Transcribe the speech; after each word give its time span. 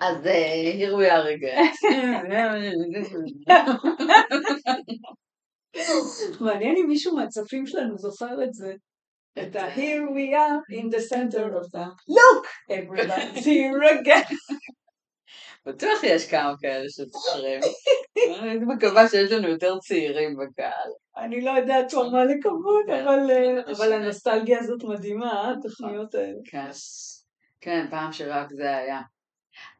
אז 0.00 0.16
here 0.78 0.94
we 0.96 1.10
are 1.10 1.26
again. 1.38 1.74
מעניין 6.40 6.76
אם 6.76 6.86
מישהו 6.88 7.16
מהצופים 7.16 7.66
שלנו 7.66 7.98
זוכר 7.98 8.44
את 8.44 8.54
זה. 8.54 8.74
את 9.42 9.56
ה- 9.56 9.74
here 9.74 10.02
we 10.10 10.34
are 10.34 10.76
in 10.78 10.90
the 10.94 11.00
center 11.00 11.44
of 11.60 11.66
the 11.74 11.86
look 12.08 12.46
everybody's 12.70 13.44
here 13.44 13.82
again. 14.00 14.34
בטוח 15.66 16.00
יש 16.02 16.30
כמה 16.30 16.54
כאלה 16.60 16.84
שזוכרים. 16.88 17.60
אני 18.38 18.58
מקווה 18.76 19.08
שיש 19.08 19.32
לנו 19.32 19.48
יותר 19.48 19.78
צעירים 19.78 20.36
בקהל. 20.36 20.90
אני 21.16 21.40
לא 21.40 21.50
יודעת 21.50 21.90
כבר 21.90 22.08
מה 22.10 22.24
לקוות, 22.24 22.86
אבל, 22.88 23.30
אה, 23.30 23.72
אבל 23.76 23.92
הנוסטלגיה 23.92 24.58
הזאת 24.60 24.84
מדהימה, 24.84 25.32
אה, 25.32 25.52
התוכניות 25.52 26.14
האלה. 26.14 26.38
כן. 27.64 27.86
פעם 27.90 28.12
שרק 28.12 28.52
זה 28.52 28.76
היה. 28.76 29.00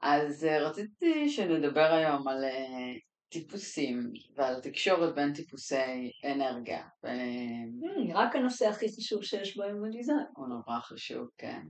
אז 0.02 0.45
אה, 0.45 0.69
רציתי 0.69 1.29
שנדבר 1.29 1.93
היום 1.93 2.29
על 2.29 2.45
אה, 2.45 2.95
טיפוסים 3.29 4.12
ועל 4.37 4.60
תקשורת 4.60 5.15
בין 5.15 5.33
טיפוסי 5.33 6.10
אנרגיה. 6.24 6.83
ו- 7.05 7.09
Hmm, 7.09 8.15
רק 8.15 8.37
הנושא 8.37 8.69
הכי 8.69 8.87
חשוב 8.88 9.23
שיש 9.23 9.57
בהם 9.57 9.83
בדיזיין. 9.83 10.27
הוא 10.37 10.48
נורא 10.48 10.80
חשוב, 10.80 11.29
כן. 11.38 11.62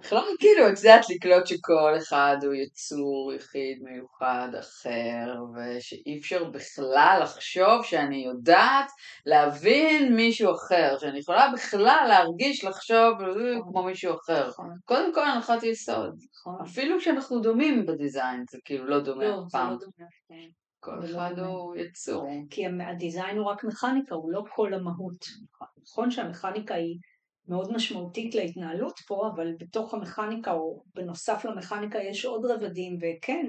בכלל 0.00 0.22
כאילו 0.38 0.62
קצת 0.74 1.00
לקלוט 1.10 1.46
שכל 1.46 1.94
אחד 1.98 2.36
הוא 2.42 2.54
יצור 2.54 3.32
יחיד 3.36 3.82
מיוחד 3.82 4.48
אחר 4.60 5.34
ושאי 5.56 6.18
אפשר 6.18 6.44
בכלל 6.44 7.18
לחשוב 7.22 7.82
שאני 7.84 8.24
יודעת 8.24 8.86
להבין 9.26 10.16
מישהו 10.16 10.54
אחר, 10.54 10.96
שאני 10.98 11.18
יכולה 11.18 11.50
בכלל 11.54 12.06
להרגיש 12.08 12.64
לחשוב 12.64 13.20
אה, 13.22 13.60
כמו 13.70 13.82
מישהו 13.82 14.14
אחר. 14.14 14.48
נכון, 14.48 14.70
קודם 14.84 15.14
כל 15.14 15.24
הנחת 15.24 15.62
יסוד, 15.62 16.14
נכון. 16.34 16.56
אפילו 16.66 16.98
כשאנחנו 16.98 17.40
דומים 17.40 17.86
בדיזיין 17.86 18.44
זה 18.50 18.58
כאילו 18.64 18.86
לא 18.86 19.00
דומה 19.00 19.24
לא, 19.24 19.30
אף 19.30 19.36
זה 19.36 19.58
לא 19.58 19.62
פעם, 19.62 19.68
דומה. 19.78 20.08
כן. 20.28 20.48
כל 20.80 20.96
לא 21.04 21.16
אחד. 21.16 21.38
הוא 21.38 21.76
יצור. 21.76 22.28
כי 22.50 22.66
המ- 22.66 22.80
הדיזיין 22.80 23.38
הוא 23.38 23.46
רק 23.46 23.64
מכניקה, 23.64 24.14
הוא 24.14 24.32
לא 24.32 24.44
כל 24.54 24.74
המהות. 24.74 25.24
נכון 25.82 26.10
שהמכניקה 26.10 26.74
היא 26.74 26.96
מאוד 27.48 27.72
משמעותית 27.72 28.34
להתנהלות 28.34 29.00
פה, 29.06 29.30
אבל 29.34 29.54
בתוך 29.58 29.94
המכניקה, 29.94 30.52
או 30.52 30.82
בנוסף 30.94 31.44
למכניקה, 31.44 31.98
יש 31.98 32.24
עוד 32.24 32.44
רבדים, 32.44 32.98
וכן, 32.98 33.46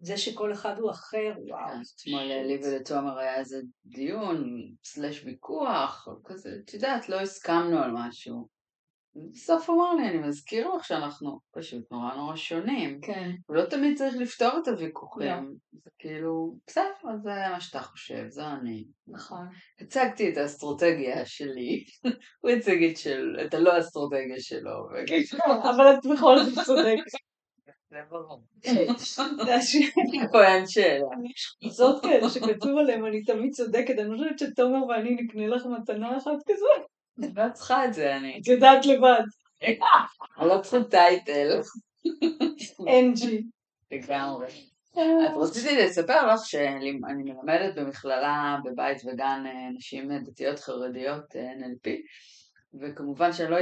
וזה 0.00 0.16
שכל 0.16 0.52
אחד 0.52 0.78
הוא 0.78 0.90
אחר, 0.90 1.32
וואו. 1.48 1.68
כן, 1.68 1.80
אתמול 2.02 2.22
לי 2.22 2.58
ולתומר 2.64 3.18
היה 3.18 3.36
איזה 3.36 3.60
דיון, 3.86 4.60
סלש 4.84 5.24
ויכוח, 5.24 6.08
כזה, 6.24 6.50
את 6.64 6.74
יודעת, 6.74 7.08
לא 7.08 7.20
הסכמנו 7.20 7.78
על 7.78 7.90
משהו. 7.94 8.53
בסוף 9.16 9.70
אמר 9.70 9.94
לי, 9.94 10.08
אני 10.08 10.18
מזכיר 10.18 10.68
לך 10.68 10.84
שאנחנו 10.84 11.38
פשוט 11.52 11.92
נורא 11.92 12.14
נורא 12.14 12.36
שונים, 12.36 13.00
כן, 13.00 13.30
ולא 13.48 13.64
תמיד 13.64 13.96
צריך 13.96 14.16
לפתור 14.16 14.50
את 14.62 14.68
הוויכוחים. 14.68 15.54
זה 15.72 15.90
כאילו, 15.98 16.56
בסדר, 16.66 17.10
אז 17.14 17.22
זה 17.22 17.30
מה 17.50 17.60
שאתה 17.60 17.80
חושב, 17.80 18.24
זה 18.28 18.46
אני. 18.46 18.84
נכון. 19.08 19.46
הצגתי 19.80 20.32
את 20.32 20.36
האסטרטגיה 20.36 21.26
שלי, 21.26 21.84
הוא 22.40 22.50
הציג 22.50 22.84
את, 22.90 22.96
של, 22.96 23.36
את 23.46 23.54
הלא 23.54 23.78
אסטרטגיה 23.78 24.40
שלו. 24.40 24.88
וכאילו, 24.92 25.44
אבל 25.70 25.94
את 25.94 26.06
בכל 26.14 26.38
זאת 26.38 26.64
צודקת. 26.64 27.02
זה 27.90 28.00
ברור. 28.10 28.42
פה 30.32 30.44
אין 30.44 30.66
שאלה. 30.66 31.06
זאת 31.70 32.02
כאלה 32.02 32.28
שכתוב 32.30 32.78
עליהם, 32.78 33.06
אני 33.06 33.22
תמיד 33.22 33.52
צודקת, 33.52 33.94
אני 33.98 34.16
חושבת 34.16 34.38
שתומר 34.38 34.86
ואני 34.86 35.10
נקנה 35.10 35.46
לך 35.46 35.62
מתנה 35.66 36.16
אחת 36.16 36.38
כזאת. 36.46 36.83
לא 37.18 37.44
צריכה 37.52 37.84
את 37.84 37.94
זה, 37.94 38.16
אני. 38.16 38.40
את 38.42 38.48
יודעת 38.48 38.86
לבד, 38.86 39.22
אני 40.38 40.48
לא 40.48 40.60
צריכה 40.62 40.84
טייטל. 40.90 41.60
אנג'י. 42.88 43.42
לגמרי. 43.92 44.46
אז 44.96 45.50
רציתי 45.50 45.76
לספר 45.76 46.26
לך 46.34 46.40
שאני 46.44 46.92
מלמדת 46.92 47.74
במכללה 47.76 48.56
בבית 48.64 48.98
וגן 49.04 49.42
אה, 49.46 49.70
נשים 49.76 50.10
דתיות 50.24 50.60
חרדיות 50.60 51.36
אה, 51.36 51.52
NLP 51.52 51.90
וכמובן 52.80 53.32
שלא 53.32 53.56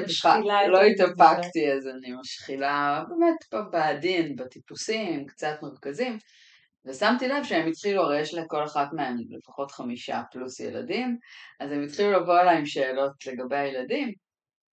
לא. 0.68 0.82
התאפקתי 0.82 1.72
אז 1.72 1.88
אני 1.88 2.12
משחילה 2.20 3.04
באמת 3.08 3.70
בעדין, 3.72 4.36
בטיפוסים, 4.36 5.26
קצת 5.26 5.56
מרכזים 5.62 6.18
ושמתי 6.86 7.28
לב 7.28 7.44
שהם 7.44 7.68
התחילו, 7.68 8.02
הרי 8.02 8.20
יש 8.20 8.34
לכל 8.34 8.64
אחת 8.64 8.88
מהם 8.92 9.16
לפחות 9.30 9.70
חמישה 9.70 10.22
פלוס 10.30 10.60
ילדים 10.60 11.18
אז 11.60 11.72
הם 11.72 11.82
התחילו 11.84 12.12
לבוא 12.12 12.40
אליי 12.40 12.58
עם 12.58 12.66
שאלות 12.66 13.26
לגבי 13.26 13.56
הילדים 13.56 14.12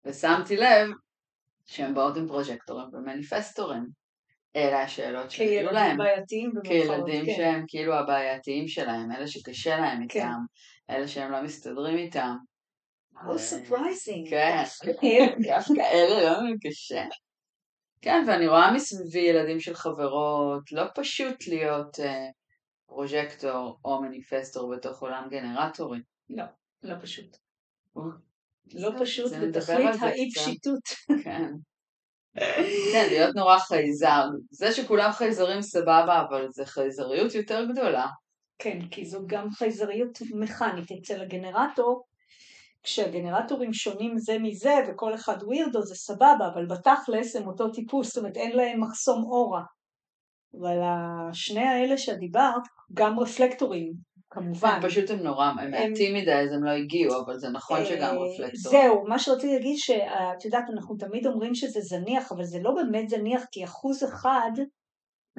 ושמתי 0.06 0.58
לב 0.58 0.90
שהם 1.66 1.94
באות 1.94 2.18
עם 2.18 2.28
פרוז'קטורים 2.28 2.88
ומניפסטורים 2.94 4.00
אלה 4.56 4.84
השאלות 4.84 5.32
שהיו 5.32 5.72
להם 5.72 5.98
בעייתיים 5.98 6.52
כילדים 6.64 7.26
כן. 7.26 7.34
שהם 7.36 7.64
כאילו 7.68 7.96
הבעייתיים 7.96 8.68
שלהם, 8.68 9.12
אלה 9.12 9.28
שקשה 9.28 9.78
להם 9.78 10.08
כן. 10.10 10.20
איתם, 10.20 10.40
אלה 10.90 11.08
שהם 11.08 11.32
לא 11.32 11.42
מסתדרים 11.44 11.98
איתם. 11.98 12.36
How 13.16 13.20
surprising. 13.20 14.30
כן, 14.30 14.64
כן. 15.02 15.28
דווקא 15.42 15.82
אלה 15.94 16.24
לא 16.24 16.40
קשה. 16.62 17.04
כן, 18.02 18.24
ואני 18.28 18.48
רואה 18.48 18.74
מסביבי 18.74 19.20
ילדים 19.20 19.60
של 19.60 19.74
חברות, 19.74 20.72
לא 20.72 20.84
פשוט 20.96 21.48
להיות 21.48 22.00
אה, 22.00 22.28
פרוז'קטור 22.88 23.80
או 23.86 24.02
מניפסטור 24.02 24.76
בתוך 24.76 25.02
עולם 25.02 25.28
גנרטורי. 25.30 26.00
לא, 26.30 26.44
לא 26.84 26.96
פשוט. 27.02 27.38
לא 28.74 28.92
פשוט 29.00 29.32
בתכלית 29.34 30.02
האי. 30.02 30.32
פשיטות. 30.36 30.82
כן. 31.24 31.52
כן, 32.94 33.08
להיות 33.10 33.36
נורא 33.36 33.60
חייזר. 33.60 34.24
זה 34.52 34.72
שכולם 34.72 35.12
חייזרים 35.12 35.62
סבבה, 35.62 36.26
אבל 36.30 36.48
זה 36.50 36.66
חייזריות 36.66 37.36
יותר 37.36 37.66
גדולה. 37.72 38.08
כן, 38.58 38.80
כי 38.92 39.06
זו 39.06 39.20
גם 39.28 39.50
חייזריות 39.52 40.20
מכנית 40.36 40.92
אצל 40.92 41.22
הגנרטור. 41.22 42.06
כשהגנרטורים 42.84 43.74
שונים 43.74 44.18
זה 44.18 44.40
מזה 44.40 44.74
וכל 44.88 45.16
אחד 45.16 45.44
ווירדו 45.44 45.82
זה 45.82 45.96
סבבה, 45.96 46.50
אבל 46.54 46.66
בתכלס 46.66 47.36
הם 47.36 47.48
אותו 47.48 47.70
טיפוס, 47.70 48.08
זאת 48.08 48.18
אומרת 48.18 48.38
אין 48.38 48.58
להם 48.58 48.82
מחסום 48.84 49.24
אורה. 49.24 49.62
אבל 50.60 50.78
השני 50.84 51.64
האלה 51.64 51.98
שאת 51.98 52.18
דיברת, 52.18 52.64
גם 52.94 53.20
רפלקטורים, 53.20 53.94
כמובן. 54.30 54.70
הם 54.70 54.82
פשוט 54.82 55.10
הם 55.10 55.20
נורא, 55.20 55.46
הם 55.46 55.72
מעטים 55.72 56.16
מדי 56.16 56.34
אז 56.34 56.52
הם 56.52 56.64
לא 56.64 56.70
הגיעו, 56.70 57.22
אבל 57.26 57.38
זה 57.38 57.50
נכון 57.50 57.86
שגם 57.86 58.16
אה, 58.16 58.22
רפלקטור. 58.22 58.72
זהו, 58.72 59.04
מה 59.08 59.20
שרציתי 59.20 59.54
להגיד 59.54 59.78
שאת 59.78 60.46
יודעת, 60.46 60.66
אנחנו 60.74 60.96
תמיד 60.96 61.28
אומרים 61.28 61.56
שזה 61.56 61.80
זניח, 61.82 62.32
אבל 62.32 62.44
זה 62.44 62.60
לא 62.62 62.72
באמת 62.72 63.10
זניח, 63.10 63.44
כי 63.52 63.64
אחוז 63.64 64.04
אחד 64.04 64.52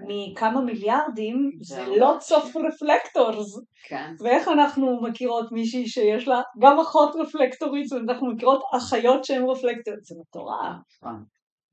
מכמה 0.06 0.60
מיליארדים 0.60 1.50
זה. 1.60 1.86
לא 1.86 2.16
סוף 2.20 2.56
reflectors. 2.56 3.60
כן. 3.82 4.14
ואיך 4.20 4.48
אנחנו 4.48 5.02
מכירות 5.02 5.52
מישהי 5.52 5.88
שיש 5.88 6.28
לה 6.28 6.42
גם 6.58 6.80
אחות 6.80 7.16
רפלקטורית, 7.16 7.86
זאת 7.86 7.98
אומרת, 8.00 8.10
אנחנו 8.10 8.26
מכירות 8.26 8.62
אחיות 8.76 9.24
שהן 9.24 9.44
רפלקטורית, 9.44 10.04
זה 10.04 10.14
מטורף. 10.20 10.76
נכון. 11.02 11.24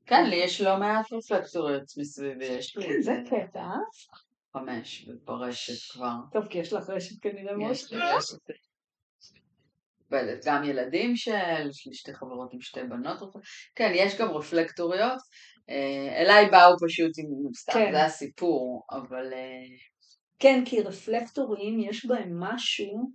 כן, 0.06 0.26
לי 0.26 0.36
יש 0.36 0.60
לא 0.60 0.76
מעט 0.76 1.12
רפלקטוריות 1.12 1.82
מסביבי, 1.98 2.44
יש 2.44 2.76
לי 2.76 2.86
כן, 2.86 3.00
זה 3.00 3.14
קטע? 3.26 3.66
חמש 4.52 5.08
ברשת 5.24 5.92
כבר. 5.92 6.14
טוב, 6.32 6.44
כי 6.46 6.58
יש 6.58 6.72
לך 6.72 6.90
רשת 6.90 7.22
כנראה 7.22 7.56
מאוד 7.56 7.70
יש 7.70 7.92
לי 7.92 7.98
רשת. 7.98 8.38
גם 10.44 10.64
ילדים 10.64 11.16
של, 11.16 11.68
יש 11.70 11.86
לי 11.86 11.94
שתי 11.94 12.14
חברות 12.14 12.52
עם 12.52 12.60
שתי 12.60 12.80
בנות, 12.82 13.18
כן, 13.74 13.92
יש 13.94 14.18
גם 14.18 14.28
רפלקטוריות. 14.28 15.18
אה, 15.70 16.22
אליי 16.22 16.50
באו 16.50 16.76
פשוט 16.86 17.10
עם, 17.18 17.54
סתם, 17.54 17.72
כן. 17.72 17.92
זה 17.92 18.04
הסיפור, 18.04 18.86
אבל 18.90 19.32
אה, 19.32 19.76
כן, 20.38 20.62
כי 20.66 20.80
רפלקטורים 20.82 21.80
יש 21.80 22.06
בהם 22.06 22.40
משהו 22.40 23.10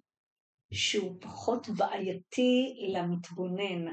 שהוא 0.73 1.15
פחות 1.21 1.69
בעייתי 1.69 2.75
למתבונן. 2.93 3.85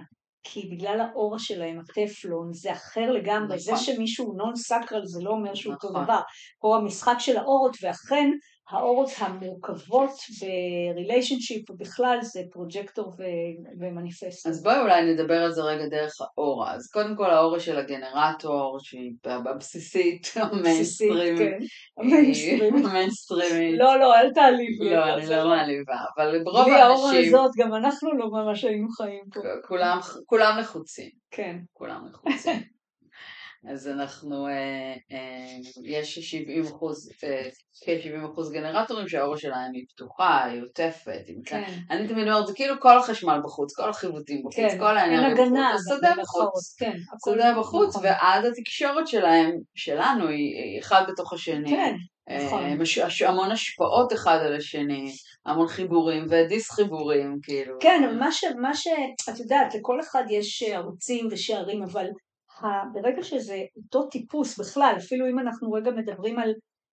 כי 0.43 0.69
בגלל 0.72 1.00
האורה 1.01 1.39
שלהם, 1.39 1.81
הטפלון, 1.81 2.53
זה 2.53 2.72
אחר 2.72 3.10
לגמרי. 3.13 3.59
זה 3.59 3.72
נכון. 3.72 3.84
שמישהו 3.84 4.33
non-sacral 4.37 5.04
זה 5.04 5.22
לא 5.22 5.30
אומר 5.30 5.54
שהוא 5.54 5.75
אותו 5.75 5.91
נכון. 5.91 6.04
דבר. 6.04 6.21
פה 6.60 6.77
המשחק 6.77 7.15
של 7.19 7.36
האורות, 7.36 7.77
ואכן 7.83 8.30
האורות 8.71 9.11
המורכבות 9.19 10.11
ב 10.41 10.51
relationship 10.51 11.71
ובכלל 11.71 12.19
זה 12.22 12.41
פרוג'קטור 12.51 13.13
ומניפסט. 13.81 14.47
אז 14.47 14.63
בואי 14.63 14.81
אולי 14.81 15.13
נדבר 15.13 15.43
על 15.43 15.53
זה 15.53 15.63
רגע 15.63 15.87
דרך 15.87 16.13
האורה. 16.21 16.75
אז 16.75 16.91
קודם 16.91 17.17
כל 17.17 17.31
האורה 17.31 17.61
של 17.61 17.78
הגנרטור, 17.78 18.78
שהיא 18.83 19.13
הבסיסית, 19.25 20.33
המיינסטרימית. 20.37 21.39
כן. 21.39 21.59
המיינסטרימית. 21.99 22.84
המיינסטרימית. 22.84 23.78
לא, 23.78 23.99
לא, 23.99 24.15
אל 24.15 24.33
תעליבי. 24.34 24.91
לא, 24.91 25.15
אני 25.15 25.27
לא 25.27 25.49
מעליבה, 25.49 25.97
אבל 26.16 26.45
ברוב 26.45 26.65
בלי 26.65 26.75
האורה 26.75 27.11
האנשים, 27.11 27.34
הזאת, 27.34 27.51
גם 27.57 27.75
אנחנו 27.75 28.19
לא 28.19 28.31
ממש 28.31 28.65
היינו 28.65 28.89
חיים 28.89 29.25
פה. 29.34 29.41
כולם 30.27 30.59
לחוצים, 30.59 31.11
כן. 31.31 31.57
כולם 31.73 32.07
לחוצים. 32.11 32.79
אז 33.68 33.89
אנחנו, 33.89 34.47
אה, 34.47 34.95
אה, 35.12 35.57
יש 35.84 36.18
70 36.18 36.65
אחוז, 36.65 37.10
אה, 37.24 37.42
כ-70 37.84 38.33
אחוז 38.33 38.53
גנרטורים 38.53 39.09
שהאורה 39.09 39.37
שלהם 39.36 39.72
היא 39.74 39.84
פתוחה, 39.95 40.45
היא 40.45 40.62
עוטפת, 40.62 41.22
היא 41.27 41.36
כן. 41.47 41.62
אני 41.91 42.09
תמיד 42.09 42.28
אומרת, 42.28 42.47
זה 42.47 42.53
כאילו 42.54 42.74
כל 42.80 42.98
החשמל 42.98 43.41
בחוץ, 43.45 43.74
כל 43.77 43.91
החיווטים 43.91 44.41
בחוץ, 44.41 44.54
כן, 44.57 44.78
כל 44.78 44.97
האנרגיה 44.97 45.45
הגנה, 45.45 45.72
בחוץ, 45.74 45.92
השדה 45.92 46.15
בחוץ. 46.22 46.77
כן, 46.78 46.92
השדה 47.15 47.54
בחוץ, 47.59 47.97
נכון. 47.97 48.03
ואז 48.04 48.45
התקשורת 48.45 49.09
שלהם, 49.09 49.51
שלנו, 49.74 50.28
היא 50.28 50.80
אחד 50.80 51.04
בתוך 51.09 51.33
השני. 51.33 51.71
כן, 51.71 51.95
אה, 52.30 52.47
נכון. 52.47 52.83
מש- 52.83 53.22
המון 53.22 53.51
השפעות 53.51 54.13
אחד 54.13 54.39
על 54.47 54.56
השני, 54.56 55.13
המון 55.47 55.68
חיבורים 55.68 56.27
ודיס 56.30 56.71
חיבורים, 56.71 57.39
כאילו. 57.42 57.77
כן, 57.80 58.16
מה 58.18 58.33
ש... 58.33 58.45
מה 58.60 58.74
ש... 58.74 58.89
את 59.30 59.39
יודעת, 59.39 59.74
לכל 59.74 60.01
אחד 60.01 60.24
יש 60.30 60.63
ערוצים 60.63 61.28
ושערים, 61.30 61.83
אבל 61.83 62.06
ברגע 62.92 63.22
שזה 63.22 63.62
אותו 63.77 64.09
טיפוס 64.09 64.60
בכלל, 64.60 64.95
אפילו 64.98 65.27
אם 65.30 65.39
אנחנו 65.39 65.72
רגע 65.72 65.91
מדברים 65.91 66.39
על, 66.39 66.53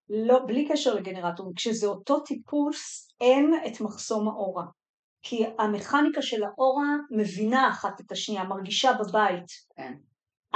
לא, 0.10 0.40
בלי 0.48 0.68
קשר 0.70 0.94
לגנרטורים, 0.94 1.54
כשזה 1.56 1.88
אותו 1.88 2.20
טיפוס, 2.20 3.08
אין 3.22 3.54
את 3.68 3.82
מחסום 3.82 4.28
האורה. 4.28 4.64
כי 5.22 5.46
המכניקה 5.60 6.22
של 6.22 6.44
האורה 6.44 6.96
מבינה 7.12 7.70
אחת 7.70 8.02
את 8.02 8.12
השנייה, 8.12 8.44
מרגישה 8.44 8.92
בבית. 8.94 9.46
כן. 9.76 9.94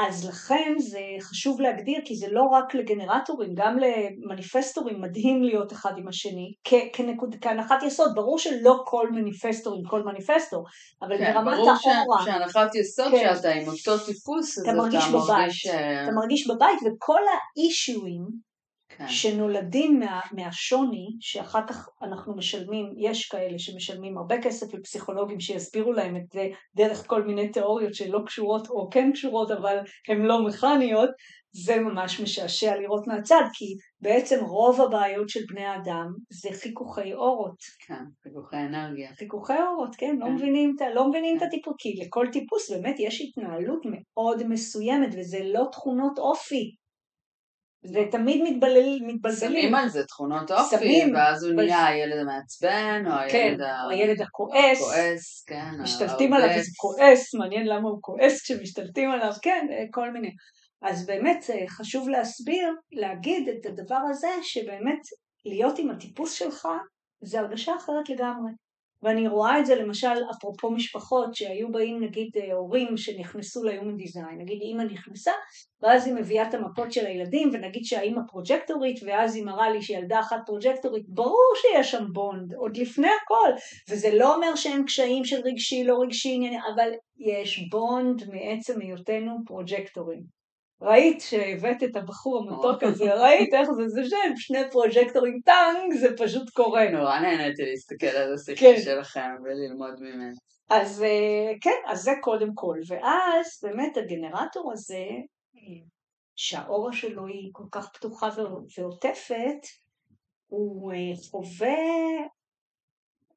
אז 0.09 0.25
לכן 0.29 0.73
זה 0.77 0.99
חשוב 1.21 1.61
להגדיר, 1.61 1.99
כי 2.05 2.15
זה 2.15 2.27
לא 2.31 2.41
רק 2.41 2.75
לגנרטורים, 2.75 3.49
גם 3.55 3.77
למניפסטורים 3.79 5.01
מדהים 5.01 5.43
להיות 5.43 5.73
אחד 5.73 5.91
עם 5.97 6.07
השני, 6.07 6.53
כ- 6.63 6.89
כנקוד, 6.93 7.35
כהנחת 7.41 7.83
יסוד, 7.83 8.11
ברור 8.15 8.39
שלא 8.39 8.75
כל 8.85 9.09
מניפסטור 9.11 9.75
עם 9.79 9.89
כל 9.89 10.03
מניפסטור, 10.03 10.65
אבל 11.01 11.17
כן, 11.17 11.33
ברמת 11.33 11.57
ברור 11.57 11.75
ש- 11.75 11.85
האורה, 11.87 12.25
שהנחת 12.25 12.75
יסוד 12.75 13.11
כן. 13.11 13.33
שאתה 13.35 13.49
עם 13.49 13.67
אותו 13.67 14.05
טיפוס, 14.05 14.57
אז 14.57 14.63
אתה 14.63 14.73
מרגיש 14.77 15.07
בבית, 15.09 15.29
מרגיש, 15.29 15.67
אה, 15.67 16.03
אתה 16.03 16.11
מרגיש 16.11 16.47
בבית, 16.47 16.79
וכל 16.85 17.21
האישויים 17.57 18.50
כן. 19.07 19.13
שנולדים 19.13 19.99
מה, 19.99 20.19
מהשוני, 20.31 21.07
שאחר 21.19 21.67
כך 21.67 21.89
אנחנו 22.03 22.35
משלמים, 22.35 22.85
יש 22.97 23.25
כאלה 23.29 23.59
שמשלמים 23.59 24.17
הרבה 24.17 24.41
כסף 24.41 24.73
לפסיכולוגים 24.73 25.39
שיסבירו 25.39 25.91
להם 25.93 26.15
את 26.15 26.31
זה 26.33 26.47
דרך 26.75 27.07
כל 27.07 27.23
מיני 27.23 27.49
תיאוריות 27.49 27.93
שלא 27.93 28.19
קשורות 28.25 28.69
או 28.69 28.89
כן 28.89 29.11
קשורות 29.13 29.51
אבל 29.51 29.77
הן 30.07 30.21
לא 30.21 30.45
מכניות, 30.45 31.09
זה 31.53 31.79
ממש 31.79 32.19
משעשע 32.21 32.75
לראות 32.75 33.07
מהצד, 33.07 33.43
כי 33.53 33.65
בעצם 34.01 34.45
רוב 34.45 34.81
הבעיות 34.81 35.29
של 35.29 35.39
בני 35.49 35.65
האדם 35.65 36.05
זה 36.41 36.49
חיכוכי 36.51 37.13
אורות. 37.13 37.55
כן, 37.87 38.03
חיכוכי 38.23 38.55
אנרגיה. 38.55 39.09
חיכוכי 39.15 39.53
אורות, 39.53 39.95
כן, 39.95 40.15
לא 40.19 40.25
כן. 40.25 40.33
מבינים, 40.35 40.73
את 40.75 40.81
ה- 40.81 40.93
לא 40.93 41.09
מבינים 41.09 41.35
את 41.35 41.41
כן. 41.41 41.45
הטיפוס, 41.47 41.73
כי 41.77 41.93
לכל 42.05 42.27
טיפוס 42.31 42.71
באמת 42.71 42.95
יש 42.99 43.21
התנהלות 43.21 43.81
מאוד 43.85 44.43
מסוימת, 44.47 45.09
וזה 45.17 45.39
לא 45.43 45.63
תכונות 45.71 46.19
אופי. 46.19 46.75
זה 47.83 47.99
תמיד 48.11 48.41
מתבלבל, 48.43 48.99
מתבלבלים. 49.01 49.61
שמים 49.61 49.75
על 49.75 49.89
זה 49.89 50.03
תכונות 50.05 50.51
אופי, 50.51 50.75
שמים, 50.77 51.15
ואז 51.15 51.43
הוא 51.43 51.53
אבל- 51.55 51.63
נהיה 51.65 51.85
הילד 51.85 52.17
המעצבן, 52.17 53.03
או 53.07 53.11
כן, 53.31 53.37
הילד 53.47 53.61
ה- 53.61 53.87
הילד 53.89 54.21
הכועס, 54.21 54.81
הכועס, 54.81 55.43
כן, 55.47 55.71
משתלטים 55.83 56.33
ההרבה. 56.33 56.47
עליו 56.47 56.59
וזה 56.61 56.71
כועס, 56.77 57.35
מעניין 57.35 57.67
למה 57.67 57.89
הוא 57.89 57.97
כועס 58.01 58.41
כשמשתלטים 58.41 59.11
עליו, 59.11 59.31
כן, 59.41 59.67
אה, 59.71 59.83
כל 59.91 60.11
מיני. 60.11 60.29
אז 60.81 61.05
באמת 61.05 61.45
אה, 61.53 61.67
חשוב 61.67 62.09
להסביר, 62.09 62.73
להגיד 62.91 63.49
את 63.49 63.65
הדבר 63.65 63.99
הזה, 64.09 64.29
שבאמת 64.41 64.99
להיות 65.45 65.79
עם 65.79 65.89
הטיפוס 65.89 66.33
שלך 66.33 66.67
זה 67.23 67.39
הרגשה 67.39 67.75
אחרת 67.75 68.09
לגמרי. 68.09 68.51
ואני 69.03 69.27
רואה 69.27 69.59
את 69.59 69.65
זה 69.65 69.75
למשל, 69.75 70.13
אפרופו 70.37 70.71
משפחות 70.71 71.35
שהיו 71.35 71.71
באים 71.71 72.03
נגיד 72.03 72.29
אה, 72.37 72.53
הורים 72.53 72.97
שנכנסו 72.97 73.63
ל-Human 73.63 74.01
Design, 74.03 74.35
נגיד 74.37 74.61
אימא 74.61 74.83
נכנסה, 74.83 75.31
ואז 75.81 76.07
היא 76.07 76.15
מביאה 76.15 76.49
את 76.49 76.53
המפות 76.53 76.91
של 76.91 77.05
הילדים, 77.05 77.49
ונגיד 77.53 77.85
שהאימא 77.85 78.21
פרוג'קטורית, 78.27 78.99
ואז 79.05 79.35
היא 79.35 79.45
מראה 79.45 79.69
לי 79.69 79.81
שילדה 79.81 80.19
אחת 80.19 80.37
פרוג'קטורית, 80.45 81.05
ברור 81.07 81.53
שיש 81.55 81.91
שם 81.91 82.05
bond, 82.13 82.53
עוד 82.53 82.77
לפני 82.77 83.07
הכל, 83.23 83.49
וזה 83.89 84.09
לא 84.13 84.35
אומר 84.35 84.55
שאין 84.55 84.85
קשיים 84.85 85.25
של 85.25 85.41
רגשי, 85.45 85.83
לא 85.83 85.97
רגשי, 86.01 86.39
אבל 86.75 86.89
יש 87.19 87.67
bond 87.71 88.23
מעצם 88.29 88.81
היותנו 88.81 89.37
פרוג'קטורים. 89.45 90.40
ראית 90.81 91.21
שהבאת 91.21 91.83
את 91.83 91.95
הבחור 91.95 92.37
המתוק 92.39 92.83
הזה, 92.83 93.13
ראית 93.13 93.53
איך 93.53 93.69
זה, 93.71 93.87
זה 93.87 94.01
שם, 94.09 94.35
שני 94.35 94.59
פרוג'קטורים 94.71 95.39
טאנג, 95.45 95.93
זה 95.93 96.17
פשוט 96.17 96.49
קורה. 96.49 96.89
נורא 96.91 97.19
נהניתי 97.19 97.63
להסתכל 97.65 98.07
על 98.07 98.33
השיחה 98.33 98.59
כן. 98.61 98.81
שלכם 98.83 99.29
וללמוד 99.43 99.99
ממנו. 99.99 100.35
אז 100.69 101.03
אה, 101.03 101.53
כן, 101.61 101.81
אז 101.87 102.01
זה 102.01 102.11
קודם 102.21 102.49
כל. 102.55 102.77
ואז 102.87 103.59
באמת 103.63 103.97
הגנרטור 103.97 104.71
הזה, 104.73 105.05
שהאורה 106.35 106.93
שלו 106.93 107.27
היא 107.27 107.49
כל 107.51 107.63
כך 107.71 107.89
פתוחה 107.93 108.29
ועו- 108.37 108.65
ועוטפת, 108.77 109.67
הוא 110.47 110.93
אה, 110.93 110.97
חווה, 111.31 111.77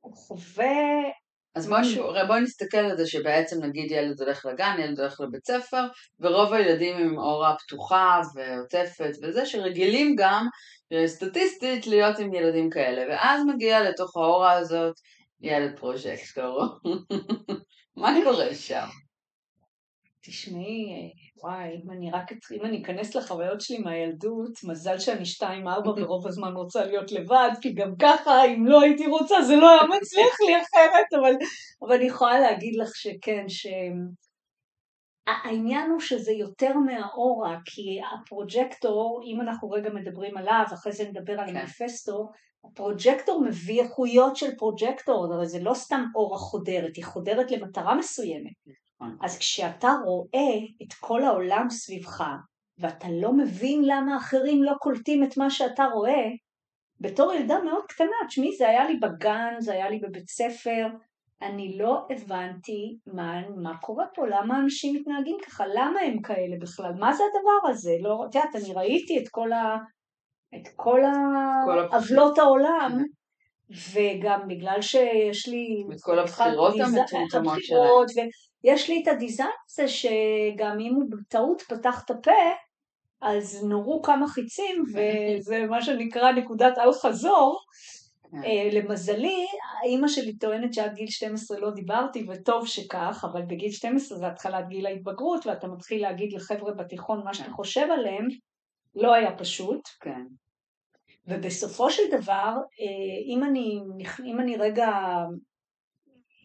הוא 0.00 0.14
חווה, 0.14 1.10
אז 1.54 1.66
בואי 1.68 1.80
משהו. 1.80 2.04
בואי 2.26 2.40
נסתכל 2.40 2.76
על 2.76 2.96
זה 2.96 3.06
שבעצם 3.06 3.64
נגיד 3.64 3.90
ילד 3.90 4.20
הולך 4.20 4.46
לגן, 4.46 4.76
ילד 4.78 5.00
הולך 5.00 5.20
לבית 5.20 5.46
ספר, 5.46 5.86
ורוב 6.20 6.52
הילדים 6.52 6.96
עם 6.96 7.18
אורה 7.18 7.54
פתוחה 7.58 8.20
ועוטפת 8.34 9.10
וזה, 9.22 9.46
שרגילים 9.46 10.14
גם 10.18 10.46
אה, 10.92 11.08
סטטיסטית 11.08 11.86
להיות 11.86 12.18
עם 12.18 12.34
ילדים 12.34 12.70
כאלה, 12.70 13.02
ואז 13.08 13.42
מגיע 13.54 13.90
לתוך 13.90 14.16
האורה 14.16 14.52
הזאת 14.52 14.94
ילד 15.40 15.78
פרוז'קטור. 15.78 16.66
מה 17.96 18.14
קורה 18.24 18.54
שם? 18.54 18.86
תשמעי, 20.26 21.12
וואי, 21.42 21.80
אם 21.84 21.90
אני 21.90 22.10
רק 22.10 22.32
אם 22.32 22.64
אני 22.64 22.82
אכנס 22.82 23.14
לחוויות 23.14 23.60
שלי 23.60 23.78
מהילדות, 23.78 24.64
מזל 24.64 24.98
שאני 24.98 25.22
2-4 25.40 25.44
ורוב 25.96 26.26
הזמן 26.26 26.52
רוצה 26.52 26.84
להיות 26.84 27.12
לבד, 27.12 27.50
כי 27.60 27.72
גם 27.72 27.94
ככה, 28.02 28.44
אם 28.44 28.66
לא 28.66 28.82
הייתי 28.82 29.06
רוצה, 29.06 29.42
זה 29.42 29.56
לא 29.56 29.70
היה 29.70 29.82
מצליח 29.82 30.40
לי 30.46 30.56
אחרת, 30.56 31.20
אבל, 31.20 31.34
אבל 31.82 31.94
אני 31.96 32.04
יכולה 32.04 32.40
להגיד 32.40 32.74
לך 32.76 32.96
שכן, 32.96 33.44
ש... 33.48 33.66
העניין 35.26 35.90
הוא 35.90 36.00
שזה 36.00 36.32
יותר 36.32 36.74
מהאורה, 36.78 37.58
כי 37.64 38.00
הפרוג'קטור, 38.14 39.20
אם 39.24 39.40
אנחנו 39.40 39.70
רגע 39.70 39.90
מדברים 39.90 40.36
עליו, 40.36 40.64
אחרי 40.74 40.92
זה 40.92 41.04
נדבר 41.04 41.32
על 41.32 41.46
כן. 41.46 41.56
המניפסטו, 41.56 42.30
הפרוג'קטור 42.64 43.44
מביא 43.44 43.82
איכויות 43.82 44.36
של 44.36 44.56
פרוג'קטור, 44.58 45.34
הרי 45.34 45.46
זה 45.46 45.58
לא 45.60 45.74
סתם 45.74 46.04
אורה 46.14 46.38
חודרת, 46.38 46.96
היא 46.96 47.04
חודרת 47.04 47.50
למטרה 47.50 47.94
מסוימת. 47.94 48.52
נכון. 49.04 49.18
אז 49.22 49.38
כשאתה 49.38 49.88
רואה 50.04 50.56
את 50.82 50.92
כל 51.00 51.22
העולם 51.22 51.70
סביבך, 51.70 52.24
ואתה 52.78 53.06
לא 53.10 53.32
מבין 53.32 53.82
למה 53.84 54.16
אחרים 54.16 54.62
לא 54.62 54.72
קולטים 54.78 55.24
את 55.24 55.36
מה 55.36 55.50
שאתה 55.50 55.84
רואה, 55.84 56.24
בתור 57.00 57.32
ילדה 57.32 57.62
מאוד 57.62 57.84
קטנה, 57.88 58.16
תשמעי, 58.28 58.56
זה 58.56 58.68
היה 58.68 58.88
לי 58.88 58.96
בגן, 58.96 59.54
זה 59.58 59.72
היה 59.72 59.90
לי 59.90 59.98
בבית 59.98 60.28
ספר, 60.28 60.86
אני 61.42 61.78
לא 61.78 62.06
הבנתי 62.10 62.96
מה, 63.06 63.48
מה 63.56 63.78
קורה 63.78 64.04
פה, 64.14 64.26
למה 64.26 64.58
אנשים 64.58 64.94
מתנהגים 64.96 65.36
ככה, 65.46 65.64
למה 65.66 66.00
הם 66.00 66.22
כאלה 66.22 66.56
בכלל, 66.60 66.92
מה 66.98 67.12
זה 67.12 67.22
הדבר 67.24 67.70
הזה? 67.70 67.92
לא, 68.00 68.24
את 68.30 68.34
יודעת, 68.34 68.56
אני 68.56 68.74
ראיתי 68.74 69.18
את 69.18 69.28
כל 69.30 69.52
ה... 69.52 69.76
את 70.54 70.68
כל 70.76 71.00
כל 71.64 71.78
ה- 71.78 71.84
הפ- 71.84 71.94
עוולות 71.94 72.38
העולם, 72.38 73.02
וגם 73.92 74.48
בגלל 74.48 74.82
שיש 74.82 75.48
לי... 75.48 75.84
את 75.92 76.00
כל 76.00 76.18
הבחירות 76.18 76.74
המטומטמות 76.74 77.34
הבחירות, 77.34 78.08
ויש 78.64 78.90
לי 78.90 79.02
את 79.02 79.08
הדיזיין 79.08 79.48
הזה 79.70 79.88
שגם 79.88 80.80
אם 80.80 80.94
הוא 80.94 81.04
בטעות 81.10 81.62
פתח 81.62 82.02
את 82.04 82.10
הפה, 82.10 82.32
אז 83.20 83.64
נורו 83.64 84.02
כמה 84.02 84.28
חיצים, 84.28 84.84
וזה 84.88 85.66
מה 85.66 85.82
שנקרא 85.82 86.32
נקודת 86.32 86.78
אל 86.78 86.92
חזור. 86.92 87.60
כן. 88.30 88.44
אה, 88.44 88.68
למזלי, 88.72 89.46
אימא 89.84 90.08
שלי 90.08 90.38
טוענת 90.38 90.74
שעד 90.74 90.94
גיל 90.94 91.08
12 91.08 91.60
לא 91.60 91.70
דיברתי, 91.70 92.26
וטוב 92.28 92.66
שכך, 92.66 93.24
אבל 93.32 93.42
בגיל 93.42 93.70
12 93.70 94.18
זה 94.18 94.26
התחלת 94.26 94.68
גיל 94.68 94.86
ההתבגרות, 94.86 95.46
ואתה 95.46 95.66
מתחיל 95.66 96.02
להגיד 96.02 96.32
לחבר'ה 96.32 96.72
בתיכון 96.74 97.24
מה 97.24 97.34
שאתה 97.34 97.50
חושב 97.50 97.86
עליהם, 97.90 98.28
לא 98.94 99.14
היה 99.14 99.38
פשוט. 99.38 99.88
כן. 100.00 100.24
ובסופו 101.26 101.90
של 101.90 102.02
דבר, 102.10 102.52
אה, 102.80 103.34
אם 103.34 103.44
אני, 103.44 103.80
אם 104.24 104.40
אני 104.40 104.56
רגע 104.56 104.88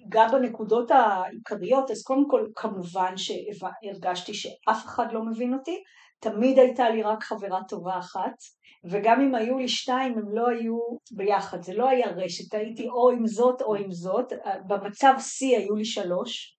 אגע 0.10 0.28
בנקודות 0.32 0.92
העיקריות, 0.92 1.92
אז 1.92 2.04
קודם 2.04 2.30
כל 2.30 2.48
כמובן 2.56 3.14
שהרגשתי 3.18 4.34
שאף 4.34 4.86
אחד 4.86 5.06
לא 5.12 5.26
מבין 5.26 5.54
אותי, 5.54 5.84
תמיד 6.20 6.60
הייתה 6.60 6.90
לי 6.90 7.04
רק 7.04 7.24
חברה 7.24 7.64
טובה 7.68 8.00
אחת, 8.00 8.34
וגם 8.92 9.22
אם 9.22 9.36
היו 9.36 9.58
לי 9.58 9.68
שתיים 9.68 10.18
הם 10.18 10.36
לא 10.36 10.48
היו 10.48 10.78
ביחד, 11.12 11.62
זה 11.62 11.74
לא 11.74 11.90
היה 11.90 12.08
רשת, 12.08 12.54
הייתי 12.54 12.90
או 12.90 13.10
עם 13.10 13.28
זאת 13.28 13.62
או 13.62 13.76
עם 13.76 13.92
זאת, 13.92 14.34
במצב 14.68 15.14
שיא 15.20 15.58
היו 15.58 15.76
לי 15.76 15.86
שלוש, 15.86 16.58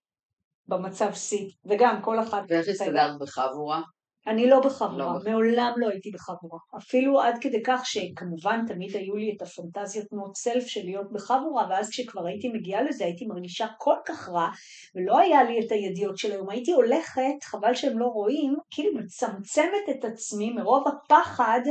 במצב 0.67 1.13
שיא, 1.13 1.49
וגם 1.65 2.01
כל 2.03 2.19
אחת... 2.19 2.43
ואיך 2.49 2.67
הסתדרת 2.67 3.19
בחבורה? 3.19 3.81
אני 4.27 4.49
לא 4.49 4.61
בחבורה, 4.65 5.17
לא. 5.25 5.31
מעולם 5.31 5.73
לא 5.77 5.89
הייתי 5.89 6.11
בחבורה. 6.11 6.59
אפילו 6.77 7.21
עד 7.21 7.35
כדי 7.41 7.63
כך 7.63 7.81
שכמובן 7.85 8.65
תמיד 8.67 8.95
היו 8.95 9.15
לי 9.15 9.33
את 9.37 9.41
הפנטזיות 9.41 10.07
מאוד 10.11 10.35
סלף 10.35 10.65
של 10.67 10.81
להיות 10.83 11.11
בחבורה, 11.11 11.67
ואז 11.69 11.89
כשכבר 11.89 12.27
הייתי 12.27 12.49
מגיעה 12.49 12.81
לזה 12.81 13.05
הייתי 13.05 13.25
מרגישה 13.25 13.67
כל 13.77 13.95
כך 14.05 14.29
רע, 14.29 14.49
ולא 14.95 15.19
היה 15.19 15.43
לי 15.43 15.59
את 15.65 15.71
הידיעות 15.71 16.17
של 16.17 16.31
היום. 16.31 16.49
הייתי 16.49 16.71
הולכת, 16.71 17.43
חבל 17.43 17.73
שהם 17.73 17.99
לא 17.99 18.05
רואים, 18.05 18.55
כאילו 18.71 18.93
מצמצמת 18.93 19.89
את 19.91 20.05
עצמי 20.05 20.53
מרוב 20.53 20.83
הפחד 20.87 21.61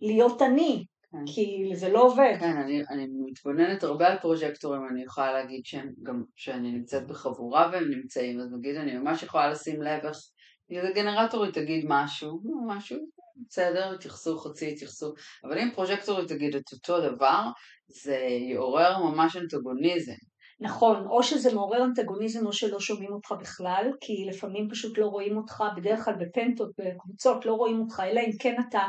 להיות 0.00 0.42
אני, 0.42 0.84
כן. 1.12 1.32
כי 1.32 1.70
זה 1.74 1.88
לא 1.88 2.02
עובד. 2.02 2.36
כן, 2.40 2.56
אני, 2.56 2.82
אני 2.90 3.06
מתבוננת 3.26 3.82
הרבה 3.82 4.06
על 4.06 4.18
פרוג'קטורים, 4.18 4.80
אני 4.90 5.02
יכולה 5.02 5.32
להגיד 5.32 5.60
שהם 5.64 5.92
גם, 6.02 6.22
שאני 6.36 6.72
נמצאת 6.72 7.06
בחבורה 7.06 7.70
והם 7.72 7.90
נמצאים, 7.90 8.40
אז 8.40 8.52
נגיד 8.52 8.76
אני 8.76 8.98
ממש 8.98 9.22
יכולה 9.22 9.50
לשים 9.50 9.82
לב 9.82 10.04
איך 10.04 10.16
איזה 10.70 10.92
גנרטורית 10.94 11.54
תגיד 11.54 11.84
משהו, 11.88 12.40
משהו, 12.66 12.96
בסדר, 13.48 13.94
התייחסו 13.94 14.38
חצי, 14.38 14.72
התייחסו, 14.72 15.12
אבל 15.44 15.58
אם 15.58 15.70
פרוג'קטורית 15.74 16.28
תגיד 16.28 16.54
את 16.54 16.72
אותו 16.72 17.00
דבר, 17.00 17.40
זה 17.86 18.16
יעורר 18.50 18.98
ממש 18.98 19.36
אנטגוניזם. 19.36 20.12
נכון, 20.60 21.06
או 21.06 21.22
שזה 21.22 21.54
מעורר 21.54 21.84
אנטגוניזם 21.84 22.46
או 22.46 22.52
שלא 22.52 22.80
שומעים 22.80 23.12
אותך 23.12 23.32
בכלל, 23.40 23.90
כי 24.00 24.12
לפעמים 24.28 24.68
פשוט 24.70 24.98
לא 24.98 25.06
רואים 25.06 25.36
אותך, 25.36 25.64
בדרך 25.76 26.04
כלל 26.04 26.14
בפנטות, 26.20 26.70
בקבוצות, 26.78 27.46
לא 27.46 27.52
רואים 27.52 27.80
אותך, 27.80 28.00
אלא 28.00 28.20
אם 28.20 28.30
כן 28.40 28.54
אתה 28.68 28.82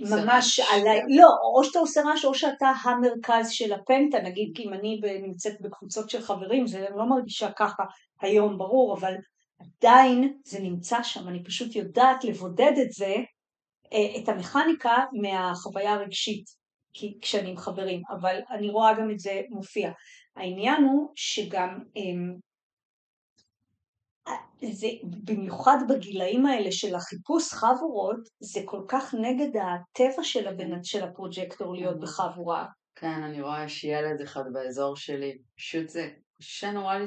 ממש 0.00 0.60
עליי, 0.60 1.00
לא, 1.16 1.28
או 1.56 1.64
שאתה 1.64 1.78
עושה 1.78 2.00
רעש 2.02 2.24
או 2.24 2.34
שאתה 2.34 2.72
המרכז 2.84 3.50
של 3.50 3.72
הפנטה, 3.72 4.18
נגיד 4.18 4.52
כי 4.54 4.62
אם 4.62 4.74
אני 4.74 5.00
נמצאת 5.22 5.60
בקבוצות 5.60 6.10
של 6.10 6.20
חברים, 6.20 6.66
זה 6.66 6.86
לא 6.96 7.08
מרגישה 7.08 7.50
ככה 7.52 7.82
היום, 8.20 8.58
ברור, 8.58 8.98
אבל 8.98 9.14
עדיין 9.60 10.38
זה 10.44 10.60
נמצא 10.60 11.02
שם, 11.02 11.28
אני 11.28 11.44
פשוט 11.44 11.76
יודעת 11.76 12.24
לבודד 12.24 12.72
את 12.82 12.92
זה, 12.92 13.14
אה, 13.92 14.22
את 14.22 14.28
המכניקה 14.28 14.96
מהחוויה 15.22 15.92
הרגשית, 15.92 16.44
כי 16.92 17.18
כשאני 17.22 17.50
עם 17.50 17.56
חברים, 17.56 18.02
אבל 18.10 18.40
אני 18.50 18.70
רואה 18.70 18.94
גם 18.98 19.10
את 19.10 19.18
זה 19.18 19.42
מופיע. 19.50 19.90
העניין 20.36 20.84
הוא 20.84 21.12
שגם 21.14 21.78
אמ, 21.96 22.34
זה, 24.72 24.88
במיוחד 25.24 25.78
בגילאים 25.88 26.46
האלה 26.46 26.72
של 26.72 26.94
החיפוש 26.94 27.52
חבורות, 27.52 28.28
זה 28.40 28.60
כל 28.64 28.82
כך 28.88 29.14
נגד 29.14 29.56
הטבע 29.56 30.24
של, 30.24 30.48
הבן, 30.48 30.84
של 30.84 31.04
הפרוג'קטור 31.04 31.74
להיות 31.74 31.94
כן. 31.94 32.00
בחבורה. 32.00 32.66
כן, 32.94 33.22
אני 33.22 33.40
רואה 33.40 33.64
יש 33.64 33.84
ילד 33.84 34.20
אחד 34.20 34.42
באזור 34.52 34.96
שלי, 34.96 35.38
פשוט 35.56 35.88
זה 35.88 36.08
קשה 36.38 36.70
נורא, 36.70 36.98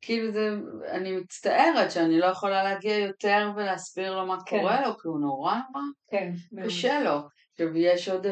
כאילו 0.00 0.32
זה, 0.32 0.50
אני 0.90 1.16
מצטערת 1.16 1.90
שאני 1.90 2.18
לא 2.18 2.26
יכולה 2.26 2.64
להגיע 2.64 2.98
יותר 2.98 3.50
ולהסביר 3.56 4.16
לו 4.16 4.26
מה 4.26 4.36
כן. 4.46 4.60
קורה 4.60 4.80
לו, 4.80 4.98
כי 4.98 5.08
הוא 5.08 5.20
נורא 5.20 5.54
נורא 5.54 5.84
כן, 6.10 6.32
קשה 6.64 7.00
לו. 7.00 7.20
עכשיו 7.52 7.76
יש 7.76 8.08
עוד 8.08 8.26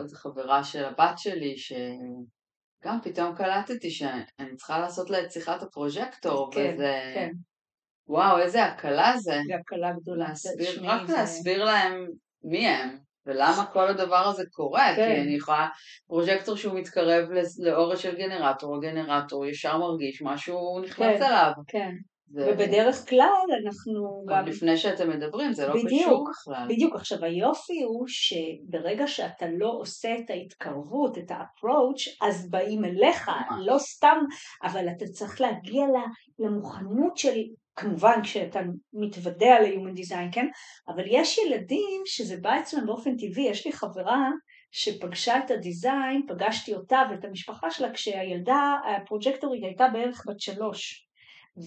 איזה 0.00 0.16
חברה 0.16 0.64
של 0.64 0.84
הבת 0.84 1.18
שלי, 1.18 1.54
שגם 1.56 2.98
פתאום 3.02 3.34
קלטתי 3.36 3.90
שאני 3.90 4.56
צריכה 4.56 4.78
לעשות 4.78 5.10
לה 5.10 5.22
את 5.22 5.32
שיחת 5.32 5.62
הפרוג'קטור, 5.62 6.50
כן, 6.52 6.70
וזה... 6.74 7.12
כן. 7.14 7.30
וואו, 8.06 8.38
איזה 8.38 8.64
הקלה 8.64 9.12
זה. 9.18 9.40
זה 9.46 9.54
הקלה 9.60 9.92
גדולה. 9.92 10.28
להסביר, 10.28 10.90
רק 10.90 11.06
זה... 11.06 11.12
להסביר 11.12 11.64
להם 11.64 12.06
מי 12.44 12.66
הם. 12.66 12.98
ולמה 13.26 13.66
כל 13.72 13.88
הדבר 13.88 14.28
הזה 14.28 14.44
קורה? 14.50 14.92
כן. 14.96 15.14
כי 15.14 15.20
אני 15.20 15.34
יכולה, 15.34 15.68
פרוג'קטור 16.08 16.56
שהוא 16.56 16.78
מתקרב 16.78 17.28
לאורש 17.58 18.02
של 18.02 18.16
גנרטור, 18.16 18.76
הגנרטור 18.76 19.46
ישר 19.46 19.78
מרגיש 19.78 20.22
משהו 20.22 20.80
נכנס 20.80 21.18
כן, 21.18 21.22
עליו. 21.22 21.52
כן. 21.68 21.90
זה... 22.34 22.50
ובדרך 22.52 23.08
כלל 23.08 23.44
אנחנו 23.64 24.24
גם... 24.28 24.46
לפני 24.46 24.76
שאתם 24.76 25.10
מדברים, 25.10 25.52
זה 25.52 25.66
לא 25.66 25.74
בדיוק, 25.74 26.02
קשור 26.02 26.28
בכלל. 26.30 26.66
בדיוק. 26.68 26.94
עכשיו 26.94 27.24
היופי 27.24 27.82
הוא 27.82 28.04
שברגע 28.06 29.06
שאתה 29.06 29.46
לא 29.58 29.72
עושה 29.78 30.08
את 30.18 30.30
ההתקרבות, 30.30 31.18
את 31.18 31.30
ה-approach, 31.30 32.26
אז 32.26 32.50
באים 32.50 32.84
אליך, 32.84 33.30
לא 33.58 33.78
סתם, 33.78 34.16
אבל 34.62 34.88
אתה 34.96 35.06
צריך 35.06 35.40
להגיע 35.40 35.86
למוכנות 36.38 37.16
של 37.16 37.38
כמובן 37.76 38.20
כשאתה 38.22 38.60
מתוודע 38.92 39.60
ל-Human 39.60 39.98
Design, 39.98 40.32
כן? 40.32 40.46
אבל 40.88 41.04
יש 41.06 41.38
ילדים 41.38 42.02
שזה 42.04 42.36
בא 42.40 42.60
אצלם 42.60 42.86
באופן 42.86 43.16
טבעי, 43.16 43.44
יש 43.44 43.66
לי 43.66 43.72
חברה 43.72 44.30
שפגשה 44.70 45.38
את 45.38 45.50
הדיזיין, 45.50 46.26
פגשתי 46.28 46.74
אותה 46.74 47.02
ואת 47.10 47.24
המשפחה 47.24 47.70
שלה 47.70 47.92
כשהילדה 47.92 48.76
הפרוג'קטורית 48.86 49.64
הייתה 49.64 49.88
בערך 49.88 50.24
בת 50.26 50.40
שלוש. 50.40 51.08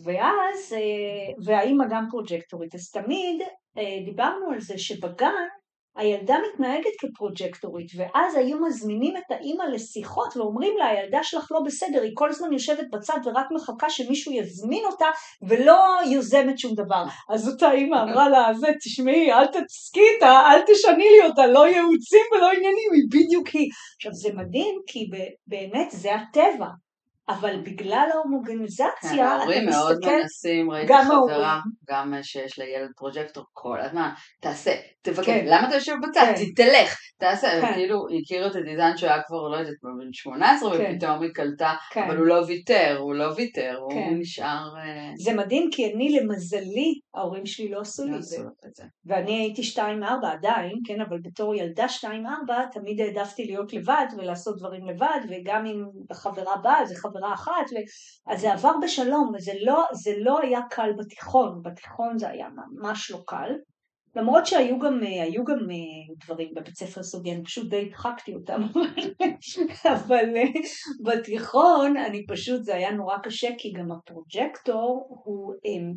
ואז, 0.03 0.73
אה, 0.73 1.33
והאימא 1.45 1.85
גם 1.89 2.07
פרוג'קטורית, 2.11 2.75
אז 2.75 2.91
תמיד 2.91 3.41
אה, 3.77 3.99
דיברנו 4.05 4.51
על 4.51 4.59
זה 4.59 4.77
שבגן 4.77 5.47
הילדה 5.95 6.35
מתנהגת 6.53 6.91
כפרוג'קטורית, 6.99 7.87
ואז 7.97 8.35
היו 8.35 8.59
מזמינים 8.59 9.17
את 9.17 9.31
האימא 9.31 9.63
לשיחות 9.63 10.37
ואומרים 10.37 10.77
לה, 10.77 10.87
הילדה 10.87 11.23
שלך 11.23 11.51
לא 11.51 11.59
בסדר, 11.65 12.01
היא 12.01 12.11
כל 12.13 12.29
הזמן 12.29 12.53
יושבת 12.53 12.85
בצד 12.91 13.17
ורק 13.25 13.45
מחכה 13.51 13.89
שמישהו 13.89 14.31
יזמין 14.31 14.85
אותה 14.85 15.05
ולא 15.49 15.77
יוזמת 16.11 16.59
שום 16.59 16.73
דבר. 16.75 17.03
אז 17.29 17.49
אותה 17.49 17.71
אימא 17.71 18.03
אמרה 18.03 18.29
לה, 18.29 18.53
זה, 18.53 18.67
תשמעי, 18.83 19.31
אל 19.33 19.47
תתעסקי 19.47 20.01
איתה, 20.15 20.41
אל 20.51 20.61
תשני 20.61 21.07
לי 21.09 21.29
אותה, 21.29 21.47
לא 21.47 21.67
ייעוצים 21.67 22.25
ולא 22.31 22.47
עניינים, 22.47 22.89
היא 22.93 23.03
בדיוק 23.11 23.47
היא. 23.47 23.69
עכשיו 23.95 24.13
זה 24.13 24.29
מדהים, 24.33 24.75
כי 24.87 25.09
באמת 25.47 25.91
זה 25.91 26.15
הטבע. 26.15 26.84
אבל 27.29 27.61
בגלל 27.63 28.07
ההומוגניזציה, 28.13 29.09
כן, 29.11 29.19
ההורים 29.19 29.65
מאוד 29.65 29.97
מנסים, 30.05 30.71
ראיתי 30.71 30.93
חברה, 30.93 31.59
גם 31.89 32.13
שיש 32.21 32.59
לילד 32.59 32.89
פרוג'קטור 32.97 33.43
כל 33.53 33.81
הזמן, 33.81 34.09
תעשה, 34.41 34.71
תבקש, 35.01 35.25
כן. 35.25 35.45
למה 35.47 35.67
אתה 35.67 35.75
יושב 35.75 35.95
בצד? 36.09 36.33
כן. 36.35 36.63
תלך, 36.63 36.97
תעשה, 37.17 37.61
כן. 37.61 37.73
כאילו, 37.73 38.07
היא 38.09 38.21
הכירה 38.25 38.47
את 38.47 38.55
הדיזיין 38.55 38.97
שהיה 38.97 39.21
כבר, 39.27 39.47
לא 39.47 39.57
יודעת, 39.57 39.73
בן 39.83 40.13
18, 40.13 40.77
כן. 40.77 40.93
ופתאום 40.95 41.21
היא 41.21 41.31
קלטה, 41.33 41.73
כן. 41.91 42.03
אבל 42.03 42.17
הוא 42.17 42.25
לא 42.25 42.43
ויתר, 42.47 42.97
הוא 42.99 43.15
לא 43.15 43.33
ויתר, 43.35 43.79
כן. 43.89 43.95
הוא 43.95 44.17
נשאר... 44.19 44.73
אה, 44.77 45.11
זה 45.15 45.33
מדהים, 45.33 45.69
כי 45.71 45.93
אני, 45.93 46.19
למזלי, 46.19 46.99
ההורים 47.15 47.45
שלי 47.45 47.69
לא 47.69 47.79
עשו 47.79 48.05
לי 48.05 48.15
את 48.17 48.23
זה. 48.23 48.83
ואני 49.05 49.31
הייתי 49.31 49.61
2-4 49.61 49.79
עדיין, 50.33 50.79
כן, 50.85 51.01
אבל 51.01 51.19
בתור 51.23 51.55
ילדה 51.55 51.85
2-4, 51.85 52.07
תמיד 52.71 53.01
העדפתי 53.01 53.45
להיות 53.45 53.73
לבד 53.73 54.05
ולעשות 54.17 54.57
דברים 54.57 54.85
לבד, 54.85 55.19
וגם 55.29 55.65
אם 55.65 55.85
החברה 56.11 56.57
באה, 56.57 56.85
זה 56.85 56.95
חברה 56.95 57.33
אחת, 57.33 57.51
ו... 57.71 57.75
אז 58.33 58.41
זה 58.41 58.53
עבר 58.53 58.73
בשלום, 58.83 59.31
וזה 59.35 59.51
לא, 59.61 59.85
זה 59.93 60.11
לא 60.17 60.39
היה 60.39 60.59
קל 60.69 60.89
בתיכון, 60.97 61.61
בתיכון 61.63 62.17
זה 62.17 62.29
היה 62.29 62.47
ממש 62.49 63.11
לא 63.11 63.23
קל. 63.27 63.51
למרות 64.15 64.45
שהיו 64.45 64.79
גם, 64.79 64.99
היו 65.03 65.43
גם 65.43 65.57
אה, 65.71 66.15
דברים 66.25 66.49
בבית 66.55 66.75
ספר 66.75 67.03
סוגי, 67.03 67.31
אני 67.31 67.43
פשוט 67.43 67.69
די 67.69 67.85
הדחקתי 67.85 68.35
אותם, 68.35 68.61
אבל 69.95 70.37
אה, 70.37 70.43
בתיכון 71.05 71.97
אני 71.97 72.25
פשוט, 72.27 72.63
זה 72.63 72.75
היה 72.75 72.91
נורא 72.91 73.17
קשה, 73.23 73.49
כי 73.57 73.73
גם 73.73 73.91
הפרוג'קטור 73.91 75.07
הוא, 75.09 75.53
אה, 75.65 75.91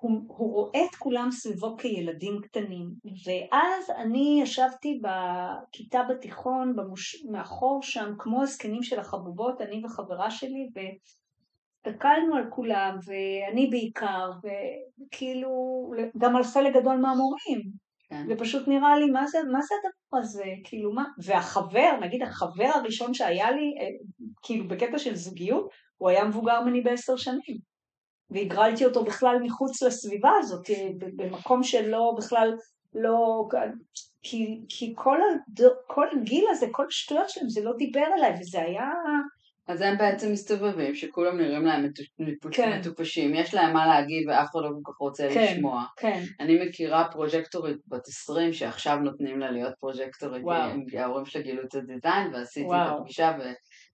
הוא, 0.00 0.20
הוא 0.26 0.52
רואה 0.54 0.84
את 0.84 0.94
כולם 0.98 1.28
סביבו 1.30 1.76
כילדים 1.76 2.40
קטנים, 2.42 2.90
ואז 3.04 3.90
אני 3.90 4.40
ישבתי 4.42 5.00
בכיתה 5.02 6.02
בתיכון, 6.10 6.76
במוש... 6.76 7.24
מאחור 7.30 7.82
שם, 7.82 8.12
כמו 8.18 8.42
הזקנים 8.42 8.82
של 8.82 9.00
החבובות, 9.00 9.60
אני 9.60 9.82
וחברה 9.84 10.30
שלי, 10.30 10.68
ו... 10.76 10.80
הסתכלנו 11.86 12.36
על 12.36 12.44
כולם, 12.50 12.98
ואני 13.06 13.66
בעיקר, 13.70 14.30
וכאילו, 14.42 15.50
גם 16.18 16.36
על 16.36 16.44
חלק 16.44 16.74
גדול 16.74 16.96
מהמורים. 16.96 17.60
כן. 18.08 18.26
ופשוט 18.30 18.68
נראה 18.68 18.98
לי, 18.98 19.10
מה 19.10 19.26
זה, 19.26 19.38
מה 19.52 19.62
זה 19.62 19.74
הדבר 19.74 20.22
הזה? 20.22 20.44
כאילו, 20.64 20.92
מה? 20.92 21.04
והחבר, 21.24 21.98
נגיד 22.00 22.22
החבר 22.22 22.70
הראשון 22.74 23.14
שהיה 23.14 23.50
לי, 23.50 23.74
אה, 23.80 23.86
כאילו, 24.42 24.68
בקטע 24.68 24.98
של 24.98 25.14
זוגיות, 25.14 25.68
הוא 25.96 26.08
היה 26.08 26.24
מבוגר 26.24 26.60
ממני 26.60 26.80
בעשר 26.80 27.16
שנים. 27.16 27.67
והגרלתי 28.30 28.84
אותו 28.84 29.04
בכלל 29.04 29.36
מחוץ 29.42 29.82
לסביבה 29.82 30.30
הזאת, 30.38 30.70
אה, 30.70 30.88
במקום 31.16 31.62
שלא 31.62 32.14
בכלל, 32.18 32.56
לא... 32.94 33.48
כי, 34.22 34.60
כי 34.68 34.92
כל, 34.96 35.18
הד... 35.22 35.64
כל 35.86 36.06
הגיל 36.12 36.44
הזה, 36.50 36.66
כל 36.70 36.86
השטויות 36.88 37.30
שלהם, 37.30 37.48
זה 37.48 37.64
לא 37.64 37.72
דיבר 37.78 38.06
אליי, 38.16 38.32
וזה 38.40 38.60
היה 38.60 38.90
אז 39.68 39.80
הם 39.80 39.98
בעצם 39.98 40.32
מסתובבים, 40.32 40.94
שכולם 40.94 41.40
נראים 41.40 41.64
להם 41.64 41.86
כן. 42.52 42.78
מטופשים, 42.78 43.34
יש 43.34 43.54
להם 43.54 43.72
מה 43.72 43.86
להגיד 43.86 44.28
ואף 44.28 44.50
אחד 44.50 44.60
לא 44.62 44.68
כל 44.68 44.92
כך 44.92 44.98
רוצה 44.98 45.28
כן, 45.34 45.52
לשמוע. 45.52 45.84
כן. 45.96 46.22
אני 46.40 46.66
מכירה 46.66 47.08
פרוג'קטורית 47.12 47.76
בת 47.86 48.08
20 48.08 48.52
שעכשיו 48.52 48.96
נותנים 48.96 49.38
לה 49.38 49.50
להיות 49.50 49.74
פרוג'קטורית, 49.80 50.44
ההורים 50.98 51.26
שלה 51.26 51.42
גילו 51.42 51.62
את 51.64 51.74
הדיזיין 51.74 52.34
ועשיתי 52.34 52.66
וואו. 52.66 52.96
את 52.96 53.00
הפגישה 53.00 53.32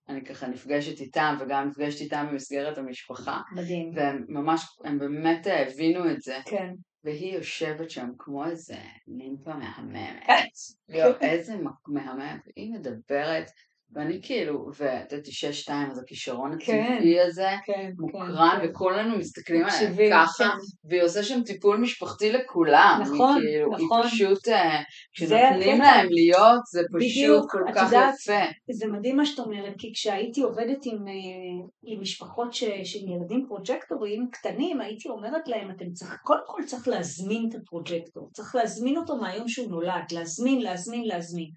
ואני 0.07 0.25
ככה 0.25 0.47
נפגשת 0.47 1.01
איתם 1.01 1.37
וגם 1.39 1.67
נפגשת 1.67 2.01
איתם 2.01 2.27
במסגרת 2.31 2.77
המשפחה. 2.77 3.41
מדהים. 3.51 3.91
והם 3.95 4.25
ממש, 4.27 4.65
הם 4.83 4.99
באמת 4.99 5.47
הבינו 5.49 6.11
את 6.11 6.21
זה. 6.21 6.37
כן. 6.45 6.73
והיא 7.03 7.35
יושבת 7.35 7.89
שם 7.89 8.09
כמו 8.17 8.45
איזה 8.45 8.77
נימפה 9.07 9.53
מהממת. 9.53 10.51
איזה 11.21 11.55
מהממת. 11.87 12.41
היא 12.55 12.73
מדברת 12.73 13.51
ואני 13.93 14.19
כאילו, 14.21 14.69
ואת 14.77 15.11
יודעת, 15.11 15.27
אישה 15.27 15.53
שתיים, 15.53 15.91
אז 15.91 15.99
הכישרון 15.99 16.57
כן, 16.59 16.93
הטבעי 16.95 17.21
הזה, 17.21 17.49
כן, 17.65 17.91
מוקרן, 17.99 18.57
כן. 18.61 18.69
וכולנו 18.69 19.17
מסתכלים 19.17 19.65
עליה 19.65 19.75
מקשיבים, 19.75 20.11
ככה, 20.13 20.43
כן. 20.43 20.49
והיא 20.89 21.03
עושה 21.03 21.23
שם 21.23 21.43
טיפול 21.43 21.77
משפחתי 21.77 22.31
לכולם. 22.31 23.01
היא 23.03 23.13
נכון, 23.13 23.39
כאילו, 23.41 23.71
נכון. 23.71 24.01
היא 24.01 24.09
פשוט, 24.09 24.47
אה, 24.47 24.81
כשנותנים. 25.13 25.81
להם 25.81 26.07
להיות, 26.09 26.61
זה 26.71 26.81
פשוט 26.93 27.11
בדיוק, 27.11 27.51
כל 27.51 27.59
כך 27.75 27.85
יודעת, 27.85 28.13
יפה. 28.13 28.51
זה 28.71 28.87
מדהים 28.87 29.17
מה 29.17 29.25
שאת 29.25 29.39
אומרת, 29.39 29.73
כי 29.77 29.91
כשהייתי 29.93 30.41
עובדת 30.41 30.85
עם, 30.85 31.07
אה, 31.07 31.65
עם 31.83 32.01
משפחות 32.01 32.53
ש, 32.53 32.63
של 32.83 32.99
ילדים 32.99 33.45
פרוג'קטורים 33.47 34.27
קטנים, 34.31 34.81
הייתי 34.81 35.09
אומרת 35.09 35.47
להם, 35.47 35.71
אתם 35.71 35.91
צריך, 35.91 36.17
קודם 36.23 36.43
כל 36.47 36.61
צריך 36.65 36.87
להזמין 36.87 37.49
את 37.49 37.55
הפרוג'קטור, 37.55 38.29
צריך 38.33 38.55
להזמין 38.55 38.97
אותו 38.97 39.15
מהיום 39.15 39.47
שהוא 39.47 39.69
נולד, 39.69 40.11
להזמין, 40.11 40.61
להזמין, 40.61 41.03
להזמין. 41.07 41.49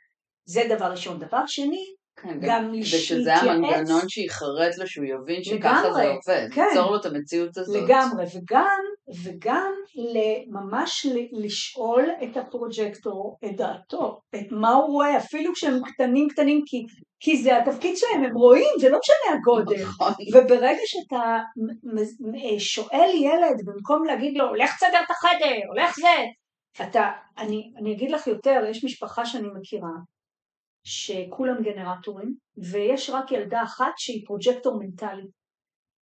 זה 0.48 0.62
דבר 0.76 0.90
ראשון. 0.90 1.18
דבר 1.18 1.46
שני, 1.46 1.84
כן, 2.22 2.38
גם 2.42 2.68
כדי 2.68 2.80
לש- 2.80 3.08
שזה 3.08 3.18
להתייעץ. 3.34 3.46
המנגנון 3.46 4.08
שיחרט 4.08 4.78
לו, 4.78 4.86
שהוא 4.86 5.04
יבין 5.04 5.44
שככה 5.44 5.82
לגמרי, 5.84 6.02
זה 6.02 6.08
עובד. 6.08 6.48
כן. 6.54 6.66
ליצור 6.68 6.90
לו 6.90 6.96
את 7.00 7.06
המציאות 7.06 7.56
הזאת. 7.58 7.82
לגמרי, 7.82 8.24
וגם, 8.34 8.80
וגם 9.24 9.72
ממש 10.48 11.06
לשאול 11.32 12.04
את 12.22 12.36
הפרוג'קטור, 12.36 13.38
את 13.44 13.56
דעתו, 13.56 14.20
את 14.34 14.46
מה 14.50 14.72
הוא 14.72 14.86
רואה, 14.92 15.16
אפילו 15.16 15.52
כשהם 15.54 15.80
קטנים 15.84 16.28
קטנים, 16.28 16.60
כי, 16.66 16.76
כי 17.20 17.42
זה 17.42 17.56
התפקיד 17.58 17.96
שלהם, 17.96 18.24
הם 18.24 18.34
רואים, 18.36 18.70
זה 18.80 18.88
לא 18.88 18.98
משנה 18.98 19.38
הגודל. 19.38 19.82
נכון. 19.82 20.12
וברגע 20.34 20.80
שאתה 20.84 21.38
מ- 21.56 22.58
שואל 22.58 23.10
ילד, 23.14 23.56
במקום 23.64 24.04
להגיד 24.04 24.36
לו, 24.36 24.54
לך 24.54 24.76
תסדר 24.76 24.98
את 25.06 25.10
החדר, 25.10 25.54
הולך 25.68 25.96
זה, 25.96 26.24
אתה, 26.82 27.08
אני, 27.38 27.72
אני 27.80 27.92
אגיד 27.92 28.10
לך 28.10 28.26
יותר, 28.26 28.60
יש 28.70 28.84
משפחה 28.84 29.26
שאני 29.26 29.48
מכירה, 29.60 29.88
שכולם 30.88 31.62
גנרטורים, 31.62 32.34
ויש 32.70 33.10
רק 33.10 33.32
ילדה 33.32 33.62
אחת 33.62 33.92
שהיא 33.96 34.26
פרוג'קטור 34.26 34.78
מנטלי. 34.78 35.26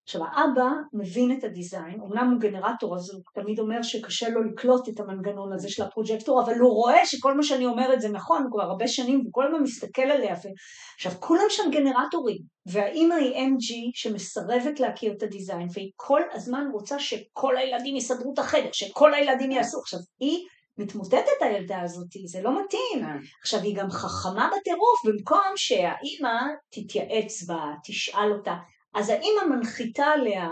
עכשיו 0.04 0.22
האבא 0.24 0.68
מבין 0.92 1.38
את 1.38 1.44
הדיזיין, 1.44 2.00
אמנם 2.00 2.30
הוא 2.30 2.40
גנרטור 2.40 2.96
אז 2.96 3.10
הוא 3.14 3.22
תמיד 3.34 3.58
אומר 3.58 3.82
שקשה 3.82 4.28
לו 4.28 4.42
לקלוט 4.42 4.88
את 4.88 5.00
המנגנון 5.00 5.52
הזה 5.52 5.68
של 5.68 5.82
הפרוג'קטור, 5.82 6.42
אבל 6.44 6.54
הוא 6.58 6.70
רואה 6.70 7.06
שכל 7.06 7.36
מה 7.36 7.42
שאני 7.42 7.66
אומרת 7.66 8.00
זה 8.00 8.08
נכון, 8.08 8.42
הוא 8.42 8.50
כבר 8.52 8.62
הרבה 8.62 8.88
שנים, 8.88 9.20
והוא 9.20 9.32
כל 9.32 9.46
הזמן 9.46 9.62
מסתכל 9.62 10.02
עליה. 10.02 10.34
ו... 10.34 10.48
עכשיו 10.94 11.12
כולם 11.20 11.46
שם 11.48 11.70
גנרטורים, 11.70 12.38
והאימא 12.66 13.14
היא 13.14 13.34
MG 13.34 13.74
שמסרבת 13.94 14.80
להכיר 14.80 15.12
את 15.12 15.22
הדיזיין, 15.22 15.68
והיא 15.74 15.90
כל 15.96 16.20
הזמן 16.32 16.64
רוצה 16.72 16.98
שכל 16.98 17.56
הילדים 17.56 17.96
יסדרו 17.96 18.32
את 18.32 18.38
החדר, 18.38 18.70
שכל 18.72 19.14
הילדים 19.14 19.50
יעשו. 19.50 19.78
עכשיו 19.78 20.00
היא 20.20 20.46
מתמוטטת 20.78 21.40
הילדה 21.40 21.80
הזאת, 21.80 22.08
זה 22.26 22.42
לא 22.42 22.64
מתאים. 22.64 23.00
כן. 23.00 23.18
עכשיו 23.40 23.60
היא 23.60 23.76
גם 23.76 23.90
חכמה 23.90 24.50
בטירוף, 24.56 25.00
במקום 25.06 25.52
שהאימא 25.56 26.40
תתייעץ 26.70 27.42
בה, 27.42 27.74
תשאל 27.84 28.32
אותה, 28.32 28.54
אז 28.94 29.08
האימא 29.08 29.44
מנחיתה 29.50 30.04
עליה, 30.04 30.48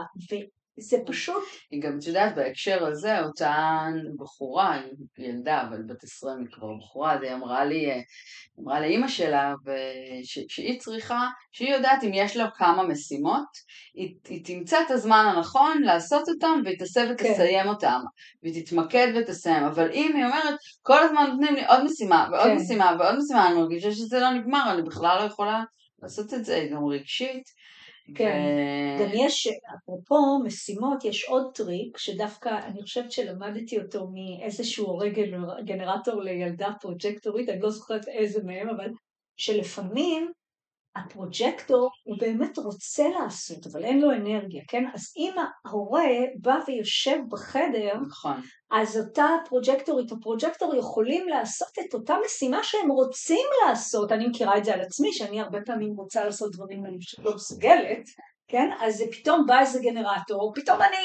וזה 0.79 0.97
פשוט, 1.07 1.45
היא 1.71 1.83
גם, 1.83 1.99
את 1.99 2.07
יודעת, 2.07 2.35
בהקשר 2.35 2.87
הזה, 2.87 3.21
אותה 3.21 3.87
בחורה, 4.19 4.81
ילדה, 5.19 5.63
אבל 5.63 5.83
בת 5.83 6.05
עשרים 6.05 6.39
היא 6.39 6.47
כבר 6.53 6.69
בחורה, 6.79 7.15
אז 7.15 7.23
היא 7.23 7.33
אמרה 7.35 7.65
לי, 7.65 7.91
אה, 7.91 8.01
אמרה 8.61 8.81
לאימא 8.81 9.09
שלה, 9.09 9.55
וש- 9.65 10.45
שהיא 10.49 10.81
צריכה, 10.81 11.29
שהיא 11.53 11.75
יודעת 11.75 12.05
אם 12.05 12.11
יש 12.15 12.37
לה 12.37 12.49
כמה 12.55 12.83
משימות, 12.83 13.47
היא, 13.95 14.15
היא 14.29 14.45
תמצא 14.45 14.79
את 14.87 14.91
הזמן 14.91 15.33
הנכון 15.37 15.83
לעשות 15.83 16.29
אותם, 16.29 16.61
והיא 16.65 16.79
תעשה 16.79 17.05
ותסיים 17.11 17.69
אותם, 17.69 18.01
והיא 18.43 18.65
תתמקד 18.65 19.09
ותסיים, 19.17 19.65
אבל 19.65 19.91
אם 19.93 20.13
היא 20.17 20.25
אומרת, 20.25 20.55
כל 20.83 20.99
הזמן 21.03 21.31
נותנים 21.31 21.55
לי 21.55 21.67
עוד 21.67 21.85
משימה, 21.85 22.29
ועוד 22.33 22.47
כן. 22.51 22.57
משימה, 22.57 22.97
ועוד 22.99 23.15
משימה, 23.19 23.49
אני 23.49 23.55
מרגישה 23.61 23.93
שזה 23.93 24.21
לא 24.21 24.31
נגמר, 24.31 24.73
אני 24.73 24.83
בכלל 24.83 25.19
לא 25.19 25.25
יכולה 25.25 25.63
לעשות 26.03 26.35
את 26.35 26.45
זה, 26.45 26.69
גם 26.73 26.85
רגשית. 26.85 27.64
כן. 28.15 28.41
ו- 28.99 29.03
גם 29.03 29.11
יש, 29.15 29.49
אפרופו 29.77 30.39
משימות, 30.45 31.05
יש 31.05 31.25
עוד 31.25 31.55
טריק, 31.55 31.99
שדווקא 31.99 32.49
אני 32.67 32.83
חושבת 32.83 33.13
שלמדתי 33.13 33.79
אותו 33.79 34.09
מאיזשהו 34.13 34.87
הורה 34.87 35.09
גנר- 35.09 35.61
גנרטור 35.65 36.23
לילדה 36.23 36.69
פרוג'קטורית, 36.81 37.49
אני 37.49 37.61
לא 37.61 37.71
זוכרת 37.71 38.09
איזה 38.09 38.43
מהם, 38.45 38.69
אבל 38.69 38.91
שלפעמים 39.37 40.33
הפרוג'קטור 40.97 41.91
הוא 42.05 42.17
באמת 42.21 42.59
רוצה 42.59 43.09
לעשות, 43.09 43.67
אבל 43.67 43.85
אין 43.85 44.01
לו 44.01 44.13
אנרגיה, 44.13 44.63
כן? 44.69 44.85
אז 44.95 45.13
אם 45.17 45.33
ההורה 45.67 46.09
בא 46.41 46.59
ויושב 46.67 47.19
בחדר, 47.31 47.95
נכון. 48.09 48.41
אז 48.73 48.99
אותה 48.99 49.27
פרוג'קטורית 49.49 50.13
או 50.13 50.21
פרוג'קטור 50.21 50.75
יכולים 50.75 51.29
לעשות 51.29 51.69
את 51.81 51.95
אותה 51.95 52.15
משימה 52.25 52.63
שהם 52.63 52.91
רוצים 52.91 53.47
לעשות. 53.67 54.13
אני 54.13 54.27
מכירה 54.27 54.59
את 54.59 54.65
זה 54.65 54.75
על 54.75 54.81
עצמי, 54.81 55.13
שאני 55.13 55.41
הרבה 55.41 55.59
פעמים 55.67 55.95
רוצה 55.97 56.25
לעשות 56.25 56.53
דברים 56.53 56.83
ואני 56.83 56.99
פשוט 56.99 57.21
לא 57.25 57.35
מסוגלת, 57.35 58.05
כן? 58.49 58.69
אז 58.81 59.05
פתאום 59.13 59.47
בא 59.47 59.61
איזה 59.61 59.81
גנרטור, 59.83 60.53
פתאום 60.55 60.79
אני 60.83 60.97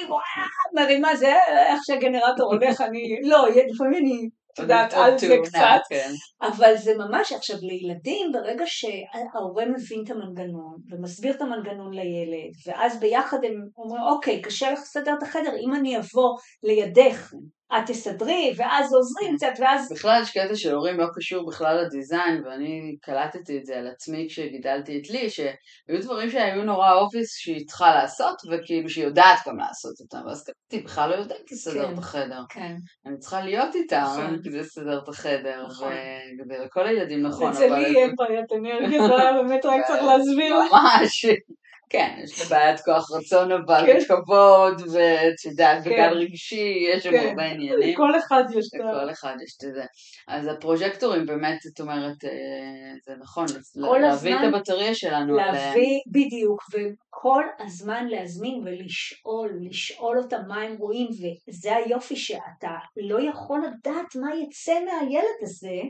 מרימה 0.75 1.15
זה, 1.15 1.33
איך 1.67 1.79
שהגנרטור 1.85 2.53
הולך, 2.53 2.81
אני, 2.81 3.19
לא, 3.23 3.47
לפעמים 3.47 3.93
אני, 3.93 4.29
את 4.53 4.59
יודעת, 4.59 4.93
על 4.93 5.17
זה 5.17 5.35
קצת, 5.43 5.79
כן. 5.89 6.11
אבל 6.41 6.77
זה 6.77 6.93
ממש, 6.97 7.31
עכשיו 7.31 7.57
לילדים, 7.61 8.31
ברגע 8.31 8.63
שההורה 8.67 9.65
מבין 9.65 10.03
את 10.03 10.11
המנגנון 10.11 10.75
ומסביר 10.89 11.35
את 11.35 11.41
המנגנון 11.41 11.93
לילד, 11.93 12.51
ואז 12.65 12.99
ביחד 12.99 13.37
הם 13.43 13.67
אומרים, 13.77 14.03
אוקיי, 14.03 14.41
קשה 14.41 14.71
לך 14.71 14.79
לסדר 14.79 15.13
את 15.17 15.23
החדר, 15.23 15.51
אם 15.65 15.75
אני 15.75 15.97
אבוא 15.97 16.37
לידך, 16.63 17.33
את 17.77 17.83
תסדרי, 17.87 18.53
ואז 18.57 18.93
עוזרים 18.93 19.35
קצת, 19.35 19.53
ואז... 19.59 19.91
בכלל 19.91 20.21
יש 20.23 20.31
קטע 20.31 20.55
של 20.55 20.75
הורים 20.75 20.97
לא 20.97 21.05
קשור 21.15 21.47
בכלל 21.47 21.81
לדיזיין, 21.81 22.45
ואני 22.45 22.95
קלטתי 23.01 23.57
את 23.57 23.65
זה 23.65 23.77
על 23.77 23.87
עצמי 23.87 24.27
כשגידלתי 24.29 24.99
את 24.99 25.09
לי, 25.09 25.29
שהיו 25.29 26.01
דברים 26.01 26.29
שהיו 26.29 26.63
נורא 26.63 26.93
אופיס 26.93 27.37
שהיא 27.37 27.67
צריכה 27.67 27.95
לעשות, 27.95 28.35
וכאילו 28.51 28.89
שהיא 28.89 29.05
יודעת 29.05 29.39
גם 29.47 29.57
לעשות 29.57 29.93
אותם, 29.99 30.27
ואז 30.27 30.43
כתבתי, 30.43 30.85
בכלל 30.85 31.09
לא 31.09 31.15
יודעת 31.15 31.51
לסדר 31.51 31.87
כן. 31.87 31.93
את 31.93 31.97
החדר. 31.97 32.41
כן. 32.49 32.75
אני 33.05 33.17
צריכה 33.17 33.41
להיות 33.41 33.75
איתה 33.75 34.01
נכון. 34.01 34.37
כדי 34.43 34.59
לסדר 34.59 34.99
את 35.03 35.09
החדר, 35.09 35.65
נכון. 35.67 35.93
וזה 36.41 36.63
לכל 36.65 36.87
הילדים 36.87 37.21
נכון, 37.21 37.51
אצל 37.51 37.65
אבל... 37.65 37.79
לי 37.79 37.95
אין 37.95 38.15
בעיית 38.17 38.51
אנרגיה, 38.51 39.07
זה 39.07 39.15
היה 39.15 39.33
באמת 39.33 39.65
רק 39.65 39.81
צריך 39.87 40.03
להסביר. 40.09 40.55
ממש. 40.55 41.25
כן, 41.89 42.19
יש 42.23 42.39
לה 42.39 42.45
בעיית 42.49 42.79
כוח 42.79 43.11
רצון 43.11 43.51
אבל, 43.51 43.83
כן. 43.85 43.97
וכבוד, 44.03 44.81
ואת 44.93 45.45
יודעת, 45.45 45.83
כן. 45.83 45.89
וגל 45.89 46.17
רגשי, 46.17 46.87
יש 46.93 47.03
שם 47.03 47.11
כן. 47.11 47.29
הרבה 47.29 47.43
עניינים. 47.43 47.93
לכל 47.93 48.19
אחד 48.19 48.43
יש 48.55 48.67
את 48.75 48.81
ה... 48.81 48.91
לכל 48.91 49.11
אחד 49.11 49.35
יש 49.43 49.55
את 49.55 49.73
זה. 49.73 49.83
אז 50.27 50.47
הפרוג'קטורים 50.47 51.25
באמת, 51.25 51.59
את 51.73 51.81
אומרת, 51.81 52.25
אה, 52.25 52.93
זה 53.05 53.13
נכון, 53.19 53.45
להביא 53.75 54.35
את 54.35 54.39
הבטריה 54.43 54.95
שלנו. 54.95 55.35
להביא, 55.35 55.99
בדיוק, 56.07 56.61
וכל 56.73 57.43
הזמן 57.59 58.07
להזמין 58.07 58.61
ולשאול, 58.65 59.59
לשאול 59.61 60.17
אותם 60.17 60.41
מה 60.47 60.61
הם 60.61 60.75
רואים, 60.77 61.07
וזה 61.47 61.75
היופי 61.75 62.15
שאתה 62.15 62.75
לא 62.97 63.29
יכול 63.29 63.61
לדעת 63.65 64.15
מה 64.15 64.29
יצא 64.35 64.73
מהילד 64.73 65.37
הזה, 65.41 65.81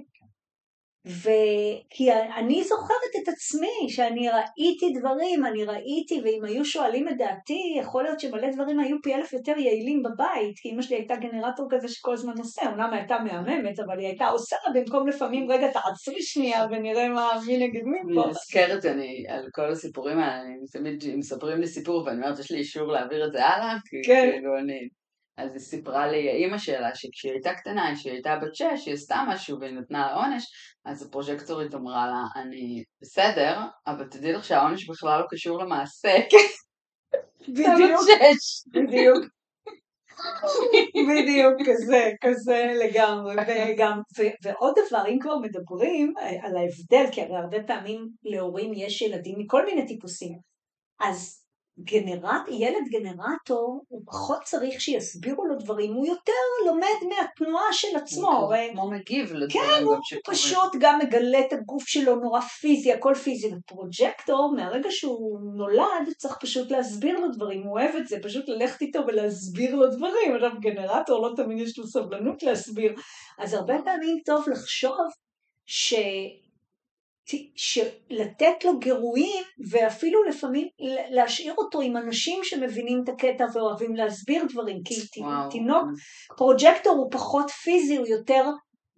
וכי 1.05 2.12
אני 2.38 2.63
זוכרת 2.63 3.13
את 3.23 3.27
עצמי, 3.27 3.89
שאני 3.89 4.29
ראיתי 4.29 4.99
דברים, 4.99 5.45
אני 5.45 5.63
ראיתי, 5.63 6.21
ואם 6.23 6.45
היו 6.45 6.65
שואלים 6.65 7.09
את 7.09 7.17
דעתי, 7.17 7.75
יכול 7.79 8.03
להיות 8.03 8.19
שמלא 8.19 8.51
דברים 8.51 8.79
היו 8.79 8.97
פי 9.03 9.15
אלף 9.15 9.33
יותר 9.33 9.57
יעילים 9.57 10.03
בבית, 10.03 10.59
כי 10.62 10.69
אמא 10.69 10.81
שלי 10.81 10.95
הייתה 10.95 11.15
גנרטור 11.15 11.67
כזה 11.71 11.88
שכל 11.88 12.13
הזמן 12.13 12.33
עושה, 12.38 12.62
אמנם 12.65 12.93
הייתה 12.93 13.17
מהממת, 13.19 13.79
אבל 13.79 13.99
היא 13.99 14.07
הייתה 14.07 14.27
עושה 14.27 14.55
במקום 14.73 15.07
לפעמים, 15.07 15.51
רגע 15.51 15.67
תעצרי 15.71 16.21
שנייה 16.21 16.65
ונראה 16.71 17.09
מה, 17.09 17.29
מי 17.47 17.57
נגד 17.57 17.83
מי 17.83 17.99
אני 18.05 18.15
פה. 18.15 18.29
נזכרת, 18.29 18.85
אני, 18.85 19.25
על 19.29 19.45
כל 19.53 19.71
הסיפורים 19.71 20.19
האלה, 20.19 20.41
אני 20.41 20.67
תמיד 20.71 21.03
מספרים 21.17 21.59
לי 21.59 21.67
סיפור 21.67 22.03
ואני 22.05 22.21
אומרת, 22.21 22.39
יש 22.39 22.51
לי 22.51 22.57
אישור 22.57 22.91
להעביר 22.91 23.25
את 23.27 23.31
זה 23.31 23.45
הלאה, 23.45 23.75
כי 23.89 23.97
כן. 24.05 24.29
כאילו 24.31 24.57
אני... 24.59 24.98
אז 25.39 25.52
היא 25.52 25.60
סיפרה 25.60 26.08
לי, 26.08 26.30
האימא 26.30 26.58
שלה, 26.58 26.95
שכשהיא 26.95 27.32
הייתה 27.32 27.54
קטנה, 27.54 27.95
כשהיא 27.95 28.13
הייתה 28.13 28.36
בת 28.41 28.56
שש, 28.56 28.86
היא 28.86 28.93
עשתה 28.93 29.23
משהו 29.28 29.60
והיא 29.60 29.73
נתנה 29.73 29.99
לה 29.99 30.13
עונש, 30.13 30.43
אז 30.86 31.08
הפרוג'קטורית 31.08 31.75
אמרה 31.75 32.08
לה, 32.08 32.41
אני 32.41 32.84
בסדר, 33.02 33.60
אבל 33.88 34.06
תדעי 34.06 34.34
לך 34.34 34.43
שהעונש 34.43 34.89
בכלל 34.89 35.19
לא 35.19 35.25
קשור 35.30 35.63
למעשה. 35.63 36.10
בדיוק. 37.47 38.02
בדיוק. 38.73 39.25
בדיוק, 41.10 41.54
כזה, 41.65 42.12
כזה 42.21 42.73
לגמרי. 42.84 43.36
וגם, 43.73 43.99
ו- 44.19 44.36
ועוד 44.43 44.73
דבר, 44.88 45.04
אם 45.08 45.17
כבר 45.21 45.38
מדברים 45.38 46.13
אה, 46.19 46.30
על 46.30 46.58
ההבדל, 46.58 47.12
כי 47.12 47.21
הרי 47.21 47.38
הרבה 47.38 47.63
פעמים 47.67 48.08
להורים 48.23 48.71
יש 48.75 49.02
ילדים 49.02 49.39
מכל 49.39 49.65
מיני 49.65 49.88
טיפוסים, 49.88 50.38
אז 50.99 51.38
גנרט, 51.84 52.42
ילד 52.50 52.88
גנרטור, 52.89 53.86
הוא 53.88 54.02
פחות 54.06 54.39
צריך 54.44 54.82
שיסבירו 54.82 55.46
לו 55.46 55.56
דברים, 55.56 55.94
הוא 55.94 56.06
יותר 56.08 56.32
לומד 56.65 57.10
מהתנועה 57.10 57.74
של 57.74 57.88
עצמו. 57.96 58.32
הרי 58.32 58.70
כמו 58.74 58.92
מגיב 58.92 59.28
כן, 59.30 59.36
לדברים 59.36 59.86
הוא 59.86 59.96
גם 59.96 60.00
שקורים. 60.04 60.38
פשוט 60.38 60.72
גם 60.80 61.00
מגלה 61.00 61.39
את 61.39 61.54
הגוף 61.54 61.88
שלו 61.88 62.15
נורא 62.15 62.42
פיזי, 62.42 62.94
הכל 62.94 63.15
פיזי. 63.15 63.52
ופרוג'קטור, 63.56 64.54
מהרגע 64.56 64.89
שהוא 64.92 65.39
נולד, 65.56 66.13
צריך 66.18 66.38
פשוט 66.42 66.72
להסביר 66.72 67.20
לו 67.20 67.28
דברים, 67.32 67.63
הוא 67.63 67.80
אוהב 67.80 67.96
את 67.96 68.08
זה, 68.08 68.18
פשוט 68.24 68.50
ללכת 68.50 68.82
איתו 68.82 69.00
ולהסביר 69.08 69.76
לו 69.76 69.88
דברים. 69.88 70.36
עכשיו 70.36 70.52
גנרטור 70.60 71.28
לא 71.28 71.36
תמיד 71.36 71.60
יש 71.60 71.80
לו 71.80 71.88
סבלנות 71.88 72.44
להסביר. 72.44 72.94
אז 73.39 73.54
הרבה 73.54 73.74
פעמים 73.86 74.18
טוב 74.26 74.50
לחשוב 74.50 74.98
ש... 75.65 75.94
לתת 78.10 78.65
לו 78.65 78.80
גירויים 78.80 79.44
ואפילו 79.72 80.24
לפעמים 80.24 80.68
להשאיר 81.10 81.54
אותו 81.58 81.82
עם 81.82 81.98
אנשים 81.98 82.44
שמבינים 82.44 83.02
את 83.04 83.10
הקטע 83.10 83.46
ואוהבים 83.54 83.96
להסביר 83.96 84.46
דברים 84.50 84.82
כי 84.86 85.22
וואו. 85.22 85.50
תינוק 85.50 85.86
פרוג'קטור 86.38 86.94
הוא 86.94 87.12
פחות 87.12 87.50
פיזי 87.50 87.98
הוא 87.98 88.08
יותר 88.08 88.44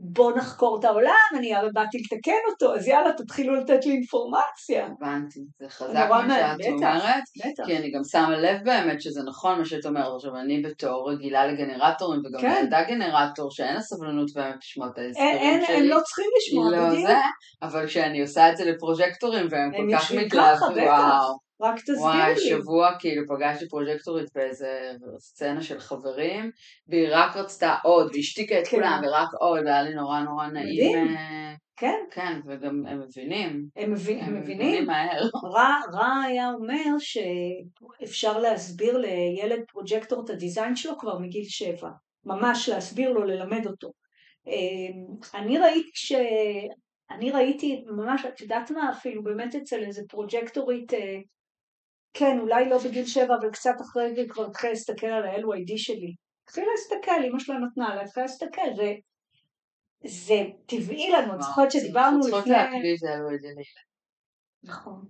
בוא 0.03 0.31
נחקור 0.37 0.79
את 0.79 0.85
העולם, 0.85 1.13
אני 1.37 1.55
הרי 1.55 1.69
באתי 1.73 1.97
לתקן 1.97 2.51
אותו, 2.51 2.75
אז 2.75 2.87
יאללה, 2.87 3.13
תתחילו 3.13 3.55
לתת 3.55 3.85
לי 3.85 3.91
אינפורמציה. 3.91 4.85
הבנתי, 4.85 5.39
זה 5.59 5.69
חזק 5.69 6.07
מה 6.09 6.55
שאת 6.61 6.71
אומרת, 6.71 7.23
כי 7.65 7.77
אני 7.77 7.91
גם 7.91 8.01
שמה 8.11 8.37
לב 8.37 8.57
באמת 8.63 9.01
שזה 9.01 9.21
נכון 9.23 9.57
מה 9.57 9.65
שאת 9.65 9.85
אומרת, 9.85 10.15
עכשיו 10.15 10.35
אני 10.35 10.61
בתור 10.61 11.11
רגילה 11.11 11.47
לגנרטורים, 11.47 12.19
וגם 12.19 12.41
כן. 12.41 12.61
ילדה 12.61 12.83
גנרטור 12.83 13.51
שאין 13.51 13.73
לה 13.73 13.81
סבלנות 13.81 14.33
באמת 14.35 14.55
לשמוע 14.63 14.87
את 14.87 14.97
ההסברים 14.97 15.61
שלי. 15.65 15.75
הם 15.77 15.83
לא 15.83 15.99
צריכים 16.03 16.29
לשמוע, 16.37 16.71
לא 16.71 16.89
בדיוק. 16.89 17.07
זה, 17.07 17.17
אבל 17.61 17.87
כשאני 17.87 18.21
עושה 18.21 18.51
את 18.51 18.57
זה 18.57 18.65
לפרוג'קטורים, 18.65 19.47
והם 19.51 19.71
כל 19.71 19.97
כך 19.97 20.11
מתלהבים, 20.11 20.83
וואו. 20.83 21.50
רק 21.61 21.79
תסביר 21.79 21.95
לי. 21.97 22.21
וואי, 22.21 22.37
שבוע 22.37 22.89
כאילו 22.99 23.23
פגשתי 23.27 23.67
פרוג'קטורית 23.69 24.29
באיזה 24.35 24.91
סצנה 25.19 25.61
של 25.61 25.79
חברים, 25.79 26.51
והיא 26.87 27.07
רק 27.11 27.37
רצתה 27.37 27.75
עוד, 27.83 28.11
והשתיקה 28.15 28.59
את 28.59 28.67
כן. 28.67 28.77
כולם, 28.77 29.01
ורק 29.03 29.29
עוד, 29.39 29.59
והיה 29.65 29.83
לי 29.83 29.93
נורא 29.95 30.19
נורא 30.19 30.47
נעים. 30.47 30.97
מדהים. 30.97 31.17
אה, 31.17 31.53
כן. 31.77 31.99
כן, 32.11 32.39
וגם 32.45 32.85
הם 32.87 33.01
מבינים. 33.01 33.65
הם, 33.75 33.91
מבין, 33.91 34.19
הם 34.19 34.41
מבינים. 34.41 34.67
מבינים 34.67 34.85
מהר. 34.85 35.21
רע, 35.55 35.77
רע 35.93 36.21
היה 36.25 36.51
אומר 36.53 36.95
שאפשר 36.99 38.39
להסביר 38.39 38.97
לילד 38.97 39.59
פרוג'קטור 39.71 40.23
את 40.25 40.29
הדיזיין 40.29 40.75
שלו 40.75 40.97
כבר 40.97 41.19
מגיל 41.19 41.43
שבע. 41.43 41.89
ממש 42.25 42.69
להסביר 42.69 43.11
לו, 43.11 43.23
ללמד 43.23 43.67
אותו. 43.67 43.91
אה, 44.47 45.39
אני 45.39 45.57
ראיתי 45.57 45.91
ש... 45.93 46.13
אני 47.11 47.31
ראיתי 47.31 47.83
ממש, 47.87 48.25
את 48.25 48.41
יודעת 48.41 48.71
מה, 48.71 48.91
אפילו 48.91 49.23
באמת 49.23 49.55
אצל 49.55 49.83
איזה 49.83 50.01
פרוג'קטורית 50.09 50.93
אה, 50.93 51.17
כן, 52.13 52.39
אולי 52.39 52.69
לא 52.69 52.77
בגיל 52.77 53.05
שבע, 53.05 53.35
אבל 53.41 53.51
קצת 53.51 53.75
אחרי 53.81 54.15
זה 54.15 54.21
כבר 54.29 54.45
התחילה 54.45 54.73
להסתכל 54.73 55.07
על 55.07 55.23
ה-LYD 55.25 55.73
שלי. 55.77 56.15
התחילה 56.43 56.67
להסתכל, 56.71 57.23
אמא 57.23 57.39
שלה 57.39 57.55
נתנה 57.59 57.95
לה, 57.95 58.01
התחילה 58.01 58.25
להסתכל, 58.25 58.75
זה, 58.75 58.93
זה 60.05 60.43
טבעי 60.65 61.11
לנו, 61.11 61.35
את 61.35 61.41
זוכרת 61.41 61.71
שדיברנו 61.71 62.19
לפני... 62.19 62.31
צריכות 62.31 62.47
להקליט 62.47 63.03
את 63.03 63.07
ה-LYD 63.07 63.43
לילד. 63.43 63.85
נכון. 64.63 65.05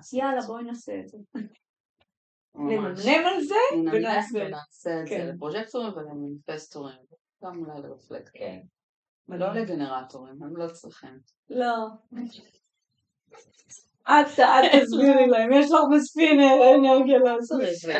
זה. 0.00 0.18
יאללה, 0.18 0.42
בואי 0.42 0.64
נעשה 0.64 1.00
את 1.00 1.08
זה. 1.08 1.18
נמנם 2.54 2.84
על 2.84 2.94
זה 2.96 3.54
ונעשה. 3.84 4.48
את 4.48 4.56
זה 4.70 5.04
כן. 5.08 5.26
לפרוג'קטורים 5.34 5.92
ולמניפסטורים, 5.92 6.96
גם 7.44 7.58
אולי 7.58 7.82
לרפלקט. 7.82 8.30
כן. 8.34 8.60
ולא 9.28 9.52
לגנרטורים, 9.52 10.42
הם 10.42 10.56
לא 10.56 10.68
צריכים. 10.68 11.18
לא. 11.50 11.86
את, 14.08 14.40
את 14.40 14.82
תסבירי 14.82 15.26
להם, 15.26 15.52
יש 15.52 15.66
לך 15.70 15.80
מספיק 15.90 16.30
אנרגיה 16.78 17.18
לעשות 17.18 17.60
את 17.62 17.76
זה. 17.76 17.94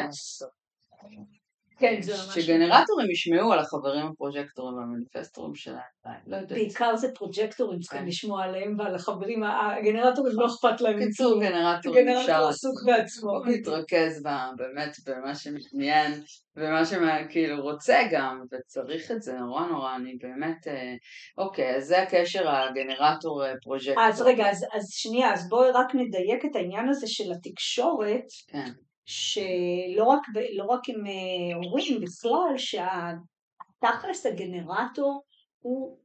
כן, 1.79 2.03
זה 2.03 2.13
ממש... 2.13 2.39
שגנרטורים 2.39 3.11
ישמעו 3.11 3.53
על 3.53 3.59
החברים 3.59 4.07
הפרוג'קטורים 4.07 4.77
והמניפסטורים 4.77 5.55
שלהם, 5.55 5.79
לא 6.27 6.37
יודעת. 6.37 6.59
בעיקר 6.59 6.97
זה 6.97 7.09
פרוג'קטורים 7.15 7.81
צריכים 7.81 8.01
כן. 8.01 8.07
לשמוע 8.07 8.45
עליהם 8.45 8.77
ועל 8.79 8.95
החברים, 8.95 9.43
הגנרטורים 9.43 10.33
לא 10.37 10.47
אכפת 10.47 10.81
להם. 10.81 10.99
קיצור, 10.99 11.41
גנרטורים 11.41 12.09
אפשר... 12.09 12.23
גנרטור 12.27 12.49
עסוק 12.49 12.75
בעצמו. 12.87 13.45
להתרכז 13.45 14.23
באמת 14.57 14.97
במה 15.07 15.35
שמעניין, 15.35 16.13
ומה 16.57 16.85
שכאילו 16.85 17.63
רוצה 17.63 18.03
גם, 18.13 18.43
וצריך 18.53 19.11
את 19.11 19.23
זה 19.23 19.33
נורא 19.33 19.67
נורא, 19.67 19.97
אני 19.97 20.17
באמת... 20.23 20.69
אה, 20.69 20.95
אוקיי, 21.39 21.77
אז 21.77 21.85
זה 21.85 22.03
הקשר 22.03 22.49
הגנרטור 22.49 23.45
אה, 23.45 23.53
פרוג'קטור. 23.63 24.03
אז 24.03 24.23
רגע, 24.23 24.51
אז 24.51 24.87
שנייה, 24.91 25.33
אז 25.33 25.49
בואי 25.49 25.71
רק 25.71 25.95
נדייק 25.95 26.45
את 26.45 26.57
העניין 26.57 26.89
הזה 26.89 27.07
של 27.07 27.33
התקשורת. 27.33 28.25
כן. 28.49 28.71
שלא 29.09 30.05
רק, 30.05 30.23
לא 30.57 30.65
רק 30.65 30.89
עם 30.89 31.07
אה, 31.07 31.57
הורים 31.57 32.01
בכלל, 32.01 32.57
שהתכלס 32.57 34.27
הגנרטור 34.27 35.23
הוא 35.59 35.99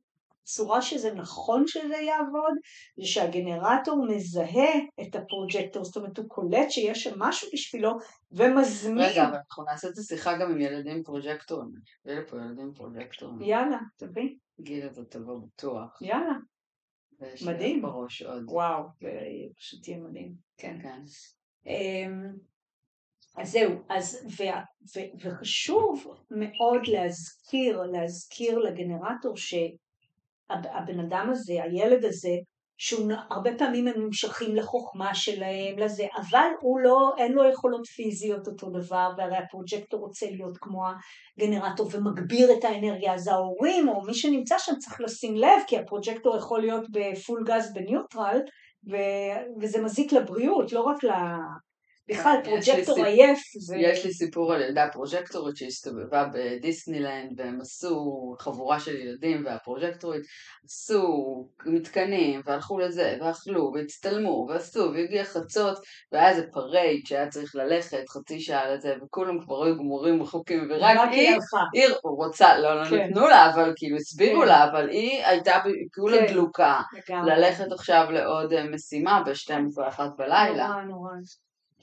צורה 0.44 0.82
שזה 0.82 1.14
נכון 1.14 1.64
שזה 1.68 1.96
יעבוד, 1.96 2.54
זה 2.98 3.06
שהגנרטור 3.06 4.06
מזהה 4.10 4.74
את 5.02 5.16
הפרוג'קטור, 5.16 5.84
זאת 5.84 5.98
אומרת 5.98 6.18
הוא 6.18 6.30
קולט 6.30 6.70
שיש 6.72 7.04
שם 7.04 7.14
משהו 7.18 7.50
בשבילו 7.54 7.92
ומזמין. 8.32 9.06
רגע, 9.06 9.28
אבל 9.28 9.36
אנחנו 9.36 9.64
נעשה 9.64 9.88
את 9.88 9.98
השיחה 9.98 10.38
גם 10.38 10.52
עם 10.52 10.62
ילדים 10.62 11.04
פרוג'קטורים. 11.04 11.70
יש 12.06 12.20
פה 12.30 12.38
ילדים 12.38 12.74
פרוג'קטורים. 12.74 13.42
יאללה, 13.42 13.80
תביא. 13.98 14.30
גיל 14.62 14.86
אתה 14.86 15.06
תבוא 15.06 15.40
בטוח. 15.40 16.02
יאללה. 16.02 16.34
מדהים. 17.46 17.82
בראש 17.82 18.22
עוד. 18.22 18.44
וואו, 18.48 18.84
פשוט 19.58 19.88
יהיה 19.88 20.00
מדהים. 20.00 20.34
כן. 20.58 20.80
כן. 20.82 21.02
אמ, 21.66 22.34
אז 23.38 23.52
זהו, 23.52 23.72
אז, 23.90 24.28
ו, 24.40 24.44
ו, 24.96 25.00
וחשוב 25.22 26.08
מאוד 26.32 26.88
להזכיר, 26.88 27.82
להזכיר 27.82 28.58
לגנרטור 28.58 29.38
שהבן 29.38 31.00
אדם 31.00 31.30
הזה, 31.32 31.64
הילד 31.64 32.06
הזה, 32.06 32.36
שהוא 32.78 33.12
הרבה 33.30 33.50
פעמים 33.58 33.88
הם 33.88 34.02
נמשכים 34.02 34.56
לחוכמה 34.56 35.16
שלהם, 35.16 35.80
לזה, 35.80 36.08
אבל 36.16 36.48
הוא 36.62 36.80
לא, 36.80 37.12
אין 37.18 37.32
לו 37.32 37.50
יכולות 37.50 37.86
פיזיות 37.86 38.48
אותו 38.48 38.70
דבר, 38.70 39.12
והרי 39.18 39.38
הפרוג'קטור 39.38 40.00
רוצה 40.00 40.26
להיות 40.26 40.58
כמו 40.58 40.84
הגנרטור 41.38 41.90
ומגביר 41.92 42.54
את 42.58 42.64
האנרגיה, 42.64 43.14
אז 43.14 43.28
ההורים 43.28 43.90
או 43.90 44.02
מי 44.02 44.14
שנמצא 44.14 44.56
שם 44.60 44.76
צריך 44.76 45.02
לשים 45.02 45.36
לב, 45.36 45.62
כי 45.68 45.78
הפרוג'קטור 45.78 46.38
יכול 46.38 46.62
להיות 46.62 46.84
בפול 46.90 47.44
גז 47.48 47.74
בניוטרל, 47.74 48.40
וזה 49.62 49.82
מזיק 49.82 50.14
לבריאות, 50.14 50.74
לא 50.74 50.82
רק 50.82 51.04
בכלל 52.10 52.36
פרוג'קטור 52.44 53.06
עייף. 53.06 53.40
יש 53.78 54.06
לי 54.06 54.14
סיפור 54.14 54.54
על 54.54 54.62
ילדה 54.62 54.88
פרוג'קטורית 54.94 55.58
שהסתובבה 55.58 56.26
בדיסנילנד 56.34 57.40
והם 57.40 57.62
עשו 57.62 57.96
חבורה 58.40 58.80
של 58.80 58.96
ילדים 58.96 59.46
והפרוג'קטורית 59.46 60.22
עשו 60.66 61.04
מתקנים 61.66 62.42
והלכו 62.46 62.80
לזה 62.80 63.18
ואכלו 63.22 63.72
והצטלמו 63.76 64.46
ועשו 64.50 64.92
והגיע 64.94 65.24
חצות 65.24 65.78
והיה 66.12 66.30
איזה 66.30 66.46
parade 66.52 67.06
שהיה 67.06 67.30
צריך 67.30 67.56
ללכת 67.56 68.10
חצי 68.10 68.40
שעה 68.40 68.74
לזה 68.74 68.96
וכולם 69.04 69.40
כבר 69.46 69.64
היו 69.64 69.78
גמורים 69.78 70.22
רחוקים 70.22 70.68
ורק 70.70 70.98
היא, 71.12 71.38
היא 71.74 71.88
רוצה, 72.04 72.58
לא, 72.58 72.82
לא 72.82 72.86
כן. 72.90 72.96
נתנו 72.96 73.28
לה 73.28 73.54
אבל 73.54 73.74
כאילו 73.76 73.98
הסבירו 73.98 74.42
כן. 74.42 74.48
לה 74.48 74.70
אבל 74.72 74.90
היא 74.90 75.26
הייתה 75.26 75.62
כולה 75.96 76.18
כן. 76.18 76.34
דלוקה 76.34 76.82
ללכת 77.10 77.72
עכשיו 77.72 78.06
לעוד 78.12 78.54
אה, 78.54 78.64
משימה 78.70 79.24
ב-12 79.26 80.04
בלילה. 80.18 80.68
נורא 80.68 80.82
נורא. 80.82 81.12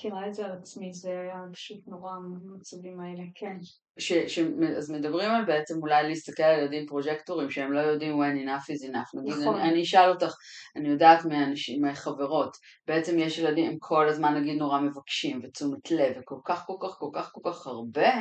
מכירה 0.01 0.27
את 0.27 0.35
זה 0.35 0.45
על 0.45 0.53
עצמי, 0.53 0.93
זה 0.93 1.11
היה 1.11 1.45
פשוט 1.53 1.79
נורא 1.87 2.13
המצבים 2.13 3.01
האלה, 3.01 3.23
כן. 3.35 3.57
ש, 3.99 4.13
ש, 4.13 4.39
אז 4.77 4.91
מדברים 4.91 5.31
על 5.31 5.45
בעצם 5.45 5.75
אולי 5.83 6.09
להסתכל 6.09 6.43
על 6.43 6.61
ילדים 6.61 6.87
פרוג'קטורים 6.87 7.51
שהם 7.51 7.73
לא 7.73 7.81
יודעים 7.81 8.23
when 8.23 8.47
enough 8.47 8.75
is 8.75 8.91
enough. 8.91 9.21
נגיד, 9.21 9.33
נכון. 9.41 9.61
אני, 9.61 9.71
אני 9.71 9.83
אשאל 9.83 10.11
אותך, 10.11 10.35
אני 10.77 10.89
יודעת 10.89 11.25
מהאנשים, 11.25 11.83
מהחברות, 11.83 12.57
בעצם 12.87 13.19
יש 13.19 13.39
ילדים, 13.39 13.71
הם 13.71 13.77
כל 13.79 14.09
הזמן 14.09 14.35
נגיד 14.35 14.59
נורא 14.59 14.81
מבקשים 14.81 15.41
ותשומת 15.43 15.91
לב 15.91 16.13
וכל 16.21 16.39
כך 16.45 16.67
כל 16.67 16.77
כך 16.83 16.97
כל 16.99 17.11
כך 17.13 17.31
כל 17.33 17.51
כך 17.51 17.67
הרבה, 17.67 18.13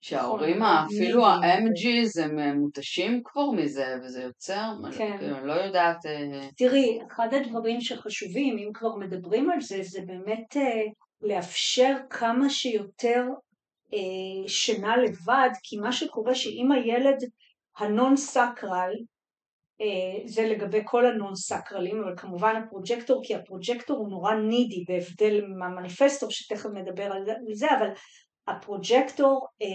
שההורים 0.00 0.62
נכון, 0.62 0.86
אפילו 0.86 1.26
ה-MGs 1.26 2.22
הם 2.22 2.58
מותשים 2.58 3.20
כבר 3.24 3.50
מזה 3.50 3.94
וזה 4.04 4.22
יוצר, 4.22 4.72
כן. 4.98 5.18
כאילו, 5.18 5.36
אני 5.36 5.46
לא 5.46 5.52
יודעת... 5.52 6.06
אה, 6.06 6.48
תראי, 6.56 6.98
אחד 7.12 7.28
הדברים 7.34 7.80
שחשובים, 7.80 8.58
אם 8.58 8.70
כבר 8.74 8.96
מדברים 8.96 9.50
על 9.50 9.60
זה, 9.60 9.78
זה 9.82 10.00
באמת 10.06 10.56
אה, 10.56 10.82
לאפשר 11.24 11.96
כמה 12.10 12.50
שיותר 12.50 13.24
אה, 13.94 14.48
שינה 14.48 14.96
לבד, 14.96 15.50
כי 15.62 15.76
מה 15.76 15.92
שקורה 15.92 16.34
שאם 16.34 16.72
הילד 16.72 17.16
הנון 17.78 18.16
סקרל, 18.16 18.92
אה, 19.80 20.26
זה 20.26 20.42
לגבי 20.46 20.80
כל 20.84 21.06
הנון 21.06 21.34
סקרלים, 21.34 22.02
אבל 22.02 22.14
כמובן 22.16 22.56
הפרוג'קטור, 22.56 23.20
כי 23.24 23.34
הפרוג'קטור 23.34 23.98
הוא 23.98 24.08
נורא 24.08 24.34
נידי 24.34 24.84
בהבדל 24.88 25.44
מהמניפסטור 25.58 26.30
שתכף 26.30 26.70
נדבר 26.74 27.12
על 27.12 27.24
זה, 27.52 27.66
אבל 27.78 27.88
הפרוג'קטור 28.48 29.46
אה, 29.62 29.66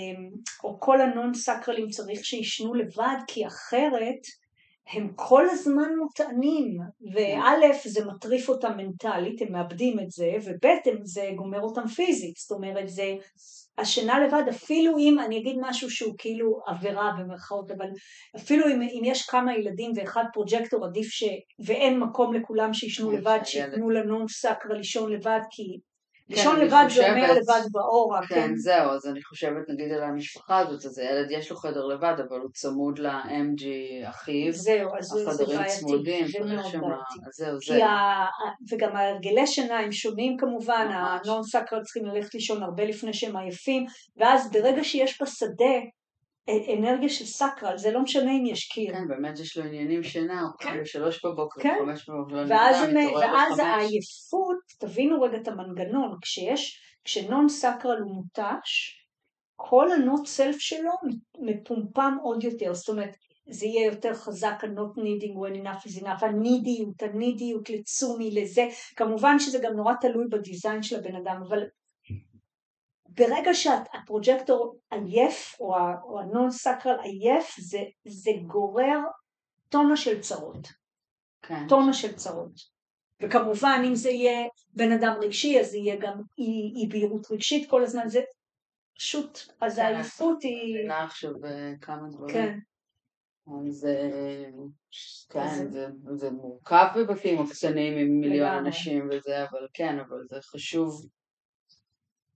או 0.64 0.80
כל 0.80 1.02
הנון 1.02 1.34
סקרלים 1.34 1.88
צריך 1.88 2.26
שישנו 2.26 2.74
לבד, 2.74 3.18
כי 3.28 3.48
אחרת 3.48 4.22
הם 4.92 5.10
כל 5.16 5.50
הזמן 5.50 5.90
מוטענים, 5.98 6.78
וא' 7.14 7.72
זה 7.86 8.06
מטריף 8.06 8.50
אותם 8.50 8.78
מנטלית, 8.78 9.42
הם 9.42 9.52
מאבדים 9.52 10.00
את 10.00 10.12
זה, 10.12 10.32
וב' 10.44 11.04
זה 11.04 11.30
גומר 11.36 11.62
אותם 11.62 11.88
פיזית, 11.88 12.36
זאת 12.38 12.52
אומרת 12.52 12.90
זה 12.90 13.16
השינה 13.78 14.20
לבד, 14.20 14.44
אפילו 14.50 14.98
אם, 14.98 15.20
אני 15.20 15.38
אגיד 15.38 15.56
משהו 15.62 15.90
שהוא 15.90 16.14
כאילו 16.18 16.60
עבירה 16.68 17.12
במרכאות, 17.20 17.72
אבל 17.72 17.88
אפילו 18.36 18.68
אם, 18.68 18.82
אם 18.82 19.02
יש 19.06 19.26
כמה 19.26 19.58
ילדים 19.58 19.92
ואחד 19.96 20.24
פרוג'קטור 20.34 20.86
עדיף 20.86 21.08
ש... 21.08 21.24
ואין 21.66 22.00
מקום 22.00 22.34
לכולם 22.34 22.74
שישנו 22.74 23.12
לבד, 23.12 23.40
שיתנו 23.44 23.90
לנון 23.90 24.28
סקרה 24.28 24.78
לישון 24.78 25.12
לבד, 25.12 25.40
כי 25.52 25.80
לישון 26.30 26.56
אני 26.56 26.66
לבד 26.66 26.84
זה 26.84 26.90
חושבת- 26.90 27.10
אומר 27.10 27.32
לבד 27.34 27.62
באורה, 27.72 28.22
כן. 28.28 28.36
כן, 28.36 28.56
זהו, 28.56 28.92
אז 28.92 29.08
אני 29.08 29.24
חושבת 29.24 29.64
נגיד 29.70 29.92
על 29.92 30.04
המשפחה 30.04 30.58
הזאת, 30.60 30.86
אז 30.86 30.98
הילד 30.98 31.32
יש 31.32 31.52
לו 31.52 31.58
חדר 31.58 31.86
לבד, 31.86 32.14
אבל 32.30 32.40
הוא 32.40 32.50
צמוד 32.54 33.00
ל-MG 33.00 33.64
אחיו, 34.10 34.52
זהו, 34.54 34.90
אז 35.00 35.06
זה 35.06 35.24
זה 35.24 35.30
החדרים 35.32 35.58
בעייתי, 35.60 35.76
צמודים, 35.80 36.28
זה 36.28 36.40
מאוד 36.40 36.52
בעייתי. 36.52 37.20
זהו, 37.32 37.58
כי 37.62 37.74
זה, 37.74 37.86
ה... 37.86 38.26
וגם 38.72 38.96
ההרגלי 38.96 39.48
שינה 39.48 39.80
הם 39.80 39.92
שונים 39.92 40.38
כמובן. 40.38 40.88
הנון 40.92 41.44
סקרל 41.44 41.82
צריכים 41.84 42.06
ללכת 42.06 42.34
לישון 42.34 42.64
הרבה 42.64 42.84
לפני 42.86 43.14
שהם 43.14 43.38
עייפים, 43.38 43.86
ואז 44.18 44.52
ברגע 44.52 44.84
שיש 44.84 45.22
בשדה 45.22 45.76
אנרגיה 46.78 47.10
של 47.10 47.26
סקרל, 47.26 47.78
זה 47.78 47.92
לא 47.92 48.02
משנה 48.02 48.32
אם 48.32 48.46
יש 48.46 48.66
קיר. 48.68 48.94
כן, 48.94 49.08
באמת 49.08 49.40
יש 49.40 49.58
לו 49.58 49.64
עניינים 49.64 50.04
שינה, 50.04 50.42
הוא 50.42 50.50
כן. 50.60 50.70
קם 50.74 50.82
בשלוש 50.82 51.26
בבוקר, 51.26 51.62
כן. 51.62 51.76
חמש 51.80 52.10
בבוקר, 52.10 52.36
לא 52.36 52.54
ואז, 52.54 52.84
הם- 52.84 52.98
מתעורר 52.98 53.20
ואז 53.26 53.54
בחמש. 53.54 53.66
העייפות, 53.66 54.58
תבינו 54.80 55.22
רגע 55.22 55.38
את 55.38 55.48
המנגנון, 55.48 56.18
כשיש, 56.22 56.80
כשנון 57.04 57.50
סקרל 57.50 57.98
הוא 58.00 58.16
מותש, 58.16 58.96
כל 59.56 59.92
הנוט 59.92 60.28
סלף 60.28 60.60
שלו 60.60 60.92
מפומפם 61.40 62.18
עוד 62.24 62.44
יותר, 62.44 62.74
זאת 62.74 62.90
אומרת 62.90 63.16
זה 63.52 63.66
יהיה 63.66 63.86
יותר 63.86 64.14
חזק 64.14 64.56
ה-not 64.64 64.98
needing 65.00 65.36
when 65.36 65.64
enough 65.64 65.88
is 65.88 66.04
enough, 66.04 66.26
הנידיות, 66.26 67.02
הנידיות 67.04 67.70
לצומי, 67.70 68.32
לזה, 68.32 68.68
כמובן 68.96 69.40
שזה 69.40 69.60
גם 69.64 69.74
נורא 69.74 69.94
תלוי 70.02 70.26
בדיזיין 70.32 70.84
של 70.84 70.96
הבן 71.00 71.16
אדם, 71.16 71.42
אבל 71.50 71.60
ברגע 73.20 73.54
שהפרוג'קטור 73.54 74.80
עייף, 74.92 75.56
או 75.60 76.20
הנון 76.20 76.52
סקרל 76.52 77.00
עייף, 77.04 77.56
זה, 77.60 77.80
זה 78.08 78.32
גורר 78.48 79.00
טונה 79.70 79.98
של 79.98 80.22
צרות. 80.22 80.68
כן, 81.42 81.68
טונה 81.68 81.94
של 81.94 82.16
צרות. 82.16 82.80
וכמובן 83.22 83.82
אם 83.88 83.96
זה 83.96 84.10
יהיה 84.10 84.48
בן 84.74 84.92
אדם 84.92 85.14
רגשי 85.22 85.60
אז 85.60 85.72
זה 85.72 85.78
יהיה 85.78 85.96
גם 85.96 86.22
אי, 86.38 86.74
אי 86.76 86.88
בהירות 86.90 87.32
רגשית 87.32 87.70
כל 87.70 87.84
הזמן 87.84 88.08
זה 88.08 88.22
פשוט 88.96 89.40
אז 89.62 89.76
כן, 89.76 89.82
העייפות 89.86 90.44
היא 90.44 90.76
מבינה 90.76 91.04
עכשיו 91.04 91.32
כמה 91.82 92.08
דברים. 92.10 92.34
כן 92.34 92.60
אז 93.70 93.86
אה, 93.86 94.50
כן, 95.30 95.40
אז- 95.40 95.72
זה, 95.72 95.88
זה 96.16 96.32
מורכב 96.32 96.88
בבתים 96.96 97.42
הקטנים 97.42 97.98
עם 97.98 98.20
מיליון. 98.20 98.50
אנשים 98.66 99.10
וזה, 99.12 99.44
אבל 99.44 99.68
כן, 99.74 100.00
אבל 100.00 100.24
זה 100.30 100.42
חשוב. 100.42 101.06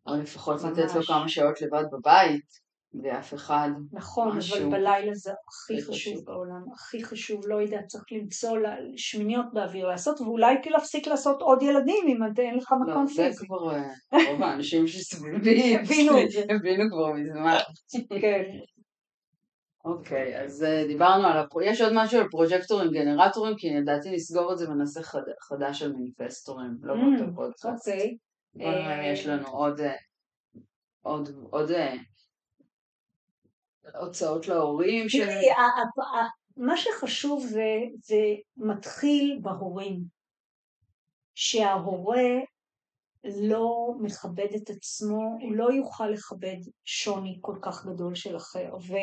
או 0.07 0.15
לפחות 0.17 0.63
לתת 0.63 0.77
לו 0.89 0.95
ממש. 0.95 1.07
כמה 1.07 1.27
שעות 1.29 1.61
לבד 1.61 1.83
בבית, 1.91 2.63
בלי 2.93 3.17
אף 3.19 3.33
אחד. 3.33 3.69
נכון 3.91 4.27
אבל 4.27 4.37
משהו. 4.37 4.69
בלילה 4.71 5.13
זה 5.13 5.31
הכי 5.31 5.73
הכי 5.73 5.81
חשוב 5.81 5.93
חשוב. 6.13 6.25
בעולם 6.25 6.61
הכי 6.73 7.03
חשוב 7.03 7.41
לא 7.47 7.61
יודע 7.61 7.81
צריך 7.87 8.03
למצוא 8.11 8.57
שמיניות 8.97 9.45
באוויר 9.53 9.87
לעשות 9.87 10.21
ואולי 10.21 10.55
כאילו 10.61 10.77
להפסיק 10.77 11.07
לעשות 11.07 11.41
עוד 11.41 11.61
ילדים 11.61 12.05
אם 12.07 12.31
אתה- 12.31 12.41
אין 12.41 12.57
לך 12.57 12.71
לא, 12.71 12.91
מקום 12.93 13.07
זה 13.07 13.23
פיזי 13.23 13.45
כבר 13.47 13.75
אה, 13.75 13.83
רוב 14.31 14.43
האנשים 14.43 14.87
שסביבי 14.87 15.77
הבינו 15.77 16.21
את 16.23 16.31
זה. 16.31 16.43
הבינו 16.55 16.83
כבר 16.91 17.13
מזמן. 17.13 17.57
כן 18.21 18.43
אוקיי, 19.85 20.41
אז 20.43 20.63
אה, 20.63 20.83
דיברנו 20.87 21.27
על, 21.27 21.37
הפרו... 21.37 21.61
יש 21.61 21.81
עוד 21.81 21.91
משהו 21.95 22.19
על 22.19 22.27
פרוג'קטורים 22.31 22.91
גנרטורים, 22.91 23.55
כי 23.57 23.67
לדעתי 23.69 24.11
נסגור 24.11 24.53
את 24.53 24.57
זה 24.57 24.69
ונעשה 24.69 25.01
חד... 25.01 25.19
חדש 25.41 25.81
על 25.81 25.93
מניפסטורים, 25.93 26.77
לא 26.81 26.93
Mm, 26.93 26.97
באותו 26.97 27.35
פודקאסט. 27.35 27.87
אוקיי 27.87 28.17
בוא 28.55 28.65
נראה 28.71 28.99
אם 29.09 29.13
יש 29.13 29.25
לנו 29.25 29.47
עוד, 29.47 29.79
אה, 29.79 29.95
עוד, 31.01 31.29
עוד 31.49 31.71
אה, 31.71 31.93
הוצאות 33.99 34.47
להורים. 34.47 35.07
תראי, 35.11 35.51
ה- 35.51 36.27
מה 36.57 36.77
שחשוב 36.77 37.45
זה, 37.45 37.77
זה 38.03 38.17
מתחיל 38.57 39.39
בהורים. 39.41 39.99
שההורה 41.35 42.29
לא 43.23 43.93
מכבד 43.99 44.47
את 44.55 44.69
עצמו, 44.69 45.37
הוא 45.41 45.55
לא 45.55 45.71
יוכל 45.73 46.07
לכבד 46.07 46.57
שוני 46.83 47.37
כל 47.41 47.55
כך 47.61 47.85
גדול 47.85 48.15
של 48.15 48.37
אחר. 48.37 48.69
ו, 48.87 48.93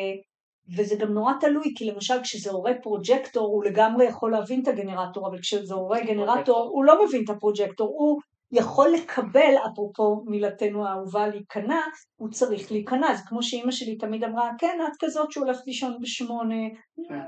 וזה 0.77 0.95
גם 0.95 1.13
נורא 1.13 1.33
תלוי, 1.39 1.73
כי 1.77 1.85
למשל 1.85 2.21
כשזה 2.23 2.51
הורה 2.51 2.71
פרוג'קטור 2.83 3.47
הוא 3.47 3.63
לגמרי 3.63 4.05
יכול 4.05 4.31
להבין 4.31 4.63
את 4.63 4.67
הגנרטור, 4.67 5.27
אבל 5.29 5.39
כשזה 5.39 5.73
הורה 5.73 5.99
גנרטור 6.05 6.69
הוא 6.73 6.85
לא 6.85 7.05
מבין 7.05 7.23
את 7.23 7.29
הפרוג'קטור, 7.29 7.87
הוא 7.87 8.19
יכול 8.51 8.89
לקבל, 8.93 9.53
אפרופו 9.71 10.23
מילתנו 10.25 10.87
האהובה 10.87 11.27
להיכנע, 11.27 11.81
הוא 12.15 12.29
צריך 12.29 12.71
להיכנע, 12.71 13.15
זה 13.15 13.23
כמו 13.27 13.43
שאימא 13.43 13.71
שלי 13.71 13.97
תמיד 13.97 14.23
אמרה, 14.23 14.51
כן, 14.57 14.79
את 14.87 14.97
כזאת 14.99 15.31
שהולכת 15.31 15.67
לישון 15.67 15.97
בשמונה, 16.01 16.67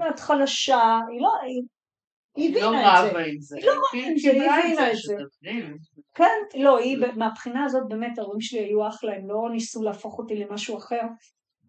את 0.09 0.19
חלשה, 0.19 0.99
היא 1.11 1.21
לא, 1.21 1.29
היא, 2.37 2.55
לא 2.55 2.67
הבינה 2.67 2.99
את 2.99 3.05
זה. 3.05 3.11
רבה 3.11 3.25
עם 3.25 3.39
זה. 3.39 3.57
היא 3.57 3.65
לא 3.65 3.71
רבה 3.71 4.07
עם 4.07 4.17
זה, 4.17 4.31
היא 4.31 4.41
הבינה 4.41 4.91
את 4.91 4.95
זה. 4.95 5.15
כן, 6.15 6.61
לא, 6.61 6.77
היא, 6.77 6.97
מהבחינה 7.15 7.65
הזאת 7.65 7.83
באמת 7.89 8.19
ההורים 8.19 8.41
שלי 8.41 8.59
היו 8.59 8.87
אחלה, 8.87 9.13
הם 9.15 9.27
לא 9.27 9.49
ניסו 9.51 9.83
להפוך 9.83 10.19
אותי 10.19 10.35
למשהו 10.35 10.77
אחר, 10.77 11.01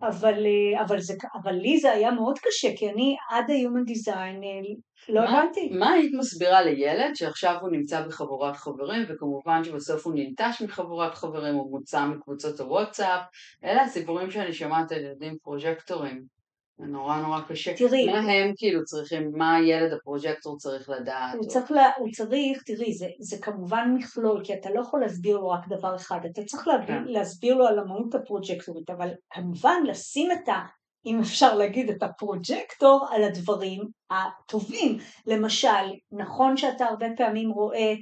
אבל, 0.09 0.35
אה, 0.47 0.83
אבל, 0.85 1.01
זה, 1.01 1.15
אבל 1.43 1.53
לי 1.53 1.79
זה 1.79 1.93
היה 1.93 2.11
מאוד 2.11 2.39
קשה, 2.39 2.69
כי 2.77 2.91
אני 2.91 3.17
עד 3.31 3.51
ה-Human 3.51 3.91
Design 3.91 4.17
אה, 4.45 4.75
לא 5.09 5.21
מה- 5.21 5.43
הבנתי. 5.43 5.71
מה 5.79 5.91
היית 5.93 6.13
מסבירה 6.19 6.63
לילד 6.63 7.15
שעכשיו 7.15 7.57
הוא 7.61 7.71
נמצא 7.71 8.07
בחבורת 8.07 8.57
חברים, 8.57 9.03
וכמובן 9.09 9.65
שבסוף 9.65 10.07
הוא 10.07 10.15
ננטש 10.17 10.63
מחבורת 10.63 11.15
חברים, 11.15 11.55
הוא 11.55 11.71
מוצא 11.71 12.07
מקבוצות 12.07 12.61
הוואטסאפ, 12.61 13.21
אלה 13.65 13.83
הסיפורים 13.83 14.31
שאני 14.31 14.53
שומעת 14.53 14.93
על 14.93 14.99
ילדים 14.99 15.37
פרוג'קטורים. 15.43 16.34
זה 16.79 16.87
נורא 16.87 17.17
נורא 17.17 17.41
קשה. 17.49 17.77
תראי. 17.77 18.07
מה 18.07 18.19
הם 18.19 18.53
כאילו 18.57 18.85
צריכים, 18.85 19.31
מה 19.35 19.57
הילד 19.57 19.93
הפרוג'קטור 19.93 20.59
צריך 20.59 20.89
לדעת? 20.89 21.35
הוא 21.35 21.43
או- 21.43 21.49
צריך, 21.49 21.71
לה, 21.71 21.91
הוא 21.99 22.09
צריך, 22.11 22.63
תראי, 22.67 22.93
זה, 22.93 23.07
זה 23.21 23.37
כמובן 23.43 23.95
מכלול, 23.95 24.45
כי 24.45 24.55
אתה 24.55 24.71
לא 24.71 24.81
יכול 24.81 25.01
להסביר 25.01 25.37
לו 25.37 25.49
רק 25.49 25.69
דבר 25.69 25.97
אחד, 25.97 26.19
אתה 26.33 26.45
צריך 26.45 26.69
להבין, 26.69 27.05
כן. 27.05 27.05
להסביר 27.05 27.55
לו 27.55 27.67
על 27.67 27.79
המהות 27.79 28.15
הפרוג'קטורית, 28.15 28.91
אבל 28.91 29.09
כמובן 29.31 29.83
לשים 29.87 30.33
את 30.33 30.49
ה... 30.49 30.63
אם 31.07 31.21
אפשר 31.21 31.55
להגיד 31.55 31.91
את 31.91 32.03
הפרוג'קטור 32.03 33.07
על 33.11 33.25
הדברים 33.25 33.83
הטובים. 34.11 34.99
למשל, 35.27 35.69
נכון 36.13 36.57
שאתה 36.57 36.85
הרבה 36.85 37.07
פעמים 37.17 37.51
רואה 37.51 37.95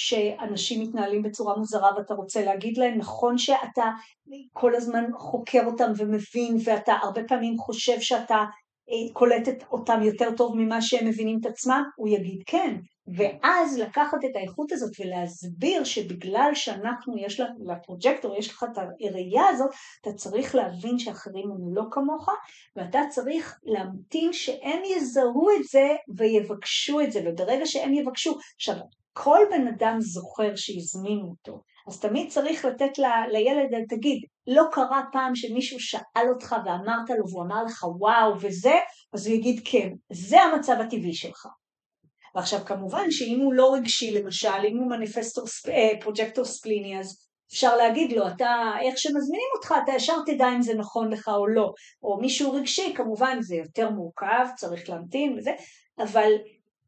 שאנשים 0.00 0.82
מתנהלים 0.82 1.22
בצורה 1.22 1.56
מוזרה 1.56 1.90
ואתה 1.96 2.14
רוצה 2.14 2.44
להגיד 2.44 2.78
להם, 2.78 2.98
נכון 2.98 3.38
שאתה 3.38 3.84
כל 4.52 4.74
הזמן 4.74 5.04
חוקר 5.18 5.66
אותם 5.66 5.92
ומבין 5.96 6.56
ואתה 6.64 6.92
הרבה 7.02 7.20
פעמים 7.28 7.58
חושב 7.58 8.00
שאתה 8.00 8.36
אה, 8.90 9.12
קולט 9.12 9.48
אותם 9.72 10.00
יותר 10.02 10.28
טוב 10.36 10.56
ממה 10.56 10.82
שהם 10.82 11.06
מבינים 11.06 11.38
את 11.40 11.46
עצמם, 11.46 11.82
הוא 11.96 12.08
יגיד 12.08 12.42
כן. 12.46 12.76
ואז 13.16 13.78
לקחת 13.78 14.18
את 14.30 14.36
האיכות 14.36 14.72
הזאת 14.72 14.92
ולהסביר 15.00 15.84
שבגלל 15.84 16.50
שאנחנו, 16.54 17.18
יש 17.18 17.40
לפרוג'קטור, 17.66 18.36
יש 18.36 18.50
לך 18.50 18.64
את 18.72 18.78
הראייה 18.78 19.48
הזאת, 19.48 19.70
אתה 20.00 20.12
צריך 20.12 20.54
להבין 20.54 20.98
שאחרים 20.98 21.50
הם 21.50 21.74
לא 21.74 21.82
כמוך, 21.90 22.28
ואתה 22.76 23.00
צריך 23.10 23.58
להמתין 23.64 24.32
שהם 24.32 24.80
יזהו 24.96 25.48
את 25.50 25.64
זה 25.64 25.88
ויבקשו 26.16 27.00
את 27.00 27.12
זה, 27.12 27.20
וברגע 27.26 27.66
שהם 27.66 27.94
יבקשו, 27.94 28.36
עכשיו, 28.56 28.74
כל 29.24 29.38
בן 29.50 29.66
אדם 29.68 29.96
זוכר 30.00 30.56
שהזמינו 30.56 31.28
אותו, 31.30 31.60
אז 31.88 32.00
תמיד 32.00 32.30
צריך 32.30 32.64
לתת 32.64 32.98
ל, 32.98 33.04
לילד, 33.32 33.84
תגיד, 33.88 34.22
לא 34.46 34.62
קרה 34.72 35.02
פעם 35.12 35.34
שמישהו 35.34 35.80
שאל 35.80 36.28
אותך 36.34 36.56
ואמרת 36.64 37.10
לו 37.10 37.28
והוא 37.28 37.44
אמר 37.44 37.64
לך 37.64 37.84
וואו 37.98 38.40
וזה, 38.40 38.74
אז 39.12 39.26
הוא 39.26 39.36
יגיד 39.36 39.60
כן, 39.64 39.88
זה 40.12 40.42
המצב 40.42 40.76
הטבעי 40.80 41.14
שלך. 41.14 41.46
ועכשיו 42.34 42.60
כמובן 42.66 43.10
שאם 43.10 43.40
הוא 43.40 43.54
לא 43.54 43.74
רגשי 43.74 44.10
למשל, 44.10 44.64
אם 44.68 44.76
הוא 44.76 44.90
מניפסטור, 44.90 45.44
אה, 45.68 46.00
פרוג'קטור 46.00 46.44
ספליני, 46.44 47.00
אז 47.00 47.28
אפשר 47.52 47.76
להגיד 47.76 48.12
לו, 48.12 48.28
אתה, 48.28 48.72
איך 48.82 48.98
שמזמינים 48.98 49.48
אותך, 49.56 49.74
אתה 49.84 49.92
ישר 49.92 50.16
תדע 50.26 50.48
אם 50.56 50.62
זה 50.62 50.74
נכון 50.74 51.12
לך 51.12 51.28
או 51.28 51.46
לא. 51.46 51.72
או 52.02 52.20
מישהו 52.20 52.52
רגשי, 52.52 52.94
כמובן 52.96 53.38
זה 53.40 53.56
יותר 53.56 53.90
מורכב, 53.90 54.46
צריך 54.56 54.90
להמתין 54.90 55.34
וזה, 55.38 55.50
אבל 55.98 56.32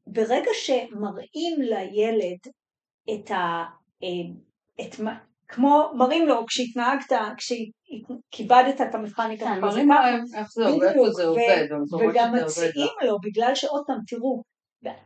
ברגע 0.06 0.50
שמראים 0.54 1.60
לילד 1.60 2.38
את 3.14 3.30
ה... 3.30 3.64
אה, 4.02 4.08
את. 4.84 5.00
כמו 5.48 5.90
מראים 5.94 6.26
לו 6.28 6.46
כשהתנהגת, 6.46 7.12
כשכיבדת 7.36 8.80
את 8.80 8.94
המכניקה, 8.94 9.44
כן, 9.44 9.54
זה 9.70 9.84
מראים. 9.84 9.88
להם 9.88 10.24
איך 10.34 10.48
זה 10.52 10.66
עובד, 11.26 11.66
וגם. 12.10 12.34
מציעים 12.34 12.94
לו, 13.06 13.18
בגלל 13.22 13.54
שעוד 13.54 13.82
פעם, 13.86 13.98
תראו, 14.06 14.42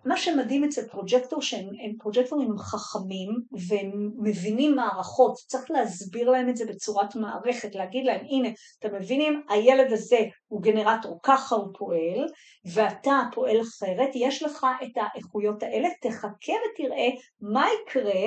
מה 0.05 0.17
שמדהים 0.17 0.65
אצל 0.65 0.89
פרוג'קטור, 0.89 1.43
שהם 1.43 1.69
הם 1.85 1.97
פרוג'קטורים 1.99 2.59
חכמים 2.59 3.29
והם 3.69 4.11
מבינים 4.23 4.77
מערכות, 4.77 5.35
צריך 5.47 5.71
להסביר 5.71 6.31
להם 6.31 6.49
את 6.49 6.57
זה 6.57 6.65
בצורת 6.67 7.17
מערכת, 7.17 7.75
להגיד 7.75 8.05
להם, 8.05 8.21
הנה, 8.31 8.49
אתם 8.79 8.95
מבינים, 8.95 9.43
הילד 9.49 9.93
הזה 9.93 10.19
הוא 10.47 10.63
גנרטור, 10.63 11.19
ככה 11.23 11.55
הוא 11.55 11.69
פועל, 11.79 12.27
ואתה 12.75 13.21
פועל 13.33 13.61
אחרת, 13.61 14.11
יש 14.15 14.43
לך 14.43 14.67
את 14.83 14.93
האיכויות 14.97 15.63
האלה, 15.63 15.89
תחכה 16.01 16.53
ותראה 16.53 17.09
מה 17.41 17.67
יקרה, 17.83 18.23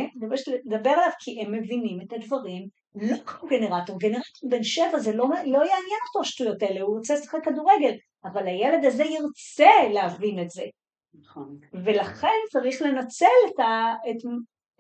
לדבר 0.66 0.90
עליו, 0.90 1.12
כי 1.20 1.42
הם 1.42 1.52
מבינים 1.52 2.00
את 2.02 2.14
הדברים 2.14 2.68
לא 2.96 3.18
כמו 3.26 3.50
גנרטור, 3.50 4.00
גנרטור 4.00 4.50
בן 4.50 4.64
שבע 4.64 5.00
זה 5.00 5.14
לא, 5.14 5.28
לא 5.28 5.58
יעניין 5.58 6.00
אותו 6.08 6.22
השטויות 6.22 6.64
האלה, 6.64 6.82
הוא 6.82 6.98
רוצה 6.98 7.14
לשחק 7.14 7.40
כדורגל, 7.44 7.98
אבל 8.26 8.48
הילד 8.48 8.86
הזה 8.86 9.04
ירצה 9.04 9.90
להבין 9.94 10.40
את 10.40 10.50
זה, 10.50 10.64
נכון. 11.22 11.60
ולכן 11.86 12.38
צריך 12.52 12.82
לנצל 12.82 13.26
את, 13.48 13.60
ה, 13.60 13.94
את, 14.10 14.18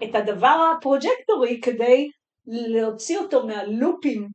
את 0.03 0.15
הדבר 0.15 0.71
הפרוג'קטורי 0.77 1.61
כדי 1.61 2.09
להוציא 2.47 3.17
אותו 3.17 3.47
מהלופים 3.47 4.27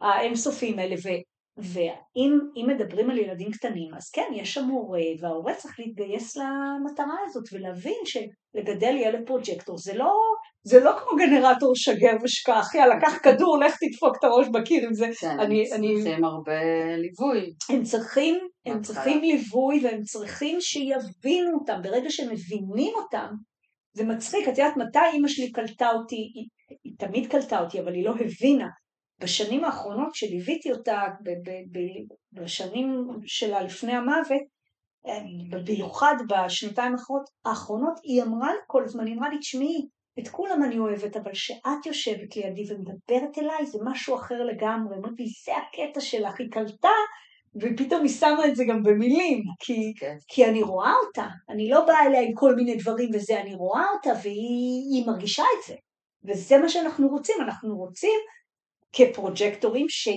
האינסופיים 0.00 0.78
האלה, 0.78 0.94
ו, 0.94 1.08
ואם 1.56 2.66
מדברים 2.66 3.10
על 3.10 3.18
ילדים 3.18 3.50
קטנים, 3.50 3.94
אז 3.94 4.10
כן, 4.10 4.30
יש 4.34 4.54
שם 4.54 4.64
הורה, 4.64 5.00
וההורה 5.20 5.54
צריך 5.54 5.80
להתגייס 5.80 6.36
למטרה 6.36 7.16
הזאת 7.24 7.44
ולהבין 7.52 8.00
שלגדל 8.04 8.96
ילד 8.96 9.26
פרוג'קטור 9.26 9.78
זה 9.78 9.94
לא, 9.94 10.14
זה 10.62 10.80
לא 10.80 10.92
כמו 10.98 11.16
גנרטור 11.18 11.72
שגר 11.74 12.16
ושכח, 12.22 12.74
יאללה, 12.74 13.00
קח 13.00 13.18
כדור, 13.22 13.58
לך 13.58 13.74
תדפוק 13.80 14.16
את 14.18 14.24
הראש 14.24 14.46
בקיר 14.48 14.86
עם 14.86 14.94
זה. 14.94 15.06
כן, 15.20 15.40
אני, 15.40 15.64
הם 15.72 15.78
אני... 15.78 15.94
צריכים 15.94 16.24
הרבה 16.24 16.60
ליווי. 16.96 17.52
הם 17.68 17.82
צריכים, 17.82 18.38
הם 18.66 18.82
צריכים 18.82 19.20
ליווי 19.20 19.80
והם 19.84 20.02
צריכים 20.02 20.60
שיבינו 20.60 21.58
אותם, 21.60 21.80
ברגע 21.82 22.10
שהם 22.10 22.32
מבינים 22.32 22.94
אותם, 22.96 23.28
זה 23.92 24.04
מצחיק, 24.04 24.48
את 24.48 24.58
יודעת 24.58 24.76
מתי 24.76 24.98
אימא 25.12 25.28
שלי 25.28 25.52
קלטה 25.52 25.90
אותי, 25.90 26.30
היא, 26.34 26.48
היא 26.84 26.92
תמיד 26.98 27.30
קלטה 27.30 27.60
אותי, 27.60 27.80
אבל 27.80 27.94
היא 27.94 28.04
לא 28.04 28.14
הבינה. 28.20 28.68
בשנים 29.20 29.64
האחרונות 29.64 30.14
שליוויתי 30.14 30.72
אותה, 30.72 31.02
בשנים 32.32 33.06
שלה 33.26 33.62
לפני 33.62 33.92
המוות, 33.92 34.42
במיוחד 35.50 36.14
בשנתיים 36.28 36.92
האחרונות, 37.44 37.94
היא 38.02 38.22
אמרה 38.22 38.52
לי 38.52 38.58
כל 38.66 38.84
הזמן, 38.84 39.06
היא 39.06 39.14
אמרה 39.14 39.28
לי, 39.28 39.38
תשמעי, 39.38 39.86
את 40.22 40.28
כולם 40.28 40.62
אני 40.62 40.78
אוהבת, 40.78 41.16
אבל 41.16 41.34
שאת 41.34 41.86
יושבת 41.86 42.36
לידי 42.36 42.64
ומדברת 42.68 43.38
אליי 43.38 43.66
זה 43.66 43.78
משהו 43.84 44.16
אחר 44.16 44.44
לגמרי. 44.44 44.96
אמרתי, 44.96 45.24
זה 45.44 45.52
הקטע 45.56 46.00
שלך, 46.00 46.34
היא 46.38 46.50
קלטה, 46.50 46.88
ופתאום 47.56 48.02
היא 48.02 48.10
שמה 48.10 48.46
את 48.48 48.56
זה 48.56 48.64
גם 48.68 48.82
במילים, 48.82 49.42
כי, 49.60 49.92
כן. 49.96 50.16
כי 50.28 50.44
אני 50.44 50.62
רואה 50.62 50.92
אותה, 51.06 51.26
אני 51.48 51.70
לא 51.70 51.86
באה 51.86 52.06
אליה 52.06 52.20
עם 52.20 52.34
כל 52.34 52.54
מיני 52.54 52.76
דברים 52.76 53.10
וזה, 53.14 53.40
אני 53.40 53.54
רואה 53.54 53.84
אותה 53.94 54.10
והיא 54.22 55.06
מרגישה 55.06 55.42
את 55.42 55.66
זה. 55.66 55.74
וזה 56.24 56.58
מה 56.58 56.68
שאנחנו 56.68 57.08
רוצים, 57.08 57.36
אנחנו 57.40 57.76
רוצים 57.76 58.20
כפרוג'קטורים 58.92 59.86
ש... 59.88 60.08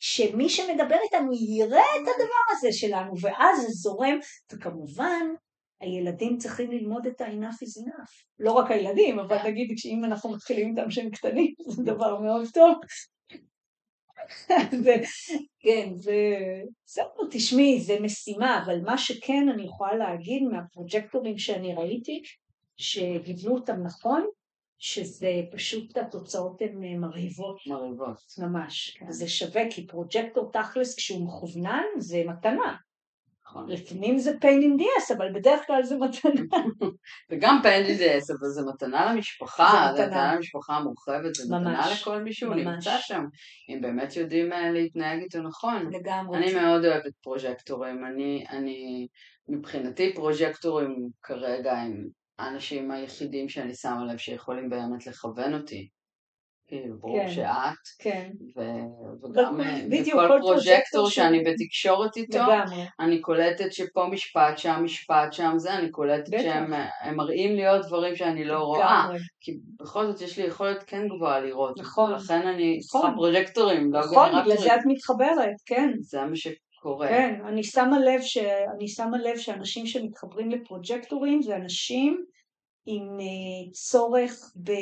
שמי 0.00 0.48
שמדבר 0.48 0.96
איתנו 1.04 1.32
יראה 1.32 1.96
את 1.96 2.08
הדבר 2.08 2.44
הזה 2.50 2.68
שלנו, 2.72 3.12
ואז 3.20 3.60
זה 3.60 3.68
זורם, 3.68 4.18
וכמובן 4.52 5.26
הילדים 5.82 6.38
צריכים 6.38 6.70
ללמוד 6.70 7.06
את 7.06 7.20
ה-enough 7.20 7.64
is 7.64 7.84
enough. 7.84 8.24
לא 8.38 8.52
רק 8.52 8.70
הילדים, 8.70 9.18
אבל 9.18 9.36
נגיד 9.44 9.78
שאם 9.78 10.04
אנחנו 10.04 10.32
מתחילים 10.32 10.70
איתם 10.70 10.90
שהם 10.90 11.10
קטנים, 11.10 11.54
זה 11.76 11.82
דבר 11.82 12.20
מאוד 12.20 12.46
טוב. 12.54 12.74
כן, 15.62 15.92
וזהו, 15.96 17.28
תשמעי, 17.30 17.80
זה 17.80 18.00
משימה, 18.00 18.62
אבל 18.64 18.80
מה 18.80 18.98
שכן 18.98 19.48
אני 19.54 19.62
יכולה 19.62 19.94
להגיד 19.94 20.42
מהפרוג'קטורים 20.42 21.38
שאני 21.38 21.74
ראיתי, 21.74 22.22
שגיבלו 22.76 23.54
אותם 23.54 23.82
נכון, 23.82 24.26
שזה 24.78 25.42
פשוט 25.52 25.96
התוצאות 25.96 26.62
הן 26.62 26.84
אה, 26.84 26.98
מרהיבות. 26.98 27.56
מרהיבות. 27.66 28.18
ממש. 28.38 28.96
כן. 28.98 29.12
זה 29.12 29.28
שווה, 29.28 29.62
כי 29.70 29.86
פרוג'קטור 29.86 30.50
תכלס 30.52 30.94
כשהוא 30.94 31.26
מכוונן 31.26 31.84
זה 31.98 32.22
מתנה. 32.26 32.76
נכון. 33.52 33.70
לפעמים 33.70 34.18
זה 34.18 34.30
pain 34.30 34.62
in 34.62 34.80
the 34.80 34.84
ass, 34.84 35.16
אבל 35.16 35.32
בדרך 35.34 35.66
כלל 35.66 35.82
זה 35.82 35.96
מתנה. 35.96 36.64
וגם 37.30 37.60
pain 37.62 37.86
in 37.86 38.00
the 38.00 38.04
ass, 38.04 38.36
אבל 38.38 38.48
זה 38.48 38.62
מתנה 38.74 39.12
למשפחה, 39.12 39.92
זה 39.96 40.06
מתנה 40.06 40.34
למשפחה 40.34 40.76
המורחבת, 40.76 41.34
זה 41.34 41.56
מתנה 41.56 41.90
לכל 41.92 42.22
מי 42.22 42.32
שהוא 42.32 42.54
נמצא 42.54 42.98
שם, 42.98 43.24
אם 43.68 43.80
באמת 43.80 44.16
יודעים 44.16 44.52
אה, 44.52 44.70
להתנהג 44.70 45.20
איתו 45.20 45.42
נכון. 45.42 45.90
לגמרי. 45.92 46.38
אני 46.38 46.54
מאוד 46.54 46.84
אוהבת 46.84 47.12
פרוג'קטורים, 47.22 48.04
אני, 48.04 48.44
אני, 48.50 49.06
מבחינתי 49.48 50.14
פרוג'קטורים 50.14 51.08
כרגע 51.22 51.72
הם 51.72 52.08
האנשים 52.38 52.90
היחידים 52.90 53.48
שאני 53.48 53.74
שמה 53.74 54.04
לב 54.04 54.18
שיכולים 54.18 54.70
באמת 54.70 55.06
לכוון 55.06 55.54
אותי. 55.54 55.88
כאילו, 56.72 56.98
ברור 56.98 57.18
כן, 57.18 57.30
שאת, 57.30 57.84
כן. 57.98 58.30
ו- 58.56 59.24
וגם 59.24 59.60
אה, 59.60 59.84
בדיוק, 59.90 60.20
בכל 60.20 60.38
פרוג'קטור 60.40 61.10
שאני 61.10 61.38
ש... 61.38 61.48
בתקשורת 61.48 62.16
איתו, 62.16 62.38
לגמרי. 62.38 62.84
אני 63.00 63.20
קולטת 63.20 63.72
שפה 63.72 64.06
משפט, 64.06 64.58
שם 64.58 64.80
משפט, 64.84 65.32
שם 65.32 65.52
זה, 65.56 65.74
אני 65.74 65.90
קולטת 65.90 66.28
בטח. 66.28 66.42
שהם 66.42 66.74
אה, 66.74 67.12
מראים 67.12 67.56
לי 67.56 67.68
עוד 67.68 67.80
דברים 67.86 68.16
שאני 68.16 68.44
לא 68.44 68.58
רואה, 68.58 69.08
כי 69.40 69.52
בכל 69.80 70.06
זאת 70.06 70.20
יש 70.20 70.38
לי 70.38 70.44
יכולת 70.44 70.82
כן 70.86 71.08
גבוהה 71.08 71.40
לראות, 71.40 71.78
נכון, 71.78 72.12
לכן 72.12 72.46
אני 72.46 72.78
נכון. 72.78 73.00
צריכה 73.00 73.16
פרוג'קטורים, 73.16 73.92
לא 73.92 74.00
נכון, 74.00 74.28
בגלל 74.42 74.56
זה 74.56 74.74
את 74.74 74.80
מתחברת, 74.86 75.56
כן, 75.66 75.90
זה 76.00 76.20
מה 76.24 76.36
שקורה, 76.36 77.08
כן, 77.08 77.40
אני 77.46 77.64
שמה 77.64 77.98
לב, 77.98 78.20
ש... 78.22 78.38
אני 78.76 78.88
שמה 78.88 79.18
לב 79.18 79.36
שאנשים 79.36 79.86
שמתחברים 79.86 80.50
לפרוג'קטורים 80.50 81.42
זה 81.42 81.56
אנשים 81.56 82.24
עם 82.86 83.20
אה, 83.20 83.70
צורך 83.72 84.52
ב... 84.64 84.72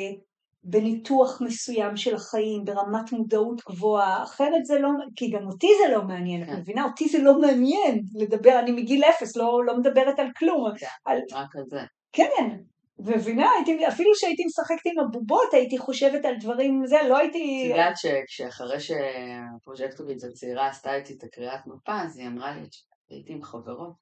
בניתוח 0.63 1.41
מסוים 1.41 1.97
של 1.97 2.15
החיים, 2.15 2.65
ברמת 2.65 3.11
מודעות 3.11 3.61
גבוהה, 3.69 4.23
אחרת 4.23 4.65
זה 4.65 4.79
לא, 4.79 4.89
כי 5.15 5.29
גם 5.29 5.47
אותי 5.47 5.67
זה 5.83 5.93
לא 5.93 6.03
מעניין, 6.03 6.45
כן. 6.45 6.53
את 6.53 6.57
מבינה? 6.57 6.83
אותי 6.83 7.09
זה 7.09 7.17
לא 7.17 7.39
מעניין 7.39 8.01
לדבר, 8.15 8.59
אני 8.59 8.71
מגיל 8.71 9.03
אפס, 9.03 9.35
לא, 9.35 9.61
לא 9.65 9.77
מדברת 9.77 10.19
על 10.19 10.27
כלום. 10.37 10.71
כן, 10.77 10.87
על... 11.05 11.17
רק 11.31 11.55
על 11.55 11.63
זה. 11.69 11.79
כן, 12.11 12.57
ומבינה, 12.99 13.49
הייתי, 13.55 13.87
אפילו 13.87 14.15
שהייתי 14.15 14.43
משחקת 14.45 14.85
עם 14.85 14.99
הבובות, 14.99 15.53
הייתי 15.53 15.77
חושבת 15.77 16.25
על 16.25 16.35
דברים, 16.39 16.81
זה, 16.85 16.97
לא 17.09 17.17
הייתי... 17.17 17.63
את 17.65 17.69
יודעת 17.69 17.93
שאחרי 18.27 18.79
שהפרוג'קטורית 18.79 20.23
הצעירה 20.23 20.67
עשתה 20.67 20.95
איתי 20.95 21.13
את 21.13 21.23
הקריאת 21.23 21.67
מפה, 21.67 22.01
אז 22.01 22.17
היא 22.17 22.27
אמרה 22.27 22.55
לי, 22.55 22.67
הייתי 23.09 23.33
עם 23.33 23.43
חברות, 23.43 23.93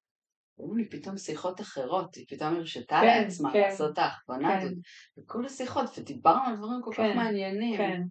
אמרו 0.61 0.75
לי 0.75 0.89
פתאום 0.89 1.17
שיחות 1.17 1.61
אחרות, 1.61 2.15
היא 2.15 2.25
פתאום 2.29 2.55
הרשתה 2.55 2.99
כן, 3.01 3.23
לעצמה 3.23 3.53
כן, 3.53 3.59
לעשות 3.59 3.93
את 3.93 3.97
ההכוונה 3.97 4.49
כן. 4.49 4.65
הזאת, 4.65 4.77
וכל 5.17 5.45
השיחות, 5.45 5.89
ודיברנו 5.97 6.45
על 6.45 6.55
דברים 6.55 6.81
כל 6.83 6.91
כן, 6.95 7.09
כך 7.09 7.15
מעניינים. 7.15 7.77
כן, 7.77 8.01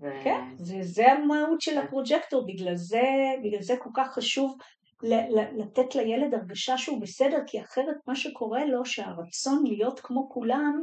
ו... 0.00 0.06
כן, 0.24 0.54
זה, 0.56 0.78
זה 0.82 1.12
המהות 1.12 1.60
של 1.60 1.78
הפרוג'קטור, 1.78 2.46
בגלל 2.46 2.74
זה, 2.74 3.02
בגלל 3.44 3.62
זה 3.62 3.74
כל 3.78 3.90
כך 3.94 4.12
חשוב 4.12 4.56
לתת 5.58 5.94
לילד 5.94 6.34
הרגשה 6.34 6.78
שהוא 6.78 7.00
בסדר, 7.00 7.38
כי 7.46 7.60
אחרת 7.60 7.96
מה 8.06 8.16
שקורה 8.16 8.64
לו, 8.64 8.84
שהרצון 8.84 9.64
להיות 9.66 10.00
כמו 10.00 10.30
כולם, 10.30 10.82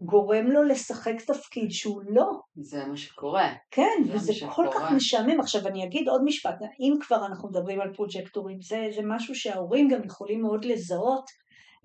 גורם 0.00 0.46
לו 0.46 0.62
לשחק 0.62 1.20
תפקיד 1.26 1.70
שהוא 1.70 2.02
לא. 2.08 2.30
זה 2.56 2.84
מה 2.86 2.96
שקורה. 2.96 3.52
כן, 3.70 4.02
וזה 4.12 4.32
כל 4.54 4.66
כך 4.72 4.92
משעמם. 4.92 5.40
עכשיו 5.40 5.66
אני 5.66 5.84
אגיד 5.84 6.08
עוד 6.08 6.22
משפט, 6.24 6.54
אם 6.80 6.94
כבר 7.00 7.26
אנחנו 7.26 7.48
מדברים 7.48 7.80
על 7.80 7.94
פרוג'קטורים, 7.94 8.62
זה, 8.62 8.88
זה 8.94 9.00
משהו 9.04 9.34
שההורים 9.34 9.88
גם 9.88 10.04
יכולים 10.04 10.42
מאוד 10.42 10.64
לזהות 10.64 11.24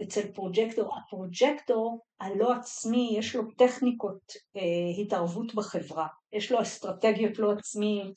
אצל 0.04 0.22
פרוג'קטור. 0.34 0.98
הפרוג'קטור 0.98 2.00
הלא 2.20 2.54
עצמי, 2.54 3.16
יש 3.18 3.36
לו 3.36 3.44
טכניקות 3.58 4.34
אה, 4.58 4.62
התערבות 5.02 5.56
בחברה, 5.56 6.08
יש 6.34 6.52
לו 6.52 6.62
אסטרטגיות 6.62 7.40
לא 7.40 7.52
עצמי, 7.52 8.12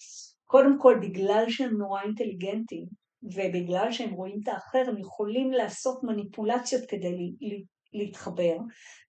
קודם 0.44 0.78
כל 0.78 0.98
בגלל 1.02 1.44
שהם 1.48 1.78
נורא 1.78 2.02
אינטליגנטים, 2.02 2.86
ובגלל 3.22 3.92
שהם 3.92 4.10
רואים 4.10 4.40
את 4.42 4.48
האחר, 4.48 4.82
הם 4.88 4.98
יכולים 4.98 5.52
לעשות 5.52 6.00
מניפולציות 6.02 6.82
כדי 6.88 7.34
להתחבר, 7.92 8.56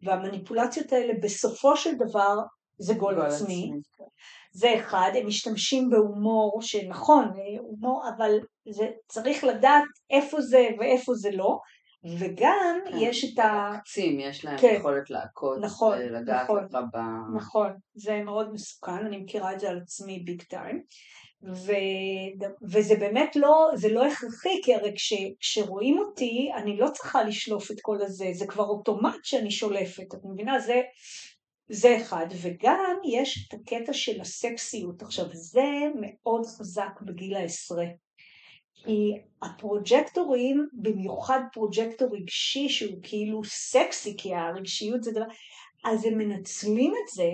והמניפולציות 0.04 0.94
האלה 0.94 1.14
בסופו 1.24 1.78
של 1.78 1.96
דבר 1.96 2.36
זה 2.78 2.94
גול 2.94 3.22
עצמי. 3.22 3.72
כן. 3.98 4.04
זה 4.54 4.76
אחד, 4.80 5.12
הם 5.16 5.28
משתמשים 5.28 5.90
בהומור 5.90 6.58
שנכון, 6.62 7.32
הומור, 7.60 8.04
אבל 8.18 8.32
זה 8.70 8.88
צריך 9.08 9.44
לדעת 9.44 9.84
איפה 10.10 10.42
זה 10.42 10.68
ואיפה 10.80 11.14
זה 11.14 11.30
לא, 11.32 11.58
וגם 12.20 12.80
כן, 12.86 12.98
יש 12.98 13.34
את 13.34 13.40
ה... 13.40 13.72
קצים, 13.84 14.20
יש 14.20 14.46
להם 14.46 14.58
כן, 14.58 14.76
יכולת 14.80 15.10
לעקוד 15.10 15.60
נכון, 15.62 15.98
ולגעת 15.98 16.44
נכון, 16.44 16.64
לך 16.64 16.78
ב... 16.94 16.98
נכון, 17.36 17.74
זה 17.94 18.22
מאוד 18.26 18.54
מסוכן, 18.54 19.06
אני 19.06 19.18
מכירה 19.18 19.54
את 19.54 19.60
זה 19.60 19.70
על 19.70 19.80
עצמי 19.84 20.20
ביג 20.20 20.42
טיים. 20.42 20.84
ו, 21.44 21.72
וזה 22.72 22.96
באמת 22.96 23.36
לא, 23.36 23.70
זה 23.76 23.90
לא 23.90 24.06
הכרחי, 24.06 24.62
כי 24.64 24.76
הרי 24.76 24.94
כש, 24.96 25.14
כשרואים 25.40 26.00
אותי, 26.00 26.50
אני 26.56 26.78
לא 26.78 26.88
צריכה 26.94 27.24
לשלוף 27.24 27.72
את 27.72 27.78
כל 27.82 28.02
הזה, 28.02 28.30
זה 28.34 28.48
כבר 28.48 28.64
אוטומט 28.64 29.20
שאני 29.24 29.52
שולפת, 29.52 30.14
את 30.14 30.20
מבינה? 30.24 30.60
זה, 30.60 30.82
זה 31.70 31.98
אחד. 31.98 32.26
וגם 32.42 32.96
יש 33.06 33.48
את 33.48 33.54
הקטע 33.54 33.94
של 33.94 34.22
הסקסיות. 34.22 35.02
עכשיו, 35.02 35.26
זה 35.34 35.68
מאוד 36.02 36.46
חזק 36.46 37.02
בגיל 37.02 37.36
העשרה. 37.36 37.86
כי 38.74 39.12
הפרוג'קטורים, 39.42 40.68
במיוחד 40.74 41.40
פרוג'קטור 41.54 42.08
רגשי 42.16 42.70
שהוא 42.70 43.00
כאילו 43.04 43.44
סקסי, 43.44 44.16
כי 44.18 44.36
הרגשיות 44.36 45.04
זה 45.04 45.12
דבר, 45.12 45.26
אז 45.86 46.06
הם 46.06 46.18
מנצלים 46.18 46.94
את 47.04 47.16
זה 47.16 47.30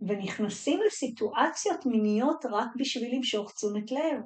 ונכנסים 0.00 0.80
לסיטואציות 0.86 1.86
מיניות 1.86 2.44
רק 2.50 2.68
בשביל 2.78 3.14
למשוך 3.14 3.52
תשומת 3.52 3.90
לב. 3.90 4.20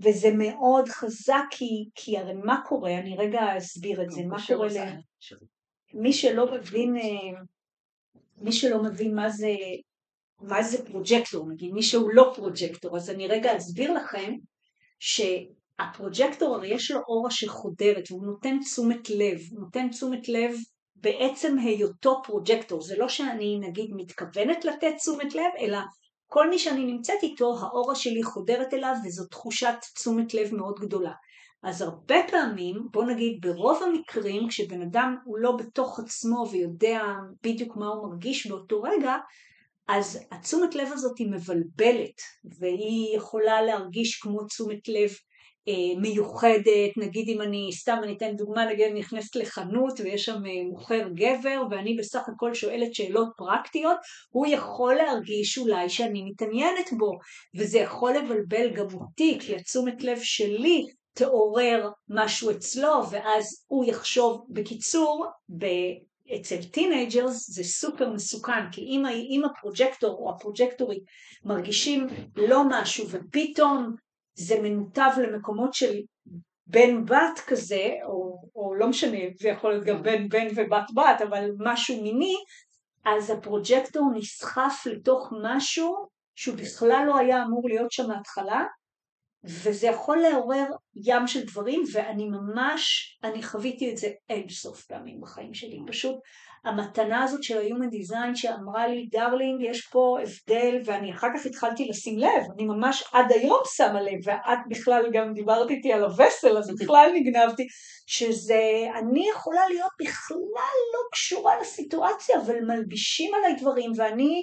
וזה 0.00 0.28
מאוד 0.38 0.88
חזק, 0.88 1.44
כי, 1.50 1.88
כי 1.94 2.18
הרי 2.18 2.32
מה 2.44 2.60
קורה, 2.68 2.98
אני 2.98 3.16
רגע 3.16 3.58
אסביר 3.58 4.02
את 4.02 4.10
זה, 4.10 4.22
מה 4.26 4.36
קורה 4.46 4.68
ל... 4.68 4.78
מי 5.94 6.12
שלא 6.12 6.54
מבין, 6.54 6.96
אה, 6.96 7.40
מי 8.38 8.52
שלא 8.52 8.82
מבין 8.82 9.14
מה 9.14 9.30
זה, 9.30 9.54
מה 10.40 10.62
זה 10.62 10.86
פרוג'קטור, 10.86 11.48
נגיד 11.48 11.72
מי 11.72 11.82
שהוא 11.82 12.10
לא 12.14 12.32
פרוג'קטור, 12.36 12.96
אז 12.96 13.10
אני 13.10 13.26
רגע 13.26 13.56
אסביר 13.56 13.92
לכם 13.92 14.34
שהפרוג'קטור 14.98 16.54
הרי 16.54 16.68
יש 16.68 16.90
לו 16.90 17.00
אורה 17.08 17.30
שחודרת 17.30 18.10
והוא 18.10 18.26
נותן 18.26 18.58
תשומת 18.60 19.10
לב, 19.10 19.38
הוא 19.50 19.60
נותן 19.60 19.88
תשומת 19.88 20.28
לב 20.28 20.54
בעצם 21.00 21.58
היותו 21.58 22.20
פרוג'קטור. 22.24 22.82
זה 22.82 22.96
לא 22.96 23.08
שאני 23.08 23.58
נגיד 23.58 23.90
מתכוונת 23.96 24.64
לתת 24.64 24.92
תשומת 24.96 25.34
לב, 25.34 25.50
אלא 25.58 25.78
כל 26.26 26.50
מי 26.50 26.58
שאני 26.58 26.84
נמצאת 26.84 27.22
איתו, 27.22 27.58
האורה 27.60 27.94
שלי 27.94 28.22
חודרת 28.22 28.74
אליו 28.74 28.94
וזו 29.04 29.24
תחושת 29.26 29.74
תשומת 29.94 30.34
לב 30.34 30.54
מאוד 30.54 30.78
גדולה. 30.80 31.12
אז 31.62 31.82
הרבה 31.82 32.16
פעמים, 32.30 32.76
בוא 32.90 33.04
נגיד 33.04 33.38
ברוב 33.40 33.82
המקרים, 33.82 34.48
כשבן 34.48 34.82
אדם 34.82 35.16
הוא 35.24 35.38
לא 35.38 35.56
בתוך 35.56 36.00
עצמו 36.00 36.44
ויודע 36.50 37.02
בדיוק 37.42 37.76
מה 37.76 37.86
הוא 37.86 38.08
מרגיש 38.08 38.46
באותו 38.46 38.82
רגע, 38.82 39.16
אז 39.88 40.18
התשומת 40.32 40.74
לב 40.74 40.88
הזאת 40.92 41.18
היא 41.18 41.30
מבלבלת, 41.30 42.20
והיא 42.58 43.16
יכולה 43.16 43.62
להרגיש 43.62 44.18
כמו 44.20 44.44
תשומת 44.44 44.88
לב 44.88 45.10
מיוחדת, 45.96 46.96
נגיד 46.96 47.28
אם 47.28 47.42
אני, 47.42 47.70
סתם 47.72 47.96
אני 48.02 48.16
אתן 48.16 48.36
דוגמה, 48.36 48.64
נגיד 48.64 48.86
אני 48.90 49.00
נכנסת 49.00 49.36
לחנות 49.36 50.00
ויש 50.00 50.24
שם 50.24 50.46
אה, 50.46 50.64
מוכר 50.70 51.08
גבר 51.14 51.62
ואני 51.70 51.96
בסך 51.96 52.28
הכל 52.34 52.54
שואלת 52.54 52.94
שאלות 52.94 53.28
פרקטיות, 53.36 53.96
הוא 54.30 54.46
יכול 54.46 54.94
להרגיש 54.94 55.58
אולי 55.58 55.88
שאני 55.88 56.22
מתעניינת 56.30 56.92
בו, 56.98 57.18
וזה 57.56 57.78
יכול 57.78 58.12
לבלבל 58.12 58.70
גם 58.74 58.86
אותי, 58.94 59.38
כי 59.40 59.56
התשומת 59.56 60.04
לב 60.04 60.18
שלי 60.22 60.86
תעורר 61.12 61.90
משהו 62.08 62.50
אצלו 62.50 63.10
ואז 63.10 63.64
הוא 63.66 63.84
יחשוב, 63.84 64.46
בקיצור, 64.48 65.26
ב... 65.58 65.66
אצל 66.36 66.62
teenagers 66.62 67.50
זה 67.50 67.64
סופר 67.64 68.10
מסוכן, 68.10 68.70
כי 68.72 68.80
אם 69.30 69.42
הפרוג'קטור 69.44 70.10
או 70.10 70.30
הפרוג'קטורית 70.30 71.02
מרגישים 71.44 72.06
לא 72.36 72.62
משהו 72.68 73.06
ופתאום 73.10 73.94
זה 74.34 74.60
מנותב 74.60 75.10
למקומות 75.22 75.74
של 75.74 76.00
בן 76.66 77.04
בת 77.04 77.40
כזה, 77.46 77.90
או, 78.04 78.42
או 78.54 78.74
לא 78.74 78.88
משנה, 78.88 79.18
זה 79.40 79.48
יכול 79.48 79.70
להיות 79.70 79.84
גם 79.84 80.02
בן 80.02 80.28
בן 80.28 80.46
ובת 80.54 80.90
בת, 80.94 81.28
אבל 81.28 81.50
משהו 81.58 82.02
מיני, 82.02 82.34
אז 83.04 83.30
הפרוג'קטור 83.30 84.10
נסחף 84.14 84.86
לתוך 84.86 85.32
משהו 85.42 86.08
שהוא 86.34 86.56
בכלל 86.56 87.04
לא 87.06 87.18
היה 87.18 87.42
אמור 87.42 87.68
להיות 87.68 87.92
שם 87.92 88.08
מההתחלה, 88.08 88.64
וזה 89.44 89.86
יכול 89.86 90.18
לעורר 90.18 90.66
ים 90.94 91.26
של 91.26 91.46
דברים, 91.46 91.82
ואני 91.92 92.28
ממש, 92.28 93.12
אני 93.24 93.42
חוויתי 93.42 93.92
את 93.92 93.96
זה 93.96 94.08
אין 94.28 94.48
סוף 94.48 94.84
פעמים 94.84 95.20
בחיים 95.20 95.54
שלי, 95.54 95.78
פשוט 95.86 96.16
המתנה 96.64 97.22
הזאת 97.22 97.42
של 97.42 97.58
ה-Human 97.58 97.92
Design 97.94 98.34
שאמרה 98.34 98.86
לי, 98.86 99.08
darling, 99.12 99.62
יש 99.62 99.86
פה 99.86 100.16
הבדל, 100.22 100.78
ואני 100.84 101.12
אחר 101.12 101.28
כך 101.36 101.46
התחלתי 101.46 101.88
לשים 101.88 102.18
לב, 102.18 102.42
אני 102.54 102.64
ממש 102.64 103.04
עד 103.12 103.32
היום 103.32 103.60
שמה 103.76 104.02
לב, 104.02 104.18
ואת 104.24 104.58
בכלל 104.68 105.04
גם 105.12 105.32
דיברת 105.32 105.70
איתי 105.70 105.92
על 105.92 106.04
ה 106.04 106.11
vessel, 106.11 106.58
אז 106.58 106.74
בכלל 106.80 107.10
נגנבתי, 107.14 107.66
שזה, 108.06 108.86
אני 108.98 109.28
יכולה 109.28 109.68
להיות 109.68 109.92
בכלל 110.00 110.76
לא 110.94 111.00
קשורה 111.12 111.60
לסיטואציה, 111.60 112.40
אבל 112.40 112.60
מלבישים 112.60 113.34
עליי 113.34 113.54
דברים, 113.60 113.92
ואני, 113.96 114.42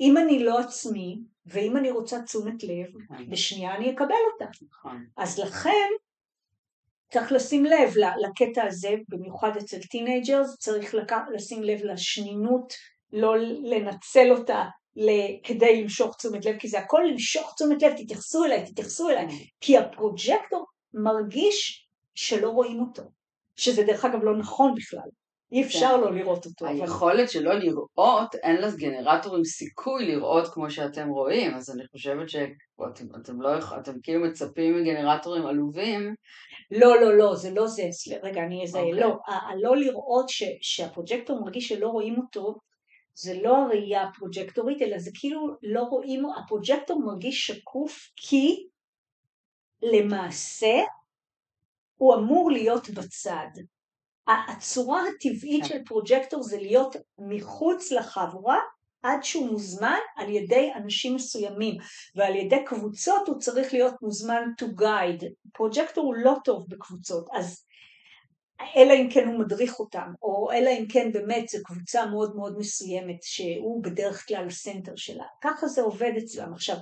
אם 0.00 0.16
אני 0.16 0.44
לא 0.44 0.58
עצמי, 0.58 1.18
ואם 1.46 1.76
אני 1.76 1.90
רוצה 1.90 2.22
תשומת 2.22 2.64
לב, 2.64 2.86
נכון. 3.10 3.30
בשנייה 3.30 3.74
אני 3.74 3.94
אקבל 3.94 4.14
אותה. 4.32 4.50
נכון. 4.68 5.04
אז 5.16 5.38
לכן, 5.38 5.88
צריך 7.16 7.32
לשים 7.32 7.64
לב 7.64 7.94
לקטע 8.20 8.64
הזה, 8.64 8.94
במיוחד 9.08 9.56
אצל 9.56 9.78
teenagers, 9.90 10.56
צריך 10.58 10.94
לשים 11.34 11.62
לב 11.62 11.80
לשנינות, 11.84 12.72
לא 13.12 13.34
לנצל 13.62 14.32
אותה 14.32 14.64
כדי 15.42 15.82
למשוך 15.82 16.16
תשומת 16.16 16.44
לב, 16.44 16.58
כי 16.58 16.68
זה 16.68 16.78
הכל 16.78 17.02
למשוך 17.10 17.54
תשומת 17.54 17.82
לב, 17.82 17.92
תתייחסו 17.92 18.44
אליי, 18.44 18.64
תתייחסו 18.64 19.10
אליי, 19.10 19.26
כי 19.60 19.78
הפרוג'קטור 19.78 20.64
מרגיש 20.94 21.88
שלא 22.14 22.50
רואים 22.50 22.80
אותו, 22.80 23.02
שזה 23.56 23.82
דרך 23.82 24.04
אגב 24.04 24.22
לא 24.22 24.36
נכון 24.36 24.74
בכלל. 24.76 25.08
אי 25.56 25.62
אפשר 25.62 25.90
כן. 25.94 26.00
לא 26.00 26.14
לראות 26.14 26.46
אותו. 26.46 26.66
היכולת. 26.66 27.30
שלא 27.30 27.54
לראות, 27.54 28.34
אין 28.34 28.56
לגנרטורים 28.56 29.44
סיכוי 29.44 30.06
לראות 30.06 30.48
כמו 30.48 30.70
שאתם 30.70 31.08
רואים, 31.08 31.54
אז 31.54 31.70
אני 31.70 31.86
חושבת 31.86 32.28
שאתם 32.28 33.06
אתם 33.22 33.42
לא, 33.42 33.50
אתם 33.80 33.92
כאילו 34.02 34.24
מצפים 34.24 34.76
מגנרטורים 34.76 35.46
עלובים. 35.46 36.14
לא, 36.70 37.00
לא, 37.00 37.16
לא, 37.18 37.34
זה 37.34 37.50
לא 37.50 37.66
זה, 37.66 37.82
רגע, 38.22 38.42
אני 38.42 38.64
okay. 38.64 38.78
אוקיי. 38.78 38.92
לא, 38.92 39.18
הלא 39.26 39.76
לראות 39.76 40.28
ש, 40.28 40.42
שהפרוג'קטור 40.60 41.40
מרגיש 41.40 41.68
שלא 41.68 41.88
רואים 41.88 42.18
אותו, 42.18 42.54
זה 43.14 43.38
לא 43.42 43.56
הראייה 43.56 44.02
הפרוג'קטורית, 44.02 44.82
אלא 44.82 44.98
זה 44.98 45.10
כאילו 45.14 45.48
לא 45.62 45.82
רואים, 45.82 46.26
הפרוג'קטור 46.38 47.00
מרגיש 47.00 47.46
שקוף 47.46 48.10
כי 48.16 48.66
למעשה 49.82 50.82
הוא 51.96 52.14
אמור 52.14 52.50
להיות 52.50 52.90
בצד. 52.90 53.48
הצורה 54.28 55.02
הטבעית. 55.08 55.64
של 55.64 55.84
פרוג'קטור 55.84 56.42
זה 56.42 56.56
להיות 56.56 56.96
מחוץ 57.18 57.92
לחבורה 57.92 58.58
עד 59.02 59.22
שהוא 59.22 59.50
מוזמן 59.50 59.98
על 60.16 60.30
ידי 60.30 60.72
אנשים 60.76 61.14
מסוימים 61.14 61.74
ועל 62.16 62.36
ידי 62.36 62.64
קבוצות 62.66 63.28
הוא 63.28 63.38
צריך 63.38 63.72
להיות 63.72 63.94
מוזמן 64.02 64.42
to 64.62 64.64
guide. 64.80 65.24
פרוג'קטור 65.52 66.04
הוא 66.04 66.14
לא 66.14 66.36
טוב 66.44 66.66
בקבוצות 66.68 67.28
אז 67.32 67.64
אלא 68.76 68.92
אם 68.92 69.08
כן 69.10 69.28
הוא 69.28 69.38
מדריך 69.38 69.80
אותם 69.80 70.12
או 70.22 70.52
אלא 70.52 70.70
אם 70.70 70.86
כן 70.88 71.12
באמת 71.12 71.48
זו 71.48 71.58
קבוצה 71.64 72.06
מאוד 72.06 72.36
מאוד 72.36 72.58
מסוימת 72.58 73.22
שהוא 73.22 73.82
בדרך 73.82 74.28
כלל 74.28 74.46
הסנטר 74.46 74.96
שלה. 74.96 75.24
ככה 75.40 75.66
זה 75.66 75.82
עובד 75.82 76.12
אצלם. 76.18 76.52
עכשיו 76.52 76.76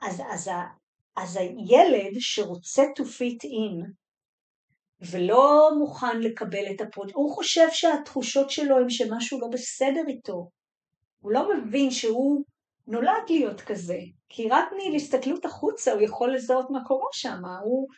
אז, 0.00 0.22
אז, 0.30 0.50
אז 1.16 1.36
הילד 1.36 2.16
שרוצה 2.18 2.82
to 2.98 3.02
fit 3.02 3.44
in 3.44 3.90
ולא 5.00 5.70
מוכן 5.78 6.20
לקבל 6.20 6.64
את 6.70 6.80
הפרוט... 6.80 7.12
הוא 7.14 7.34
חושב 7.34 7.66
שהתחושות 7.72 8.50
שלו 8.50 8.78
הם 8.78 8.90
שמשהו 8.90 9.40
לא 9.40 9.48
בסדר 9.48 10.02
איתו. 10.08 10.50
הוא 11.20 11.32
לא 11.32 11.54
מבין 11.54 11.90
שהוא 11.90 12.44
נולד 12.86 13.22
להיות 13.28 13.60
כזה, 13.60 13.98
כי 14.28 14.48
רק 14.48 14.64
מהסתכלות 14.92 15.44
החוצה 15.44 15.92
הוא 15.92 16.02
יכול 16.02 16.34
לזהות 16.34 16.70
מה 16.70 16.84
קורה 16.84 17.08
שם, 17.12 17.42
הוא 17.64 17.88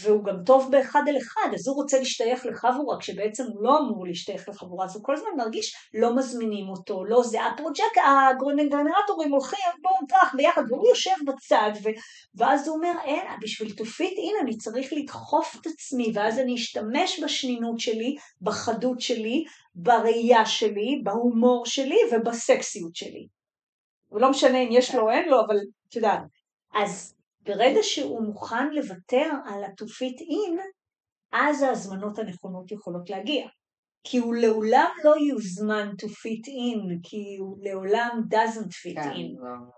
והוא 0.00 0.24
גם 0.24 0.36
טוב 0.46 0.70
באחד 0.70 1.02
אל 1.08 1.16
אחד, 1.18 1.48
אז 1.54 1.68
הוא 1.68 1.76
רוצה 1.76 1.98
להשתייך 1.98 2.46
לחבורה, 2.46 2.98
כשבעצם 3.00 3.44
הוא 3.44 3.62
לא 3.62 3.78
אמור 3.78 4.06
להשתייך 4.06 4.48
לחבורה, 4.48 4.84
אז 4.84 4.96
הוא 4.96 5.04
כל 5.04 5.14
הזמן 5.14 5.28
מרגיש 5.36 5.74
לא 5.94 6.16
מזמינים 6.16 6.68
אותו, 6.68 7.04
לא 7.04 7.22
זה, 7.22 7.44
הפרוג'ק, 7.44 7.98
הגנרטורים 8.04 9.32
הולכים, 9.32 9.58
בואו 9.82 9.94
נטרח 10.04 10.34
ביחד, 10.36 10.62
והוא 10.68 10.88
יושב 10.88 11.14
בצד, 11.26 11.70
ו... 11.82 11.88
ואז 12.34 12.68
הוא 12.68 12.76
אומר, 12.76 12.92
אין, 13.04 13.26
בשביל 13.42 13.72
תופית, 13.74 14.18
הנה, 14.18 14.40
אני 14.42 14.56
צריך 14.56 14.92
לדחוף 14.92 15.56
את 15.60 15.66
עצמי, 15.66 16.12
ואז 16.14 16.38
אני 16.38 16.54
אשתמש 16.54 17.20
בשנינות 17.24 17.80
שלי, 17.80 18.16
בחדות 18.40 19.00
שלי, 19.00 19.44
בראייה 19.74 20.46
שלי, 20.46 21.00
בהומור 21.04 21.66
שלי 21.66 21.98
ובסקסיות 22.12 22.96
שלי. 22.96 23.26
ולא 24.12 24.30
משנה 24.30 24.58
אם 24.58 24.68
יש 24.70 24.94
לו 24.94 25.02
או 25.02 25.10
אין 25.10 25.28
לו, 25.28 25.40
אבל 25.40 25.56
את 25.88 25.96
יודעת. 25.96 26.20
אז 26.74 27.15
ברגע 27.46 27.82
שהוא 27.82 28.22
מוכן 28.22 28.70
לוותר 28.70 29.30
על 29.46 29.64
התופית 29.64 30.20
אין, 30.20 30.58
אז 31.32 31.62
ההזמנות 31.62 32.18
הנכונות 32.18 32.72
יכולות 32.72 33.10
להגיע. 33.10 33.46
כי 34.04 34.18
הוא 34.18 34.34
לעולם 34.34 34.90
לא 35.04 35.14
יוזמן 35.28 35.88
to 36.02 36.06
fit 36.06 36.48
in, 36.48 36.98
כי 37.02 37.36
הוא 37.40 37.58
לעולם 37.60 38.20
doesn't 38.34 38.70
fit 38.70 39.02
כן, 39.02 39.10
in. 39.10 39.40
לא, 39.42 39.76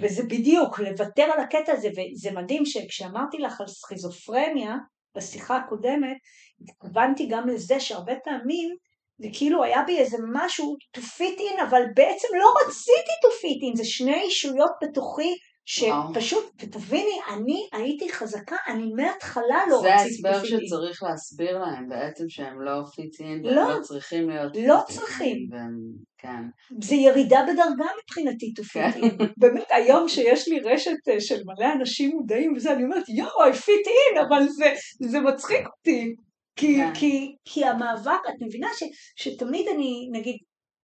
וזה 0.00 0.22
בדיוק, 0.22 0.78
לוותר 0.78 1.22
על 1.22 1.40
הקטע 1.40 1.72
הזה, 1.72 1.88
וזה 1.88 2.30
מדהים 2.30 2.66
שכשאמרתי 2.66 3.38
לך 3.38 3.60
על 3.60 3.66
סכיזופרניה, 3.66 4.76
בשיחה 5.16 5.56
הקודמת, 5.56 6.16
התכוונתי 6.60 7.26
גם 7.30 7.48
לזה 7.48 7.80
שהרבה 7.80 8.12
פעמים 8.24 8.74
זה 9.18 9.28
כאילו 9.32 9.64
היה 9.64 9.82
בי 9.86 9.98
איזה 9.98 10.16
משהו 10.32 10.76
to 10.96 11.00
fit 11.00 11.38
in, 11.38 11.62
אבל 11.68 11.82
בעצם 11.96 12.28
לא 12.40 12.52
רציתי 12.60 13.12
to 13.24 13.30
fit 13.42 13.72
in, 13.72 13.76
זה 13.76 13.84
שני 13.84 14.22
אישויות 14.22 14.72
בתוכי 14.82 15.34
שפשוט, 15.64 16.44
תביני, 16.56 17.18
אני 17.34 17.68
הייתי 17.72 18.12
חזקה, 18.12 18.56
אני 18.68 18.92
מההתחלה 18.96 19.62
לא 19.70 19.82
רציתי 19.84 20.16
פיטין. 20.16 20.22
זה 20.22 20.28
ההסבר 20.30 20.44
שצריך 20.44 21.02
להסביר 21.02 21.58
להם 21.58 21.88
בעצם 21.88 22.24
שהם 22.28 22.62
לא 22.62 22.82
פיטין, 22.94 23.46
והם 23.46 23.54
לא, 23.54 23.74
לא 23.74 23.82
צריכים 23.82 24.30
להיות 24.30 24.52
לא 24.56 24.80
צריכים. 24.88 25.48
והם, 25.50 25.76
כן. 26.18 26.42
זה 26.80 26.94
ירידה 26.94 27.42
בדרגה 27.42 27.90
מבחינתי 28.02 28.52
תופיטין. 28.52 29.18
כן. 29.18 29.24
באמת, 29.40 29.66
היום 29.70 30.08
שיש 30.08 30.48
לי 30.48 30.60
רשת 30.60 31.08
אה, 31.08 31.20
של 31.20 31.42
מלא 31.44 31.72
אנשים 31.72 32.10
מודעים 32.10 32.52
וזה, 32.56 32.72
אני 32.72 32.84
אומרת, 32.84 33.08
יואו, 33.08 33.52
I 33.52 33.54
fit 33.54 33.88
in, 33.88 34.20
אבל 34.28 34.48
זה, 34.48 34.72
זה 35.02 35.20
מצחיק 35.20 35.66
אותי. 35.66 36.14
כי, 36.56 36.76
כן. 36.76 36.94
כי, 36.94 37.36
כי 37.44 37.64
המאבק, 37.64 38.20
את 38.28 38.42
מבינה 38.46 38.68
ש, 38.78 38.82
שתמיד 39.16 39.68
אני, 39.74 40.08
נגיד, 40.12 40.36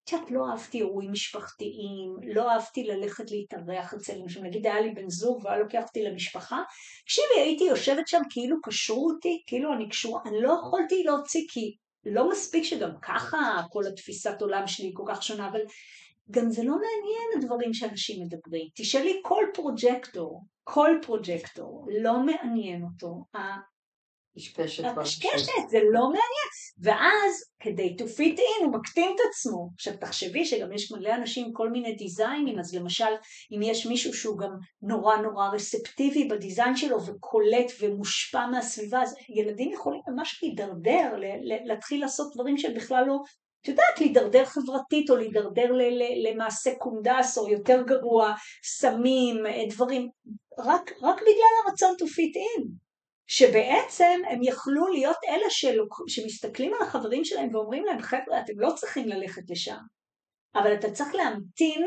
את 0.08 0.12
יודעת, 0.12 0.32
לא 0.32 0.52
אהבתי 0.52 0.78
אירועים 0.78 1.12
משפחתיים, 1.12 2.16
לא 2.24 2.52
אהבתי 2.52 2.84
ללכת 2.84 3.32
להתארח 3.32 3.94
אצל 3.94 4.22
מישהו, 4.22 4.44
נגיד 4.44 4.66
היה 4.66 4.82
לי 4.82 4.92
בן 4.92 5.10
זוג 5.10 5.46
והיה 5.46 5.60
לוקח 5.60 5.84
אותי 5.88 6.04
למשפחה, 6.04 6.62
תקשיבי, 7.04 7.40
הייתי 7.40 7.64
יושבת 7.64 8.08
שם 8.08 8.22
כאילו 8.30 8.58
קשרו 8.64 9.10
אותי, 9.10 9.44
כאילו 9.48 9.74
אני 9.74 9.90
קשורה, 9.90 10.22
אני 10.26 10.42
לא 10.42 10.54
יכולתי 10.60 11.04
להוציא 11.04 11.46
כי 11.50 11.76
לא 12.06 12.30
מספיק 12.30 12.64
שגם 12.64 12.92
ככה 13.02 13.62
כל 13.70 13.84
התפיסת 13.88 14.42
עולם 14.42 14.68
שלי 14.68 14.92
כל 14.94 15.04
כך 15.08 15.24
שונה, 15.24 15.50
אבל 15.50 15.60
גם 16.32 16.50
זה 16.50 16.64
לא 16.64 16.72
מעניין 16.72 17.44
הדברים 17.44 17.74
שאנשים 17.74 18.24
מדברים. 18.24 18.68
תשאלי 18.76 19.20
כל 19.24 19.44
פרוג'קטור, 19.54 20.44
כל 20.64 20.92
פרוג'קטור, 21.02 21.88
לא 22.02 22.20
מעניין 22.20 22.84
אותו 22.84 23.24
קשקשת. 24.38 24.84
קשקשת, 25.02 25.70
זה 25.70 25.80
לא 25.92 26.02
מעניין. 26.02 26.48
ואז 26.80 27.44
כדי 27.60 27.96
to 28.00 28.04
fit 28.04 28.38
in 28.38 28.66
הוא 28.66 28.74
מקטין 28.74 29.12
את 29.16 29.20
עצמו. 29.30 29.70
עכשיו 29.74 29.94
תחשבי 30.00 30.46
שגם 30.46 30.74
יש 30.74 30.92
מלא 30.92 31.16
אנשים 31.16 31.54
כל 31.54 31.70
מיני 31.70 31.96
דיזיינים, 31.96 32.60
אז 32.60 32.76
למשל 32.76 33.14
אם 33.52 33.62
יש 33.62 33.86
מישהו 33.86 34.14
שהוא 34.14 34.38
גם 34.38 34.52
נורא 34.82 35.16
נורא 35.16 35.50
רספטיבי 35.50 36.28
בדיזיין 36.28 36.76
שלו 36.76 37.06
וקולט 37.06 37.72
ומושפע 37.80 38.46
מהסביבה, 38.48 39.02
אז 39.02 39.16
ילדים 39.30 39.72
יכולים 39.72 40.02
ממש 40.08 40.40
להידרדר, 40.44 41.14
להתחיל 41.66 42.02
לעשות 42.02 42.34
דברים 42.34 42.58
שהם 42.58 42.74
בכלל 42.74 43.06
לא 43.08 43.18
את 43.62 43.68
יודעת, 43.68 44.00
להידרדר 44.00 44.46
חברתית 44.46 45.10
או 45.10 45.16
להידרדר 45.16 45.72
למעשה 46.30 46.72
קונדס 46.76 47.38
או 47.38 47.50
יותר 47.50 47.82
גרוע, 47.88 48.34
סמים, 48.64 49.36
דברים, 49.70 50.10
רק, 50.60 50.92
רק 51.02 51.22
בגלל 51.22 51.54
הרצון 51.68 51.96
to 52.02 52.06
fit 52.06 52.36
in. 52.36 52.87
שבעצם 53.28 54.22
הם 54.30 54.40
יכלו 54.44 54.88
להיות 54.88 55.18
אלה 55.30 55.50
שלוק, 55.50 56.04
שמסתכלים 56.08 56.74
על 56.74 56.88
החברים 56.88 57.26
שלהם 57.26 57.56
ואומרים 57.56 57.86
להם, 57.86 58.02
חבר'ה, 58.02 58.40
אתם 58.40 58.54
לא 58.56 58.72
צריכים 58.76 59.08
ללכת 59.08 59.50
לשם, 59.50 59.78
אבל 60.56 60.74
אתה 60.74 60.92
צריך 60.92 61.16
להמתין 61.16 61.86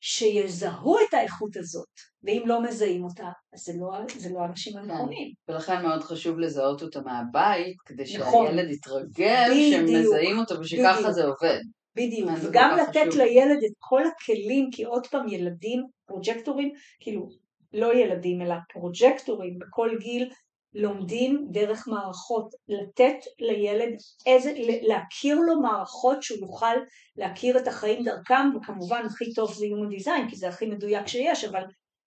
שיזהו 0.00 0.96
את 1.08 1.14
האיכות 1.14 1.56
הזאת, 1.56 1.88
ואם 2.22 2.42
לא 2.46 2.62
מזהים 2.62 3.04
אותה, 3.04 3.28
אז 3.52 3.60
זה 3.60 3.72
לא, 3.76 3.90
זה 4.16 4.30
לא 4.30 4.38
האנשים 4.40 4.72
כן. 4.72 4.78
הנכונים. 4.78 5.32
כן. 5.46 5.52
ולכן 5.52 5.82
מאוד 5.82 6.02
חשוב 6.02 6.38
לזהות 6.38 6.82
אותה 6.82 7.00
מהבית, 7.00 7.76
כדי 7.86 8.04
נכון. 8.18 8.46
שהילד 8.46 8.70
יתרגל 8.70 9.50
שהם 9.70 9.84
מזהים 9.84 10.38
אותו 10.38 10.60
ושככה 10.60 11.12
זה 11.12 11.24
עובד. 11.24 11.60
בדיוק, 11.96 12.30
וגם 12.42 12.76
לתת 12.76 13.00
חשוב. 13.08 13.20
לילד 13.20 13.58
את 13.66 13.72
כל 13.78 14.02
הכלים, 14.06 14.68
כי 14.72 14.84
עוד 14.84 15.06
פעם 15.06 15.28
ילדים, 15.28 15.82
פרוג'קטורים, 16.06 16.72
כאילו 17.00 17.28
לא 17.72 17.94
ילדים 17.94 18.42
אלא 18.42 18.54
פרוג'קטורים 18.72 19.58
בכל 19.58 19.90
גיל 20.00 20.30
לומדים 20.74 21.46
דרך 21.50 21.88
מערכות, 21.88 22.48
לתת 22.68 23.16
לילד 23.38 23.96
איזה, 24.26 24.52
להכיר 24.82 25.38
לו 25.40 25.60
מערכות 25.60 26.22
שהוא 26.22 26.38
יוכל 26.40 26.76
להכיר 27.16 27.58
את 27.58 27.68
החיים 27.68 28.04
דרכם, 28.04 28.56
וכמובן 28.56 29.02
הכי 29.06 29.34
טוב 29.34 29.54
זה 29.54 29.66
Human 29.66 30.00
Design, 30.00 30.30
כי 30.30 30.36
זה 30.36 30.48
הכי 30.48 30.66
מדויק 30.66 31.06
שיש, 31.06 31.44
אבל 31.44 31.62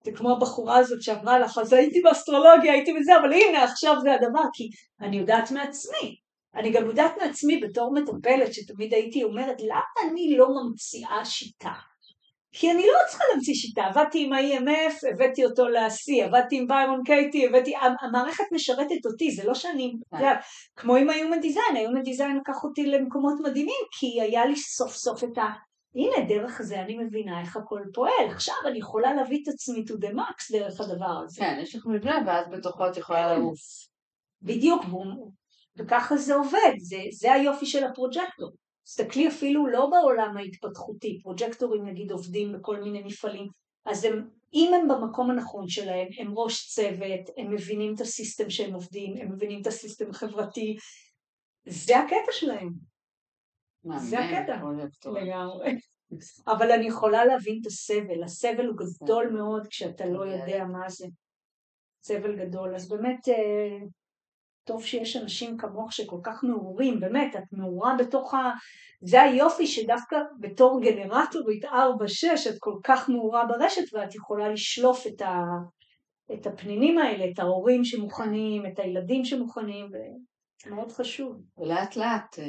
זה 0.05 0.11
כמו 0.11 0.31
הבחורה 0.31 0.77
הזאת 0.77 1.01
שאמרה 1.01 1.39
לך, 1.39 1.57
אז 1.57 1.73
הייתי 1.73 2.01
באסטרולוגיה, 2.01 2.73
הייתי 2.73 2.93
בזה, 2.93 3.17
אבל 3.17 3.33
הנה 3.33 3.63
עכשיו 3.63 3.95
זה 4.01 4.13
הדבר, 4.13 4.43
כי 4.53 4.69
אני 5.01 5.17
יודעת 5.17 5.51
מעצמי. 5.51 6.15
אני 6.55 6.71
גם 6.71 6.85
יודעת 6.85 7.11
מעצמי 7.21 7.57
בתור 7.57 7.93
מטפלת, 7.93 8.53
שתמיד 8.53 8.93
הייתי 8.93 9.23
אומרת, 9.23 9.61
למה 9.61 10.11
אני 10.11 10.37
לא 10.37 10.47
ממציאה 10.49 11.25
שיטה? 11.25 11.73
כי 12.53 12.71
אני 12.71 12.81
לא 12.81 12.99
צריכה 13.09 13.23
להמציא 13.31 13.53
שיטה, 13.53 13.83
עבדתי 13.83 14.25
עם 14.25 14.33
ה-EMF, 14.33 15.13
הבאתי 15.13 15.45
אותו 15.45 15.67
ל-C, 15.67 16.25
עבדתי 16.25 16.57
עם 16.57 16.67
ביירון 16.67 17.01
קייטי, 17.05 17.47
הבאתי, 17.47 17.73
המערכת 18.01 18.43
משרתת 18.51 19.05
אותי, 19.05 19.31
זה 19.31 19.43
לא 19.47 19.53
שאני, 19.53 19.93
כן. 20.19 20.35
כמו 20.75 20.95
עם 20.95 21.09
ה-Human 21.09 21.43
Design, 21.43 21.77
ה-Human 21.77 22.05
Design 22.07 22.39
לקח 22.41 22.63
אותי 22.63 22.85
למקומות 22.85 23.33
מדהימים, 23.43 23.83
כי 23.99 24.21
היה 24.21 24.45
לי 24.45 24.55
סוף 24.55 24.95
סוף 24.95 25.23
את 25.23 25.37
ה... 25.37 25.43
הנה, 25.95 26.27
דרך 26.27 26.61
זה 26.61 26.81
אני 26.81 26.97
מבינה 26.97 27.41
איך 27.41 27.57
הכל 27.57 27.81
פועל, 27.93 28.27
עכשיו 28.29 28.55
אני 28.67 28.79
יכולה 28.79 29.13
להביא 29.13 29.39
את 29.43 29.47
עצמי 29.47 29.83
to 29.87 30.05
the 30.05 30.13
max 30.13 30.57
דרך 30.57 30.81
הדבר 30.81 31.21
הזה. 31.23 31.41
כן, 31.41 31.59
יש 31.61 31.75
לך 31.75 31.85
מבנה, 31.85 32.19
ואז 32.27 32.45
בתוכו 32.51 32.87
את 32.87 32.97
יכולה 32.97 33.29
כן. 33.29 33.39
לעוף. 33.39 33.59
בדיוק, 34.41 34.83
וככה 35.77 36.17
זה 36.17 36.35
עובד, 36.35 36.73
זה, 36.77 36.97
זה 37.11 37.33
היופי 37.33 37.65
של 37.65 37.83
הפרוג'קטור. 37.83 38.51
תסתכלי 38.83 39.27
אפילו 39.27 39.67
לא 39.67 39.89
בעולם 39.89 40.37
ההתפתחותי, 40.37 41.19
פרוג'קטורים 41.23 41.85
נגיד 41.85 42.11
עובדים 42.11 42.51
בכל 42.51 42.81
מיני 42.81 43.03
מפעלים, 43.03 43.47
אז 43.85 44.05
הם, 44.05 44.29
אם 44.53 44.71
הם 44.73 44.87
במקום 44.87 45.31
הנכון 45.31 45.67
שלהם, 45.67 46.07
הם 46.19 46.33
ראש 46.37 46.73
צוות, 46.73 47.29
הם 47.37 47.53
מבינים 47.53 47.95
את 47.95 48.01
ה 48.01 48.08
system 48.08 48.49
שהם 48.49 48.73
עובדים, 48.73 49.17
הם 49.17 49.31
מבינים 49.31 49.61
את 49.61 49.67
ה 49.67 49.73
system 49.73 50.09
החברתי, 50.09 50.77
זה 51.65 51.99
הקטע 51.99 52.31
שלהם. 52.31 52.69
זה 53.97 54.19
הקטע. 54.19 54.61
לגמרי. 55.11 55.75
אבל 56.47 56.71
אני 56.71 56.87
יכולה 56.87 57.25
להבין 57.25 57.59
את 57.61 57.65
הסבל, 57.65 58.23
הסבל 58.23 58.65
הוא 58.65 58.75
גדול 58.77 59.29
מאוד 59.29 59.67
כשאתה 59.67 60.05
לא 60.05 60.25
יודע 60.25 60.65
מה 60.65 60.89
זה. 60.89 61.07
סבל 62.03 62.45
גדול, 62.45 62.75
אז 62.75 62.89
באמת 62.89 63.29
אה, 63.29 63.77
טוב 64.63 64.85
שיש 64.85 65.17
אנשים 65.17 65.57
כמוך 65.57 65.93
שכל 65.93 66.19
כך 66.23 66.43
מעורים, 66.43 66.99
באמת, 66.99 67.35
את 67.35 67.43
מעורה 67.51 67.95
בתוך 67.99 68.33
ה... 68.33 68.51
זה 69.01 69.21
היופי 69.21 69.67
שדווקא 69.67 70.17
בתור 70.39 70.81
גנרטורית 70.81 71.65
4-6 71.65 71.69
את 72.49 72.55
כל 72.59 72.75
כך 72.83 73.09
מעורה 73.09 73.45
ברשת 73.45 73.93
ואת 73.93 74.15
יכולה 74.15 74.49
לשלוף 74.49 75.07
את, 75.07 75.21
ה... 75.21 75.43
את 76.33 76.47
הפנינים 76.47 76.97
האלה, 76.97 77.25
את 77.33 77.39
ההורים 77.39 77.85
שמוכנים, 77.85 78.65
את 78.65 78.79
הילדים 78.79 79.25
שמוכנים, 79.25 79.89
ומאוד 80.65 80.91
חשוב. 80.91 81.41
ולאט 81.57 81.95
לאט 81.95 82.39
אה, 82.39 82.43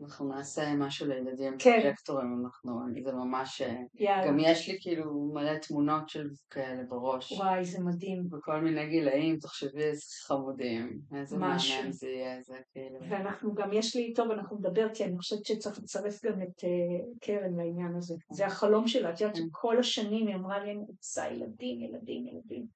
אנחנו 0.00 0.28
נעשה 0.28 0.74
משהו 0.74 1.06
לילדים, 1.06 1.54
כן. 1.58 1.80
פרויקטורים, 1.80 2.42
אנחנו, 2.44 2.80
זה 3.04 3.12
ממש, 3.12 3.62
יאללה. 3.94 4.26
גם 4.26 4.38
יש 4.38 4.68
לי 4.68 4.78
כאילו 4.80 5.30
מלא 5.34 5.58
תמונות 5.58 6.08
של 6.08 6.28
כאלה 6.50 6.82
בראש. 6.88 7.32
וואי, 7.32 7.64
זה 7.64 7.80
מדהים. 7.80 8.28
בכל 8.28 8.60
מיני 8.60 8.86
גילאים, 8.86 9.38
תחשבי 9.38 9.82
איזה 9.82 10.02
חמודים, 10.26 11.00
איזה 11.16 11.36
משהו. 11.38 11.74
מעניין 11.74 11.92
זה 11.92 12.08
יהיה, 12.08 12.42
זה 12.42 12.56
כאילו. 12.72 12.98
ואנחנו 13.10 13.54
גם, 13.54 13.72
יש 13.72 13.96
לי, 13.96 14.12
טוב, 14.14 14.30
אנחנו 14.30 14.56
נדבר, 14.58 14.88
כי 14.94 15.04
אני 15.04 15.18
חושבת 15.18 15.46
שצריך 15.46 15.78
לצרף 15.78 16.24
גם 16.24 16.42
את 16.42 16.60
uh, 16.60 17.18
קרן 17.20 17.54
לעניין 17.56 17.94
הזה. 17.96 18.14
זה 18.30 18.46
החלום 18.46 18.88
שלה, 18.88 19.10
את 19.10 19.20
יודעת 19.20 19.36
כן. 19.36 19.42
שכל 19.48 19.78
השנים 19.78 20.26
היא 20.26 20.36
אמרה 20.36 20.64
לי, 20.64 20.70
אני 20.70 20.84
רוצה 20.88 21.28
ילדים, 21.28 21.80
ילדים, 21.80 22.26
ילדים. 22.26 22.66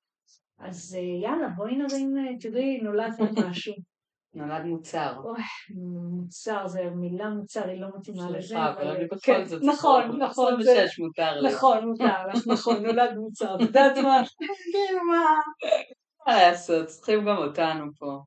אז 0.58 0.96
uh, 0.98 1.22
יאללה, 1.24 1.48
בואי 1.48 1.76
נרים, 1.76 2.14
תראי, 2.40 2.80
נולד 2.80 3.12
משהו. 3.50 3.74
נולד 4.36 4.64
מוצר. 4.64 5.20
מוצר, 6.10 6.66
זה 6.66 6.90
מילה 6.90 7.28
מוצר, 7.28 7.68
היא 7.68 7.80
לא 7.80 7.88
מתאימה 7.96 8.30
לזה. 8.30 8.48
סליחה, 8.48 8.72
אבל 8.72 9.04
בכל 9.04 9.16
כן, 9.22 9.44
זאת... 9.44 9.62
נכון, 9.62 10.22
נכון. 10.22 10.60
26 10.60 10.98
מותר 10.98 11.40
לי. 11.40 11.48
נכון, 11.48 11.88
מותר 11.88 12.26
לך, 12.34 12.46
נכון, 12.46 12.86
נולד 12.86 13.16
מוצר. 13.16 13.54
את 13.56 13.60
יודעת 13.60 13.98
מה? 13.98 14.22
כאילו 14.38 15.04
מה? 15.04 15.24
מה 16.26 16.36
לעשות, 16.36 16.86
צריכים 16.86 17.20
גם 17.20 17.36
אותנו 17.36 17.84
פה. 17.98 18.18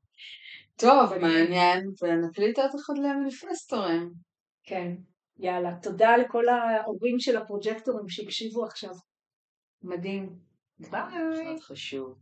טוב, 0.76 1.18
מעניין, 1.18 1.90
ונקליט 2.02 2.58
עוד 2.58 2.70
אחד 2.74 2.98
למניפסטורים. 2.98 4.12
כן, 4.64 4.92
יאללה. 5.38 5.74
תודה 5.82 6.16
לכל 6.16 6.44
ההורים 6.48 7.18
של 7.18 7.36
הפרוג'קטורים 7.36 8.08
שהקשיבו 8.08 8.64
עכשיו. 8.64 8.94
מדהים. 9.82 10.38
ביי. 10.78 11.60
חשוב. 11.60 12.14